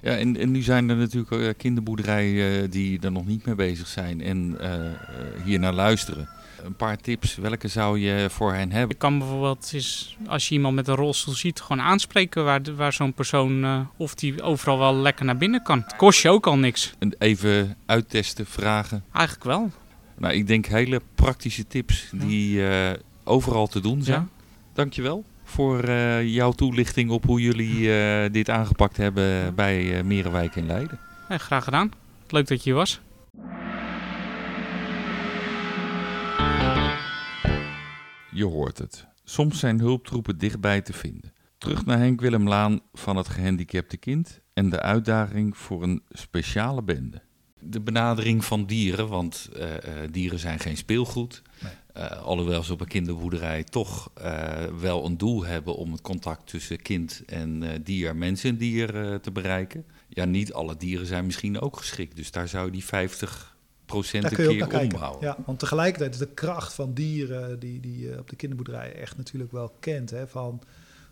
Ja, 0.00 0.16
en, 0.16 0.36
en 0.36 0.50
nu 0.50 0.62
zijn 0.62 0.88
er 0.88 0.96
natuurlijk 0.96 1.32
uh, 1.32 1.48
kinderboerderijen 1.56 2.62
uh, 2.62 2.70
die 2.70 3.00
er 3.00 3.12
nog 3.12 3.26
niet 3.26 3.46
mee 3.46 3.54
bezig 3.54 3.86
zijn 3.86 4.20
en 4.20 4.58
uh, 4.60 5.44
hier 5.44 5.58
naar 5.58 5.72
luisteren. 5.72 6.28
Een 6.62 6.76
paar 6.76 6.96
tips, 6.96 7.36
welke 7.36 7.68
zou 7.68 7.98
je 7.98 8.26
voor 8.30 8.52
hen 8.52 8.70
hebben? 8.70 8.88
Je 8.88 8.94
kan 8.94 9.18
bijvoorbeeld, 9.18 9.70
is, 9.74 10.16
als 10.26 10.48
je 10.48 10.54
iemand 10.54 10.74
met 10.74 10.88
een 10.88 10.94
rolstoel 10.94 11.34
ziet, 11.34 11.60
gewoon 11.60 11.82
aanspreken 11.82 12.44
waar, 12.44 12.60
waar 12.76 12.92
zo'n 12.92 13.12
persoon, 13.12 13.64
uh, 13.64 13.80
of 13.96 14.14
die 14.14 14.42
overal 14.42 14.78
wel 14.78 14.94
lekker 14.94 15.24
naar 15.24 15.36
binnen 15.36 15.62
kan. 15.62 15.82
Het 15.82 15.96
kost 15.96 16.22
je 16.22 16.30
ook 16.30 16.46
al 16.46 16.56
niks. 16.56 16.94
En 16.98 17.14
even 17.18 17.76
uittesten, 17.86 18.46
vragen? 18.46 19.04
Eigenlijk 19.12 19.44
wel. 19.44 19.70
Nou, 20.18 20.34
ik 20.34 20.46
denk 20.46 20.66
hele 20.66 21.00
praktische 21.14 21.66
tips 21.66 22.08
die 22.12 22.58
uh, 22.58 22.90
overal 23.24 23.66
te 23.66 23.80
doen 23.80 24.02
zijn. 24.02 24.20
Ja. 24.20 24.28
Dankjewel 24.72 25.24
voor 25.48 25.84
eh, 25.84 26.34
jouw 26.34 26.52
toelichting 26.52 27.10
op 27.10 27.24
hoe 27.24 27.40
jullie 27.40 27.92
eh, 27.92 28.32
dit 28.32 28.50
aangepakt 28.50 28.96
hebben 28.96 29.54
bij 29.54 29.98
uh, 29.98 30.02
Merenwijk 30.02 30.56
in 30.56 30.66
Leiden. 30.66 30.98
Ja, 31.28 31.38
graag 31.38 31.64
gedaan. 31.64 31.92
Leuk 32.28 32.46
dat 32.46 32.58
je 32.58 32.70
hier 32.70 32.78
was. 32.78 33.00
Je 38.30 38.44
hoort 38.44 38.78
het. 38.78 39.06
Soms 39.24 39.58
zijn 39.58 39.80
hulptroepen 39.80 40.38
dichtbij 40.38 40.80
te 40.80 40.92
vinden. 40.92 41.32
Terug 41.58 41.84
naar 41.84 41.98
Henk 41.98 42.20
Willem 42.20 42.48
Laan 42.48 42.80
van 42.92 43.16
het 43.16 43.28
gehandicapte 43.28 43.96
kind 43.96 44.40
en 44.52 44.70
de 44.70 44.80
uitdaging 44.80 45.56
voor 45.56 45.82
een 45.82 46.02
speciale 46.10 46.82
bende. 46.82 47.22
De 47.60 47.80
benadering 47.80 48.44
van 48.44 48.66
dieren, 48.66 49.08
want 49.08 49.48
uh, 49.56 49.62
uh, 49.62 49.76
dieren 50.10 50.38
zijn 50.38 50.58
geen 50.58 50.76
speelgoed. 50.76 51.42
Nee. 51.62 51.72
Uh, 51.96 52.22
alhoewel 52.22 52.62
ze 52.62 52.72
op 52.72 52.80
een 52.80 52.86
kinderboerderij 52.86 53.64
toch 53.64 54.10
wel 54.80 55.04
een 55.04 55.16
doel 55.16 55.44
hebben 55.44 55.76
om 55.76 55.92
het 55.92 56.00
contact 56.00 56.46
tussen 56.46 56.82
kind 56.82 57.22
en 57.26 57.82
dier, 57.82 58.16
mens 58.16 58.44
en 58.44 58.56
dier 58.56 59.20
te 59.20 59.30
bereiken. 59.32 59.84
Ja, 60.08 60.24
niet 60.24 60.52
alle 60.52 60.76
dieren 60.76 61.06
zijn 61.06 61.26
misschien 61.26 61.60
ook 61.60 61.76
geschikt, 61.76 62.16
dus 62.16 62.30
daar 62.30 62.48
zou 62.48 62.66
je 62.66 62.72
die 62.72 62.84
50 62.84 63.56
procent 63.88 64.24
een 64.24 64.36
keer 64.36 64.80
ombouwen. 64.80 65.20
Ja, 65.20 65.36
want 65.46 65.58
tegelijkertijd 65.58 66.12
is 66.12 66.18
de 66.18 66.34
kracht 66.34 66.72
van 66.72 66.94
dieren 66.94 67.58
die, 67.58 67.80
die 67.80 67.98
je 67.98 68.18
op 68.18 68.28
de 68.28 68.36
kinderboerderij 68.36 68.94
echt 68.94 69.16
natuurlijk 69.16 69.52
wel 69.52 69.76
kent. 69.80 70.10
Hè, 70.10 70.26
van 70.26 70.62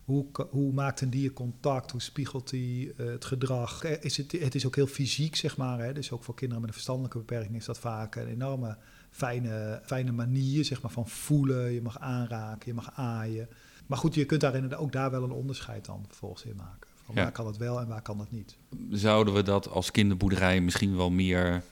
hoe, 0.04 0.26
hoe 0.50 0.72
maakt 0.72 1.00
een 1.00 1.10
dier 1.10 1.32
contact? 1.32 1.90
Hoe 1.90 2.02
spiegelt 2.02 2.50
hij 2.50 2.60
uh, 2.60 3.06
het 3.06 3.24
gedrag? 3.24 3.84
Is 3.84 4.16
het, 4.16 4.32
het 4.32 4.54
is 4.54 4.66
ook 4.66 4.74
heel 4.74 4.86
fysiek, 4.86 5.36
zeg 5.36 5.56
maar. 5.56 5.78
Hè? 5.78 5.92
Dus 5.92 6.10
ook 6.10 6.24
voor 6.24 6.34
kinderen 6.34 6.60
met 6.60 6.70
een 6.70 6.76
verstandelijke 6.76 7.18
beperking 7.18 7.56
is 7.56 7.64
dat 7.64 7.78
vaak 7.78 8.14
een 8.14 8.28
enorme 8.28 8.76
fijne, 9.10 9.80
fijne 9.84 10.12
manier 10.12 10.64
zeg 10.64 10.82
maar, 10.82 10.90
van 10.90 11.08
voelen. 11.08 11.72
Je 11.72 11.82
mag 11.82 11.98
aanraken, 11.98 12.68
je 12.68 12.74
mag 12.74 12.90
aaien. 12.94 13.48
Maar 13.86 13.98
goed, 13.98 14.14
je 14.14 14.24
kunt 14.24 14.40
daarin 14.40 14.76
ook 14.76 14.92
daar 14.92 15.10
wel 15.10 15.22
een 15.22 15.30
onderscheid 15.30 15.84
dan 15.84 16.04
vervolgens 16.06 16.44
in 16.44 16.56
maken. 16.56 16.88
Van 17.04 17.14
ja. 17.14 17.22
Waar 17.22 17.32
kan 17.32 17.46
het 17.46 17.56
wel 17.56 17.80
en 17.80 17.88
waar 17.88 18.02
kan 18.02 18.18
het 18.18 18.30
niet? 18.30 18.56
Zouden 18.90 19.34
we 19.34 19.42
dat 19.42 19.68
als 19.68 19.90
kinderboerderij 19.90 20.60
misschien 20.60 20.96
wel 20.96 21.10
meer 21.10 21.62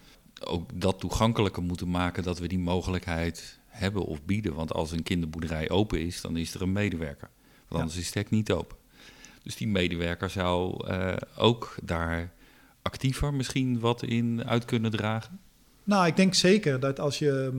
ook 0.46 0.80
dat 0.80 1.00
toegankelijker 1.00 1.62
moeten 1.62 1.90
maken, 1.90 2.22
dat 2.22 2.38
we 2.38 2.48
die 2.48 2.58
mogelijkheid 2.58 3.58
hebben 3.66 4.04
of 4.04 4.24
bieden? 4.24 4.54
Want 4.54 4.72
als 4.72 4.92
een 4.92 5.02
kinderboerderij 5.02 5.70
open 5.70 6.00
is, 6.00 6.20
dan 6.20 6.36
is 6.36 6.54
er 6.54 6.62
een 6.62 6.72
medewerker. 6.72 7.30
Want 7.68 7.80
anders 7.80 8.00
is 8.00 8.06
het 8.06 8.14
hek 8.14 8.30
niet 8.30 8.52
open. 8.52 8.76
Dus 9.42 9.56
die 9.56 9.68
medewerker 9.68 10.30
zou 10.30 10.88
uh, 10.88 11.14
ook 11.36 11.76
daar 11.82 12.32
actiever 12.82 13.34
misschien 13.34 13.80
wat 13.80 14.02
in 14.02 14.44
uit 14.44 14.64
kunnen 14.64 14.90
dragen? 14.90 15.40
Nou, 15.84 16.06
ik 16.06 16.16
denk 16.16 16.34
zeker 16.34 16.80
dat 16.80 17.00
als 17.00 17.18
je, 17.18 17.52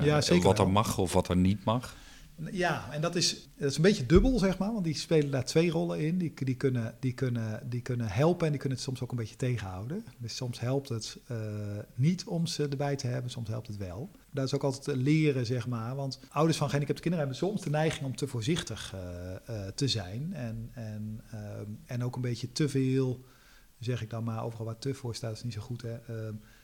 ja, 0.00 0.20
zeker 0.20 0.44
wat 0.44 0.58
er 0.58 0.70
mag 0.70 0.98
of 0.98 1.12
wat 1.12 1.28
er 1.28 1.36
niet 1.36 1.64
mag? 1.64 1.96
Ja, 2.50 2.92
en 2.92 3.00
dat 3.00 3.16
is, 3.16 3.48
dat 3.56 3.70
is 3.70 3.76
een 3.76 3.82
beetje 3.82 4.06
dubbel, 4.06 4.38
zeg 4.38 4.58
maar. 4.58 4.72
Want 4.72 4.84
die 4.84 4.96
spelen 4.96 5.30
daar 5.30 5.44
twee 5.44 5.70
rollen 5.70 6.00
in. 6.00 6.18
Die, 6.18 6.32
die, 6.34 6.54
kunnen, 6.54 6.94
die, 7.00 7.12
kunnen, 7.12 7.68
die 7.68 7.80
kunnen 7.80 8.08
helpen 8.08 8.44
en 8.46 8.52
die 8.52 8.60
kunnen 8.60 8.78
het 8.78 8.86
soms 8.86 9.02
ook 9.02 9.10
een 9.10 9.16
beetje 9.16 9.36
tegenhouden. 9.36 10.04
Dus 10.18 10.36
soms 10.36 10.60
helpt 10.60 10.88
het 10.88 11.18
uh, 11.30 11.38
niet 11.94 12.24
om 12.24 12.46
ze 12.46 12.68
erbij 12.68 12.96
te 12.96 13.06
hebben, 13.06 13.30
soms 13.30 13.48
helpt 13.48 13.66
het 13.66 13.76
wel. 13.76 14.10
Dat 14.30 14.44
is 14.44 14.54
ook 14.54 14.62
altijd 14.62 14.96
leren, 14.96 15.46
zeg 15.46 15.66
maar. 15.66 15.96
Want 15.96 16.20
ouders 16.28 16.58
van 16.58 16.66
gehandicapte 16.66 17.02
kinderen 17.02 17.28
hebben 17.28 17.48
soms 17.48 17.62
de 17.62 17.70
neiging 17.70 18.06
om 18.06 18.16
te 18.16 18.26
voorzichtig 18.26 18.94
uh, 18.94 19.56
uh, 19.56 19.66
te 19.66 19.88
zijn. 19.88 20.32
En, 20.32 20.70
en, 20.72 21.20
en 21.86 22.04
ook 22.04 22.16
een 22.16 22.22
beetje 22.22 22.52
te 22.52 22.68
veel, 22.68 23.24
zeg 23.78 24.02
ik 24.02 24.10
dan 24.10 24.24
maar, 24.24 24.44
overal 24.44 24.66
waar 24.66 24.78
te 24.78 24.94
voor 24.94 25.14
staat, 25.14 25.36
is 25.36 25.42
niet 25.42 25.52
zo 25.52 25.60
goed, 25.60 25.82
hè 25.82 25.96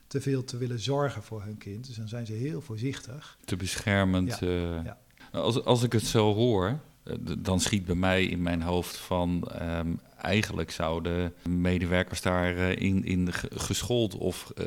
te 0.08 0.20
veel 0.20 0.44
te 0.44 0.56
willen 0.56 0.80
zorgen 0.80 1.22
voor 1.22 1.42
hun 1.42 1.58
kind. 1.58 1.86
Dus 1.86 1.96
dan 1.96 2.08
zijn 2.08 2.26
ze 2.26 2.32
heel 2.32 2.60
voorzichtig. 2.60 3.38
Te 3.44 3.56
beschermend. 3.56 4.38
Ja, 4.38 4.46
uh, 4.46 4.84
ja. 4.84 4.98
Als, 5.32 5.64
als 5.64 5.82
ik 5.82 5.92
het 5.92 6.04
zo 6.04 6.34
hoor, 6.34 6.80
dan 7.38 7.60
schiet 7.60 7.84
bij 7.84 7.94
mij 7.94 8.24
in 8.24 8.42
mijn 8.42 8.62
hoofd 8.62 8.96
van... 8.96 9.50
Um, 9.62 10.00
eigenlijk 10.18 10.70
zouden 10.70 11.32
medewerkers 11.48 12.22
daarin 12.22 12.78
in, 12.78 13.04
in 13.04 13.32
geschoold 13.50 14.14
of 14.14 14.52
uh, 14.56 14.66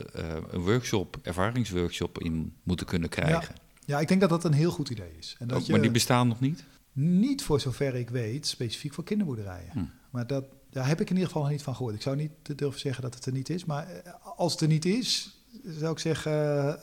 een 0.50 0.62
workshop, 0.62 1.18
ervaringsworkshop 1.24 2.20
in 2.20 2.54
moeten 2.64 2.86
kunnen 2.86 3.10
krijgen. 3.10 3.56
Ja, 3.56 3.96
ja 3.96 4.00
ik 4.00 4.08
denk 4.08 4.22
dat 4.22 4.30
dat 4.30 4.44
een 4.44 4.54
heel 4.54 4.72
goed 4.72 4.90
idee 4.90 5.12
is. 5.20 5.36
En 5.40 5.48
dat 5.48 5.60
oh, 5.60 5.66
je, 5.66 5.72
maar 5.72 5.82
die 5.82 5.92
bestaan 5.92 6.28
nog 6.28 6.40
niet? 6.40 6.64
Niet 6.94 7.44
voor 7.44 7.60
zover 7.60 7.96
ik 7.96 8.10
weet, 8.10 8.48
specifiek 8.48 8.94
voor 8.94 9.04
kinderboerderijen. 9.04 9.72
Hm. 9.72 9.84
Maar 10.10 10.28
dat, 10.28 10.46
daar 10.72 10.88
heb 10.88 11.02
ik 11.02 11.10
in 11.10 11.16
ieder 11.16 11.28
geval 11.28 11.42
nog 11.42 11.52
niet 11.52 11.64
van 11.64 11.76
gehoord. 11.76 11.96
Ik 11.96 12.02
zou 12.02 12.16
niet 12.16 12.32
durven 12.58 12.80
zeggen 12.80 13.04
dat 13.04 13.16
het 13.16 13.26
er 13.26 13.32
niet 13.32 13.50
is. 13.50 13.66
Maar 13.66 13.88
als 14.36 14.52
het 14.52 14.62
er 14.62 14.68
niet 14.68 14.86
is, 14.86 15.38
zou 15.66 15.92
ik 15.92 16.00
zeggen, 16.00 16.32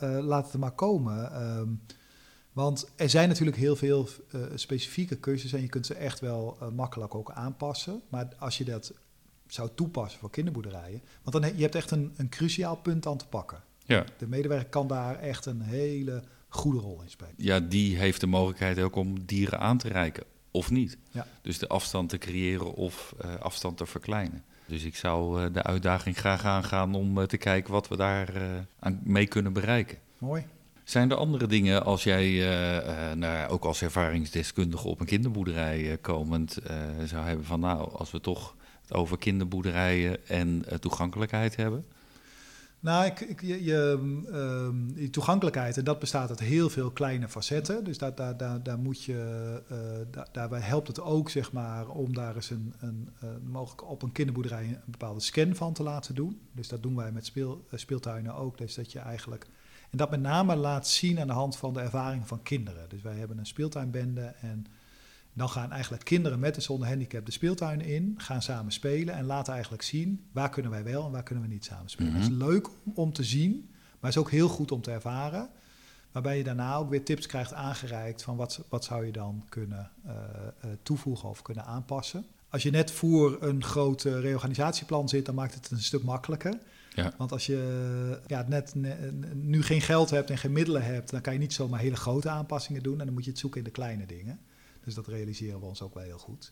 uh, 0.03 0.25
laat 0.25 0.43
het 0.43 0.53
er 0.53 0.59
maar 0.59 0.71
komen. 0.71 1.41
Um, 1.41 1.81
want 2.51 2.89
er 2.95 3.09
zijn 3.09 3.27
natuurlijk 3.27 3.57
heel 3.57 3.75
veel 3.75 4.07
uh, 4.35 4.41
specifieke 4.55 5.19
cursussen 5.19 5.57
en 5.57 5.63
je 5.63 5.69
kunt 5.69 5.85
ze 5.85 5.93
echt 5.93 6.19
wel 6.19 6.57
uh, 6.61 6.69
makkelijk 6.69 7.15
ook 7.15 7.31
aanpassen. 7.31 8.01
Maar 8.09 8.27
als 8.39 8.57
je 8.57 8.63
dat 8.63 8.93
zou 9.47 9.69
toepassen 9.75 10.19
voor 10.19 10.29
kinderboerderijen, 10.29 11.01
want 11.23 11.43
dan 11.43 11.55
je 11.55 11.61
hebt 11.61 11.75
echt 11.75 11.91
een, 11.91 12.13
een 12.15 12.29
cruciaal 12.29 12.75
punt 12.75 13.07
aan 13.07 13.17
te 13.17 13.27
pakken. 13.27 13.63
Ja. 13.85 14.05
De 14.17 14.27
medewerker 14.27 14.69
kan 14.69 14.87
daar 14.87 15.19
echt 15.19 15.45
een 15.45 15.61
hele 15.61 16.23
goede 16.47 16.79
rol 16.79 17.01
in 17.01 17.09
spelen. 17.09 17.33
Ja, 17.37 17.59
die 17.59 17.97
heeft 17.97 18.21
de 18.21 18.27
mogelijkheid 18.27 18.79
ook 18.79 18.95
om 18.95 19.25
dieren 19.25 19.59
aan 19.59 19.77
te 19.77 19.87
reiken, 19.87 20.23
of 20.51 20.71
niet. 20.71 20.97
Ja. 21.11 21.27
Dus 21.41 21.59
de 21.59 21.67
afstand 21.67 22.09
te 22.09 22.17
creëren 22.17 22.73
of 22.73 23.15
uh, 23.25 23.35
afstand 23.35 23.77
te 23.77 23.85
verkleinen. 23.85 24.43
Dus 24.65 24.83
ik 24.83 24.95
zou 24.95 25.51
de 25.51 25.63
uitdaging 25.63 26.17
graag 26.17 26.45
aangaan 26.45 26.95
om 26.95 27.27
te 27.27 27.37
kijken 27.37 27.71
wat 27.71 27.87
we 27.87 27.95
daar 27.97 28.33
aan 28.79 28.99
mee 29.03 29.27
kunnen 29.27 29.53
bereiken. 29.53 29.97
Mooi. 30.17 30.45
Zijn 30.83 31.11
er 31.11 31.17
andere 31.17 31.47
dingen 31.47 31.85
als 31.85 32.03
jij, 32.03 32.39
nou, 33.15 33.49
ook 33.49 33.63
als 33.65 33.81
ervaringsdeskundige 33.81 34.87
op 34.87 34.99
een 34.99 35.05
kinderboerderij 35.05 35.97
komend, 36.01 36.57
zou 37.05 37.25
hebben 37.25 37.45
van 37.45 37.59
nou, 37.59 37.91
als 37.93 38.11
we 38.11 38.21
toch 38.21 38.55
het 38.81 38.93
over 38.93 39.17
kinderboerderijen 39.17 40.27
en 40.27 40.65
toegankelijkheid 40.79 41.55
hebben? 41.55 41.85
Nou, 42.79 43.05
ik, 43.05 43.41
je, 43.41 43.99
die 44.93 45.09
toegankelijkheid, 45.09 45.77
en 45.77 45.83
dat 45.83 45.99
bestaat 45.99 46.29
uit 46.29 46.39
heel 46.39 46.69
veel 46.69 46.91
kleine 46.91 47.29
facetten. 47.29 47.83
Dus 47.83 47.97
daar, 47.97 48.15
daar, 48.15 48.37
daar, 48.37 48.63
daar 48.63 48.79
moet 48.79 49.03
je, 49.03 49.61
daar, 50.11 50.27
daarbij 50.31 50.59
helpt 50.59 50.87
het 50.87 51.01
ook, 51.01 51.29
zeg 51.29 51.51
maar, 51.51 51.87
om 51.87 52.13
daar 52.13 52.35
eens 52.35 52.49
een, 52.49 52.73
een, 52.79 53.09
mogelijk 53.43 53.89
op 53.89 54.01
een 54.01 54.11
kinderboerderij 54.11 54.63
een 54.63 54.81
bepaalde 54.85 55.19
scan 55.19 55.55
van 55.55 55.73
te 55.73 55.83
laten 55.83 56.15
doen. 56.15 56.39
Dus 56.51 56.67
dat 56.67 56.83
doen 56.83 56.95
wij 56.95 57.11
met 57.11 57.25
speel, 57.25 57.65
speeltuinen 57.73 58.35
ook. 58.35 58.57
Dus 58.57 58.75
dat 58.75 58.91
je 58.91 58.99
eigenlijk 58.99 59.47
en 59.89 59.97
dat 59.97 60.09
met 60.09 60.21
name 60.21 60.55
laat 60.55 60.87
zien 60.87 61.19
aan 61.19 61.27
de 61.27 61.33
hand 61.33 61.57
van 61.57 61.73
de 61.73 61.79
ervaring 61.79 62.27
van 62.27 62.41
kinderen. 62.43 62.89
Dus 62.89 63.01
wij 63.01 63.15
hebben 63.15 63.37
een 63.37 63.45
speeltuinbende 63.45 64.21
en 64.41 64.65
dan 65.33 65.49
gaan 65.49 65.71
eigenlijk 65.71 66.03
kinderen 66.03 66.39
met 66.39 66.55
en 66.55 66.61
zonder 66.61 66.87
handicap 66.87 67.25
de 67.25 67.31
speeltuin 67.31 67.81
in, 67.81 68.13
gaan 68.17 68.41
samen 68.41 68.71
spelen 68.71 69.15
en 69.15 69.25
laten 69.25 69.53
eigenlijk 69.53 69.83
zien 69.83 70.25
waar 70.31 70.49
kunnen 70.49 70.71
wij 70.71 70.83
wel 70.83 71.05
en 71.05 71.11
waar 71.11 71.23
kunnen 71.23 71.43
we 71.43 71.49
niet 71.49 71.65
samen 71.65 71.89
spelen. 71.89 72.11
Mm 72.11 72.17
-hmm. 72.17 72.23
Het 72.23 72.33
is 72.33 72.37
leuk 72.37 72.69
om 72.93 73.13
te 73.13 73.23
zien, 73.23 73.67
maar 73.71 74.09
het 74.09 74.09
is 74.09 74.17
ook 74.17 74.31
heel 74.31 74.47
goed 74.47 74.71
om 74.71 74.81
te 74.81 74.91
ervaren. 74.91 75.49
Waarbij 76.11 76.37
je 76.37 76.43
daarna 76.43 76.75
ook 76.75 76.89
weer 76.89 77.03
tips 77.03 77.25
krijgt 77.25 77.53
aangereikt 77.53 78.21
van 78.21 78.35
wat, 78.35 78.63
wat 78.69 78.83
zou 78.83 79.05
je 79.05 79.11
dan 79.11 79.43
kunnen 79.49 79.91
uh, 80.05 80.11
uh, 80.65 80.71
toevoegen 80.83 81.29
of 81.29 81.41
kunnen 81.41 81.65
aanpassen. 81.65 82.25
Als 82.49 82.63
je 82.63 82.69
net 82.71 82.91
voor 82.91 83.37
een 83.41 83.63
groot 83.63 84.03
uh, 84.03 84.19
reorganisatieplan 84.19 85.09
zit, 85.09 85.25
dan 85.25 85.35
maakt 85.35 85.53
het 85.53 85.71
een 85.71 85.79
stuk 85.79 86.03
makkelijker. 86.03 86.57
Ja. 86.93 87.13
Want 87.17 87.31
als 87.31 87.45
je 87.45 88.19
ja, 88.27 88.45
net 88.47 88.73
nu 89.33 89.63
geen 89.63 89.81
geld 89.81 90.09
hebt 90.09 90.29
en 90.29 90.37
geen 90.37 90.51
middelen 90.51 90.83
hebt, 90.83 91.11
dan 91.11 91.21
kan 91.21 91.33
je 91.33 91.39
niet 91.39 91.53
zomaar 91.53 91.79
hele 91.79 91.95
grote 91.95 92.29
aanpassingen 92.29 92.83
doen. 92.83 92.99
En 92.99 93.05
dan 93.05 93.13
moet 93.13 93.23
je 93.23 93.29
het 93.29 93.39
zoeken 93.39 93.59
in 93.59 93.65
de 93.65 93.71
kleine 93.71 94.05
dingen. 94.05 94.39
Dus 94.83 94.93
dat 94.93 95.07
realiseren 95.07 95.59
we 95.59 95.65
ons 95.65 95.81
ook 95.81 95.93
wel 95.93 96.03
heel 96.03 96.17
goed. 96.17 96.51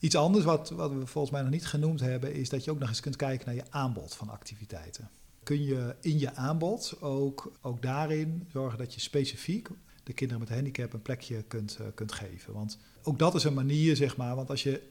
Iets 0.00 0.14
anders 0.14 0.44
wat, 0.44 0.70
wat 0.70 0.92
we 0.92 1.06
volgens 1.06 1.32
mij 1.32 1.42
nog 1.42 1.50
niet 1.50 1.66
genoemd 1.66 2.00
hebben, 2.00 2.34
is 2.34 2.48
dat 2.48 2.64
je 2.64 2.70
ook 2.70 2.78
nog 2.78 2.88
eens 2.88 3.00
kunt 3.00 3.16
kijken 3.16 3.46
naar 3.46 3.54
je 3.54 3.70
aanbod 3.70 4.14
van 4.14 4.28
activiteiten. 4.28 5.10
Kun 5.42 5.64
je 5.64 5.96
in 6.00 6.18
je 6.18 6.34
aanbod 6.34 6.96
ook, 7.00 7.52
ook 7.60 7.82
daarin 7.82 8.48
zorgen 8.52 8.78
dat 8.78 8.94
je 8.94 9.00
specifiek 9.00 9.68
de 10.02 10.12
kinderen 10.12 10.40
met 10.40 10.48
een 10.48 10.54
handicap 10.54 10.92
een 10.92 11.02
plekje 11.02 11.42
kunt, 11.42 11.78
uh, 11.80 11.86
kunt 11.94 12.12
geven. 12.12 12.52
Want 12.52 12.78
ook 13.02 13.18
dat 13.18 13.34
is 13.34 13.44
een 13.44 13.54
manier, 13.54 13.96
zeg 13.96 14.16
maar, 14.16 14.36
want 14.36 14.50
als 14.50 14.62
je 14.62 14.82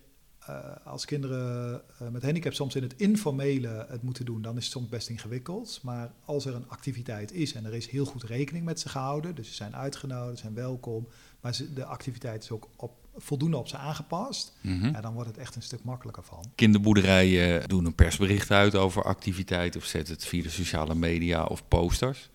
als 0.84 1.06
kinderen 1.06 1.82
met 2.12 2.24
handicap 2.24 2.54
soms 2.54 2.76
in 2.76 2.84
het 2.84 2.94
informele 2.98 3.86
het 3.90 4.02
moeten 4.04 4.26
doen, 4.26 4.42
dan 4.42 4.58
is 4.58 4.64
het 4.64 4.72
soms 4.74 4.90
best 4.90 5.10
ingewikkeld. 5.10 5.80
Maar 5.84 6.12
als 6.26 6.46
er 6.46 6.56
een 6.56 6.70
activiteit 6.70 7.32
is 7.34 7.54
en 7.54 7.66
er 7.66 7.74
is 7.74 7.88
heel 7.88 8.06
goed 8.06 8.24
rekening 8.24 8.66
met 8.66 8.80
ze 8.80 8.90
gehouden, 8.90 9.36
dus 9.36 9.48
ze 9.48 9.54
zijn 9.54 9.76
uitgenodigd, 9.76 10.40
zijn 10.40 10.54
welkom, 10.54 11.08
maar 11.42 11.56
ze, 11.56 11.74
de 11.74 11.86
activiteit 11.86 12.44
is 12.44 12.52
ook 12.52 12.68
op, 12.76 12.92
voldoende 13.16 13.58
op 13.58 13.68
ze 13.68 13.78
aangepast, 13.78 14.56
Mhm. 14.62 14.86
ja, 14.86 15.02
dan 15.02 15.14
wordt 15.14 15.30
het 15.30 15.38
echt 15.38 15.56
een 15.56 15.62
stuk 15.62 15.84
makkelijker 15.84 16.24
van. 16.24 16.44
Kinderboerderijen 16.56 17.68
doen 17.70 17.86
een 17.86 17.96
persbericht 17.96 18.52
uit 18.52 18.76
over 18.76 19.04
activiteit 19.04 19.76
of 19.76 19.86
zetten 19.86 20.14
het 20.14 20.26
via 20.26 20.44
de 20.44 20.50
sociale 20.50 20.96
media 20.96 21.44
of 21.44 21.68
posters. 21.68 22.30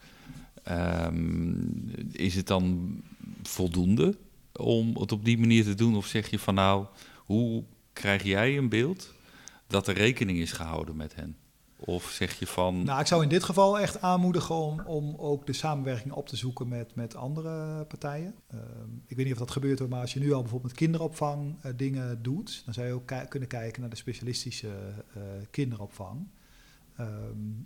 Ehm, 0.63 1.65
is 2.13 2.35
het 2.35 2.47
dan 2.47 2.97
voldoende 3.43 4.17
om 4.53 4.97
het 4.97 5.13
op 5.13 5.25
die 5.25 5.39
manier 5.39 5.65
te 5.65 5.75
doen? 5.75 5.97
Of 5.97 6.07
zeg 6.07 6.31
je 6.31 6.39
van 6.39 6.55
nou, 6.55 6.87
hoe 7.17 7.63
krijg 7.93 8.23
jij 8.23 8.57
een 8.57 8.69
beeld 8.69 9.15
dat 9.67 9.89
er 9.89 9.95
rekening 9.95 10.39
is 10.39 10.53
gehouden 10.53 10.97
met 10.97 11.15
hen? 11.15 11.37
Of 11.85 12.11
zeg 12.11 12.39
je 12.39 12.47
van. 12.47 12.85
Nou, 12.85 13.01
ik 13.01 13.07
zou 13.07 13.23
in 13.23 13.29
dit 13.29 13.45
geval 13.45 13.79
echt 13.79 14.01
aanmoedigen 14.01 14.55
om, 14.55 14.81
om 14.81 15.15
ook 15.17 15.47
de 15.47 15.53
samenwerking 15.53 16.13
op 16.13 16.29
te 16.29 16.37
zoeken 16.37 16.69
met, 16.69 16.95
met 16.95 17.17
andere 17.17 17.85
partijen. 17.85 18.35
Ehm, 18.49 18.61
ik 19.07 19.17
weet 19.17 19.25
niet 19.25 19.35
of 19.35 19.41
dat 19.41 19.51
gebeurt, 19.51 19.79
hoor, 19.79 19.89
maar 19.89 20.01
als 20.01 20.13
je 20.13 20.21
nu 20.21 20.33
al 20.33 20.41
bijvoorbeeld 20.41 20.71
met 20.71 20.81
kinderopvang 20.81 21.57
eh, 21.63 21.73
dingen 21.77 22.23
doet, 22.23 22.63
dan 22.65 22.75
zou 22.75 22.87
je 22.87 22.93
ook 22.93 23.13
kunnen 23.29 23.49
kijken 23.49 23.81
naar 23.81 23.91
de 23.91 23.97
specialistische 23.97 24.69
eh, 25.15 25.23
kinderopvang. 25.51 26.29
Ehm, 26.97 27.11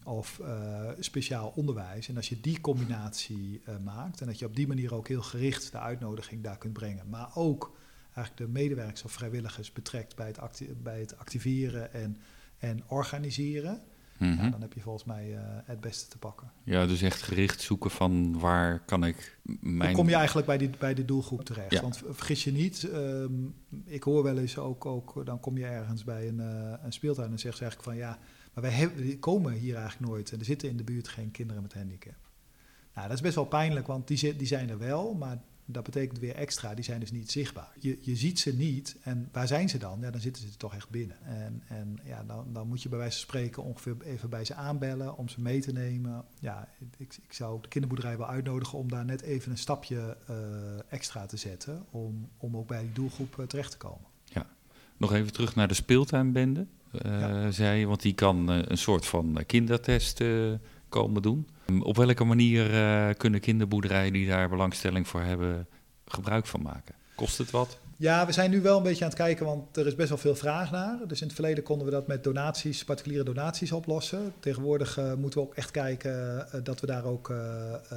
of 0.05 0.39
eh, 0.39 0.91
speciaal 0.99 1.53
onderwijs. 1.57 2.09
En 2.09 2.17
als 2.17 2.29
je 2.29 2.41
die 2.41 2.61
combinatie 2.61 3.63
maakt 3.85 4.21
en 4.21 4.27
dat 4.27 4.39
je 4.39 4.47
op 4.47 4.57
die 4.57 4.67
manier 4.67 4.95
ook 4.95 5.09
heel 5.09 5.23
gericht 5.23 5.73
de 5.73 5.79
uitnodiging 5.79 6.43
daar 6.43 6.59
kunt 6.59 6.73
brengen, 6.73 7.09
maar 7.09 7.31
ook 7.35 7.77
eigenlijk 8.17 8.37
de 8.53 8.59
medewerkers 8.61 9.03
of 9.05 9.13
vrijwilligers 9.13 9.73
betrekt 9.73 10.17
bij 10.17 10.27
het, 10.27 10.39
acti- 10.39 10.75
bij 10.83 11.01
het 11.01 11.19
activeren 11.19 11.93
en, 11.93 12.17
en 12.59 12.83
organiseren. 12.87 13.81
Mhm. 14.19 14.43
Ja, 14.45 14.51
dan 14.51 14.61
heb 14.61 14.73
je 14.73 14.81
volgens 14.81 15.05
mij 15.05 15.35
eh, 15.37 15.41
het 15.65 15.81
beste 15.81 16.09
te 16.09 16.19
pakken. 16.19 16.51
Ja, 16.65 16.87
dus 16.87 17.03
echt 17.03 17.23
gericht 17.23 17.61
zoeken 17.61 17.91
van 17.91 18.39
waar 18.39 18.81
kan 18.85 19.05
ik 19.05 19.39
mijn. 19.61 19.79
Dan 19.79 19.93
kom 19.93 20.09
je 20.09 20.15
eigenlijk 20.15 20.47
bij, 20.47 20.59
die, 20.59 20.71
bij 20.79 20.95
de 20.95 21.05
doelgroep 21.05 21.45
terecht. 21.45 21.73
Ja. 21.73 21.81
Want 21.83 22.03
vergis 22.11 22.45
je 22.45 22.53
niet, 22.53 22.85
ehm, 22.85 23.33
ik 23.85 24.03
hoor 24.03 24.23
wel 24.23 24.39
eens 24.39 24.59
ook, 24.59 24.87
ook, 24.87 25.27
dan 25.27 25.41
kom 25.41 25.59
je 25.59 25.67
ergens 25.67 26.05
bij 26.05 26.29
een, 26.29 26.41
eh, 26.41 26.73
een 26.85 26.93
speeltuin 26.93 27.31
en 27.31 27.39
zeggen 27.39 27.59
ze 27.59 27.65
eigenlijk 27.65 27.83
van 27.99 28.09
ja, 28.09 28.19
maar 28.55 28.63
wij 28.65 28.73
hebben, 28.73 29.03
die 29.03 29.19
komen 29.19 29.53
hier 29.53 29.77
eigenlijk 29.77 30.11
nooit 30.11 30.33
en 30.33 30.39
er 30.39 30.45
zitten 30.45 30.69
in 30.69 30.77
de 30.77 30.85
buurt 30.85 31.09
geen 31.09 31.31
kinderen 31.31 31.63
met 31.63 31.75
handicap. 31.75 32.15
Nou, 32.95 33.09
dat 33.09 33.17
is 33.17 33.23
best 33.23 33.35
wel 33.35 33.45
pijnlijk, 33.45 33.87
want 33.87 34.09
die, 34.09 34.17
zi- 34.17 34.37
die 34.37 34.47
zijn 34.47 34.69
er 34.71 34.79
wel, 34.79 35.15
maar 35.15 35.43
dat 35.67 35.85
betekent 35.85 36.19
weer 36.19 36.35
extra, 36.35 36.75
die 36.75 36.85
zijn 36.85 37.01
dus 37.01 37.13
niet 37.13 37.31
zichtbaar. 37.31 37.73
Je, 37.81 37.99
je 38.01 38.17
ziet 38.17 38.39
ze 38.41 38.55
niet 38.57 38.97
en 39.03 39.29
waar 39.33 39.47
zijn 39.47 39.69
ze 39.69 39.79
dan? 39.79 39.99
Ja, 40.01 40.11
dan 40.11 40.21
zitten 40.21 40.43
ze 40.43 40.57
toch 40.57 40.75
echt 40.75 40.91
binnen. 40.91 41.17
En, 41.25 41.63
en 41.69 41.99
ja, 42.05 42.25
dan, 42.25 42.47
dan 42.53 42.69
moet 42.69 42.83
je 42.83 42.89
bij 42.89 42.99
wijze 42.99 43.13
van 43.19 43.27
spreken 43.29 43.63
ongeveer 43.63 43.97
even 44.05 44.31
bij 44.31 44.45
ze 44.45 44.55
aanbellen 44.55 45.17
om 45.17 45.29
ze 45.29 45.41
mee 45.41 45.61
te 45.61 45.73
nemen. 45.73 46.25
Ja, 46.41 46.69
ik, 46.99 47.17
ik 47.27 47.33
zou 47.33 47.61
de 47.63 47.69
kinderboerderij 47.69 48.19
wel 48.19 48.29
uitnodigen 48.29 48.79
om 48.79 48.89
daar 48.91 49.05
net 49.05 49.21
even 49.23 49.51
een 49.51 49.59
stapje 49.59 50.17
eh, 50.27 50.37
extra 50.89 51.27
te 51.27 51.37
zetten, 51.37 51.85
om, 51.91 52.29
om 52.37 52.57
ook 52.57 52.67
bij 52.69 52.81
die 52.83 52.93
doelgroep 52.93 53.39
eh, 53.39 53.47
terecht 53.47 53.71
te 53.71 53.77
komen. 53.79 54.05
Nog 54.99 55.13
even 55.13 55.33
terug 55.33 55.55
naar 55.55 55.69
de 55.69 55.75
speeltuinbende. 55.75 56.67
eh, 56.93 57.21
Ja. 57.21 57.51
zei 57.51 57.79
je, 57.79 57.87
want 57.87 58.03
die 58.03 58.15
kan 58.15 58.51
eh, 58.53 58.59
een 58.65 58.79
soort 58.79 59.07
van 59.07 59.39
eh, 59.39 59.47
kindertest 59.47 60.21
eh, 60.21 60.53
komen 60.97 61.23
doen. 61.23 61.49
Um, 61.71 61.83
Op 61.83 61.97
welke 61.97 62.25
manier 62.25 62.75
eh, 62.75 63.15
kunnen 63.17 63.41
kinderboerderijen 63.41 64.13
die 64.13 64.29
daar 64.29 64.49
belangstelling 64.49 65.09
voor 65.09 65.21
hebben 65.21 65.67
gebruik 66.07 66.47
van 66.47 66.63
maken? 66.63 66.95
Kost 67.15 67.39
het 67.39 67.51
wat? 67.51 67.79
Ja, 67.97 68.27
we 68.27 68.33
zijn 68.33 68.51
nu 68.51 68.61
wel 68.61 68.77
een 68.77 68.83
beetje 68.83 69.05
aan 69.05 69.11
het 69.11 69.19
kijken, 69.19 69.47
want 69.47 69.77
er 69.77 69.87
is 69.87 69.95
best 69.95 70.09
wel 70.09 70.19
veel 70.19 70.35
vraag 70.35 70.71
naar. 70.71 70.99
Dus 71.07 71.21
in 71.21 71.27
het 71.27 71.35
verleden 71.35 71.65
konden 71.65 71.87
we 71.87 71.93
dat 71.93 72.07
met 72.07 72.25
donaties, 72.25 72.85
particuliere 72.85 73.25
donaties 73.25 73.73
oplossen. 73.73 74.33
Tegenwoordig 74.41 74.99
eh, 74.99 75.15
moeten 75.15 75.41
we 75.41 75.47
ook 75.47 75.55
echt 75.55 75.71
kijken 75.71 76.47
eh, 76.53 76.61
dat 76.63 76.81
we 76.81 76.87
daar 76.87 77.05
ook 77.05 77.35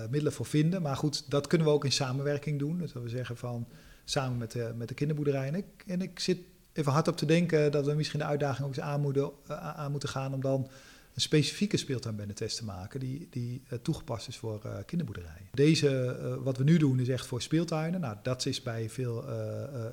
middelen 0.10 0.34
voor 0.34 0.45
vinden. 0.45 0.82
Maar 0.82 0.95
goed, 0.95 1.32
dat 1.32 1.47
kunnen 1.47 1.68
we 1.68 1.74
ook 1.74 1.86
in 1.86 1.91
samenwerking 1.91 2.60
doen. 2.60 2.78
Dus 2.78 2.91
dat 2.91 3.04
we 3.04 3.10
zeggen 3.10 3.38
van 3.38 3.68
samen 4.04 4.38
met 4.38 4.52
de, 4.52 4.74
met 4.76 4.88
de 4.88 4.93
kinderboerderij. 4.93 5.64
En 5.88 6.02
ik, 6.02 6.20
zit 6.20 6.39
even 6.74 6.91
hard 6.91 7.08
op 7.08 7.18
te 7.18 7.26
denken 7.26 7.72
dat 7.72 7.86
we 7.86 7.93
misschien 7.93 8.20
de 8.20 8.26
uitdaging 8.26 8.68
ook 8.68 8.76
eens 8.76 8.86
aan 8.86 9.32
aan 9.76 9.91
moeten 9.91 10.10
gaan 10.10 10.34
om 10.34 10.41
dan 10.41 10.70
een 11.14 11.22
specifieke 11.22 11.78
speeltuinbendetest 11.78 12.57
te 12.57 12.66
maken 12.66 12.99
die, 12.99 13.28
die 13.32 13.62
eh, 13.68 13.80
toegepast 13.82 14.28
is 14.28 14.38
voor 14.38 14.60
eh, 14.64 14.76
kinderboerderijen. 14.86 15.47
Deze, 15.51 16.05
eh, 16.05 16.36
wat 16.43 16.57
we 16.57 16.64
nu 16.64 16.78
doen, 16.78 16.99
is 16.99 17.07
echt 17.10 17.26
voor 17.26 17.41
speeltuinen. 17.41 17.99
Nou, 18.01 18.16
dat 18.24 18.45
is 18.45 18.62
bij 18.64 18.89
veel 18.89 19.26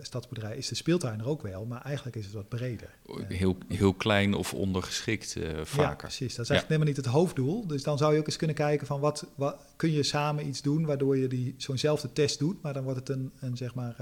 stadsboerderijen, 0.00 0.58
is 0.58 0.68
de 0.68 0.74
speeltuin 0.74 1.20
er 1.20 1.26
ook 1.28 1.42
wel, 1.42 1.64
maar 1.64 1.82
eigenlijk 1.82 2.16
is 2.16 2.24
het 2.24 2.34
wat 2.34 2.48
breder. 2.48 2.90
Heel, 3.28 3.56
heel 3.68 3.94
klein 3.94 4.34
of 4.34 4.54
ondergeschikt 4.54 5.36
eh, 5.36 5.56
Ja, 5.56 5.64
vaker. 5.64 5.96
precies. 5.96 6.34
Dat 6.34 6.44
is 6.44 6.48
Ja. 6.48 6.54
eigenlijk 6.54 6.68
helemaal 6.68 6.86
niet 6.88 6.96
het 6.96 7.06
hoofddoel. 7.06 7.66
Dus 7.66 7.82
dan 7.82 7.98
zou 7.98 8.12
je 8.14 8.18
ook 8.18 8.26
eens 8.26 8.36
kunnen 8.36 8.56
kijken 8.56 8.86
van 8.86 9.00
wat, 9.00 9.26
wat 9.34 9.56
kun 9.76 9.92
je 9.92 10.02
samen 10.02 10.46
iets 10.48 10.62
doen 10.62 10.84
waardoor 10.84 11.16
je 11.16 11.28
die 11.28 11.54
zo'nzelfde 11.56 12.12
test 12.12 12.38
doet, 12.38 12.62
maar 12.62 12.72
dan 12.74 12.82
wordt 12.84 12.98
het 12.98 13.08
een, 13.08 13.32
een 13.40 13.56
zeg 13.56 13.74
maar 13.74 13.96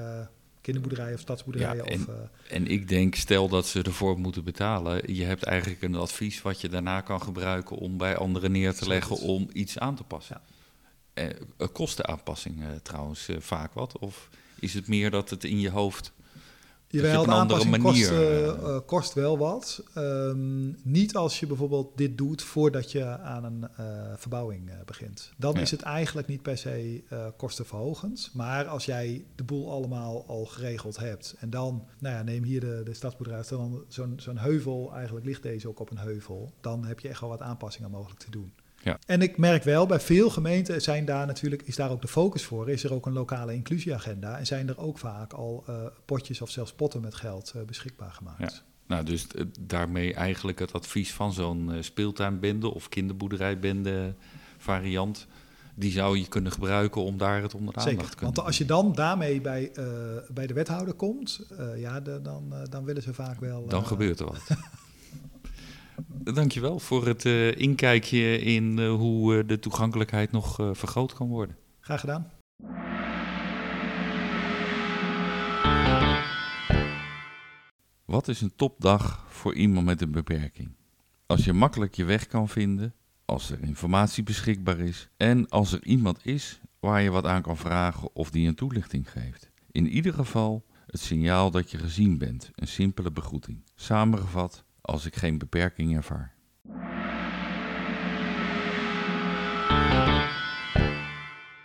eh, 0.66 0.72
kinderboerderij 0.72 1.14
of 1.14 1.20
stadsboerderij 1.20 1.76
Ja, 1.76 1.82
en- 1.84 2.00
of 2.00 2.08
eh, 2.08 2.56
En 2.56 2.66
ik 2.66 2.88
denk, 2.88 3.14
stel 3.14 3.48
dat 3.48 3.66
ze 3.66 3.82
ervoor 3.82 4.18
moeten 4.18 4.44
betalen, 4.44 5.14
je 5.14 5.24
hebt 5.24 5.42
eigenlijk 5.42 5.82
een 5.82 5.94
advies 5.94 6.42
wat 6.42 6.60
je 6.60 6.68
daarna 6.68 7.00
kan 7.00 7.22
gebruiken 7.22 7.76
om 7.76 7.96
bij 7.96 8.16
anderen 8.16 8.52
neer 8.52 8.74
te 8.74 8.88
leggen 8.88 9.16
om 9.18 9.48
iets 9.52 9.78
aan 9.78 9.94
te 9.96 10.04
passen. 10.04 10.40
Eh, 11.14 11.26
eh, 11.26 11.68
kost 11.72 11.96
de 11.96 12.06
aanpassing 12.06 12.62
eh, 12.62 12.68
trouwens 12.82 13.28
eh, 13.28 13.36
vaak 13.40 13.72
wat? 13.72 13.98
Of 13.98 14.28
is 14.58 14.74
het 14.74 14.88
meer 14.88 15.10
dat 15.10 15.30
het 15.30 15.44
in 15.44 15.60
je 15.60 15.70
hoofd... 15.70 16.12
Jawel, 17.02 17.22
de 17.22 17.28
een 17.28 17.34
andere 17.34 17.60
aanpassing 17.60 17.82
kost, 17.82 18.10
manier, 18.10 18.48
eh, 18.54 18.78
kost 18.86 19.12
wel 19.12 19.38
wat. 19.38 19.82
Ehm, 19.94 20.66
niet 20.82 21.16
als 21.16 21.40
je 21.40 21.46
bijvoorbeeld 21.46 21.96
dit 21.96 22.18
doet 22.18 22.42
voordat 22.42 22.92
je 22.92 23.04
aan 23.04 23.44
een 23.44 23.68
verbouwing 24.16 24.70
begint. 24.84 25.32
Dan 25.36 25.54
Ja. 25.54 25.60
is 25.60 25.70
het 25.70 25.82
eigenlijk 25.82 26.26
niet 26.26 26.42
per 26.42 26.58
se 26.58 27.02
kostenverhogend. 27.36 28.30
Maar 28.32 28.66
als 28.66 28.84
jij 28.84 29.24
de 29.34 29.44
boel 29.44 29.70
allemaal 29.70 30.24
al 30.26 30.44
geregeld 30.44 30.96
hebt 30.96 31.34
en 31.38 31.50
dan, 31.50 31.84
nou 31.98 32.14
ja, 32.14 32.22
neem 32.22 32.42
hier 32.42 32.60
de, 32.60 32.80
de 32.84 32.92
er 33.18 33.44
dan 33.48 33.84
zo'n 33.88 34.12
zo'n 34.16 34.38
heuvel, 34.38 34.92
eigenlijk 34.94 35.26
ligt 35.26 35.42
deze 35.42 35.68
ook 35.68 35.80
op 35.80 35.90
een 35.90 35.98
heuvel, 35.98 36.52
dan 36.60 36.84
heb 36.84 37.00
je 37.00 37.08
echt 37.08 37.20
wel 37.20 37.28
wat 37.28 37.40
aanpassingen 37.40 37.90
mogelijk 37.90 38.20
te 38.20 38.30
doen. 38.30 38.52
Ja. 38.84 38.98
En 39.06 39.22
ik 39.22 39.36
merk 39.36 39.62
wel, 39.62 39.86
bij 39.86 40.00
veel 40.00 40.30
gemeenten 40.30 40.82
zijn 40.82 41.04
daar 41.04 41.26
natuurlijk, 41.26 41.62
is 41.62 41.76
daar 41.76 41.90
ook 41.90 42.00
de 42.00 42.08
focus 42.08 42.44
voor. 42.44 42.70
Is 42.70 42.84
er 42.84 42.92
ook 42.92 43.06
een 43.06 43.12
lokale 43.12 43.54
inclusieagenda 43.54 44.38
en 44.38 44.46
zijn 44.46 44.68
er 44.68 44.78
ook 44.78 44.98
vaak 44.98 45.32
al 45.32 45.64
eh, 45.66 45.74
potjes 46.04 46.40
of 46.40 46.50
zelfs 46.50 46.72
potten 46.72 47.00
met 47.00 47.14
geld 47.14 47.52
eh, 47.56 47.62
beschikbaar 47.62 48.10
gemaakt. 48.10 48.40
Ja. 48.40 48.50
Nou, 48.86 49.04
dus 49.04 49.26
eh, 49.26 49.44
daarmee 49.60 50.14
eigenlijk 50.14 50.58
het 50.58 50.72
advies 50.72 51.12
van 51.12 51.32
zo'n 51.32 51.70
speeltuinbende 51.80 52.74
of 52.74 52.88
kinderboerderijbende 52.88 54.14
variant, 54.58 55.26
die 55.74 55.92
zou 55.92 56.18
je 56.18 56.28
kunnen 56.28 56.52
gebruiken 56.52 57.02
om 57.02 57.18
daar 57.18 57.42
het 57.42 57.54
onder 57.54 57.74
de 57.74 57.80
aandacht 57.80 57.96
Zeker, 57.96 58.10
te 58.10 58.16
kunnen 58.16 58.34
want 58.34 58.46
als 58.46 58.58
je 58.58 58.64
dan 58.64 58.92
daarmee 58.94 59.40
bij, 59.40 59.72
bij 60.28 60.46
de 60.46 60.54
wethouder 60.54 60.94
komt, 60.94 61.46
ja, 61.76 62.00
de- 62.00 62.20
dan, 62.22 62.54
dan 62.70 62.84
willen 62.84 63.02
ze 63.02 63.14
vaak 63.14 63.40
wel... 63.40 63.66
Dan 63.66 63.86
gebeurt 63.86 64.20
er 64.20 64.26
wat. 64.26 64.46
Dankjewel 66.08 66.78
voor 66.78 67.06
het 67.06 67.24
eh, 67.24 67.56
inkijkje 67.56 68.38
in 68.38 68.78
eh, 68.78 68.88
hoe 68.94 69.38
eh, 69.38 69.48
de 69.48 69.58
toegankelijkheid 69.58 70.32
nog 70.32 70.60
eh, 70.60 70.70
vergroot 70.72 71.12
kan 71.12 71.28
worden. 71.28 71.56
Graag 71.80 72.00
gedaan. 72.00 72.30
Wat 78.04 78.28
is 78.28 78.40
een 78.40 78.56
topdag 78.56 79.26
voor 79.28 79.54
iemand 79.54 79.86
met 79.86 80.02
een 80.02 80.10
beperking? 80.10 80.76
Als 81.26 81.44
je 81.44 81.52
makkelijk 81.52 81.94
je 81.94 82.04
weg 82.04 82.26
kan 82.26 82.48
vinden, 82.48 82.94
als 83.24 83.50
er 83.50 83.62
informatie 83.62 84.22
beschikbaar 84.22 84.78
is 84.78 85.08
en 85.16 85.48
als 85.48 85.72
er 85.72 85.84
iemand 85.84 86.26
is 86.26 86.60
waar 86.80 87.02
je 87.02 87.10
wat 87.10 87.26
aan 87.26 87.42
kan 87.42 87.56
vragen 87.56 88.14
of 88.14 88.30
die 88.30 88.48
een 88.48 88.54
toelichting 88.54 89.10
geeft. 89.10 89.50
In 89.70 89.88
ieder 89.88 90.14
geval 90.14 90.64
het 90.86 91.00
signaal 91.00 91.50
dat 91.50 91.70
je 91.70 91.78
gezien 91.78 92.18
bent, 92.18 92.50
een 92.54 92.68
simpele 92.68 93.10
begroeting. 93.10 93.62
Samengevat, 93.74 94.64
als 94.84 95.06
ik 95.06 95.16
geen 95.16 95.38
beperking 95.38 95.96
ervaar. 95.96 96.34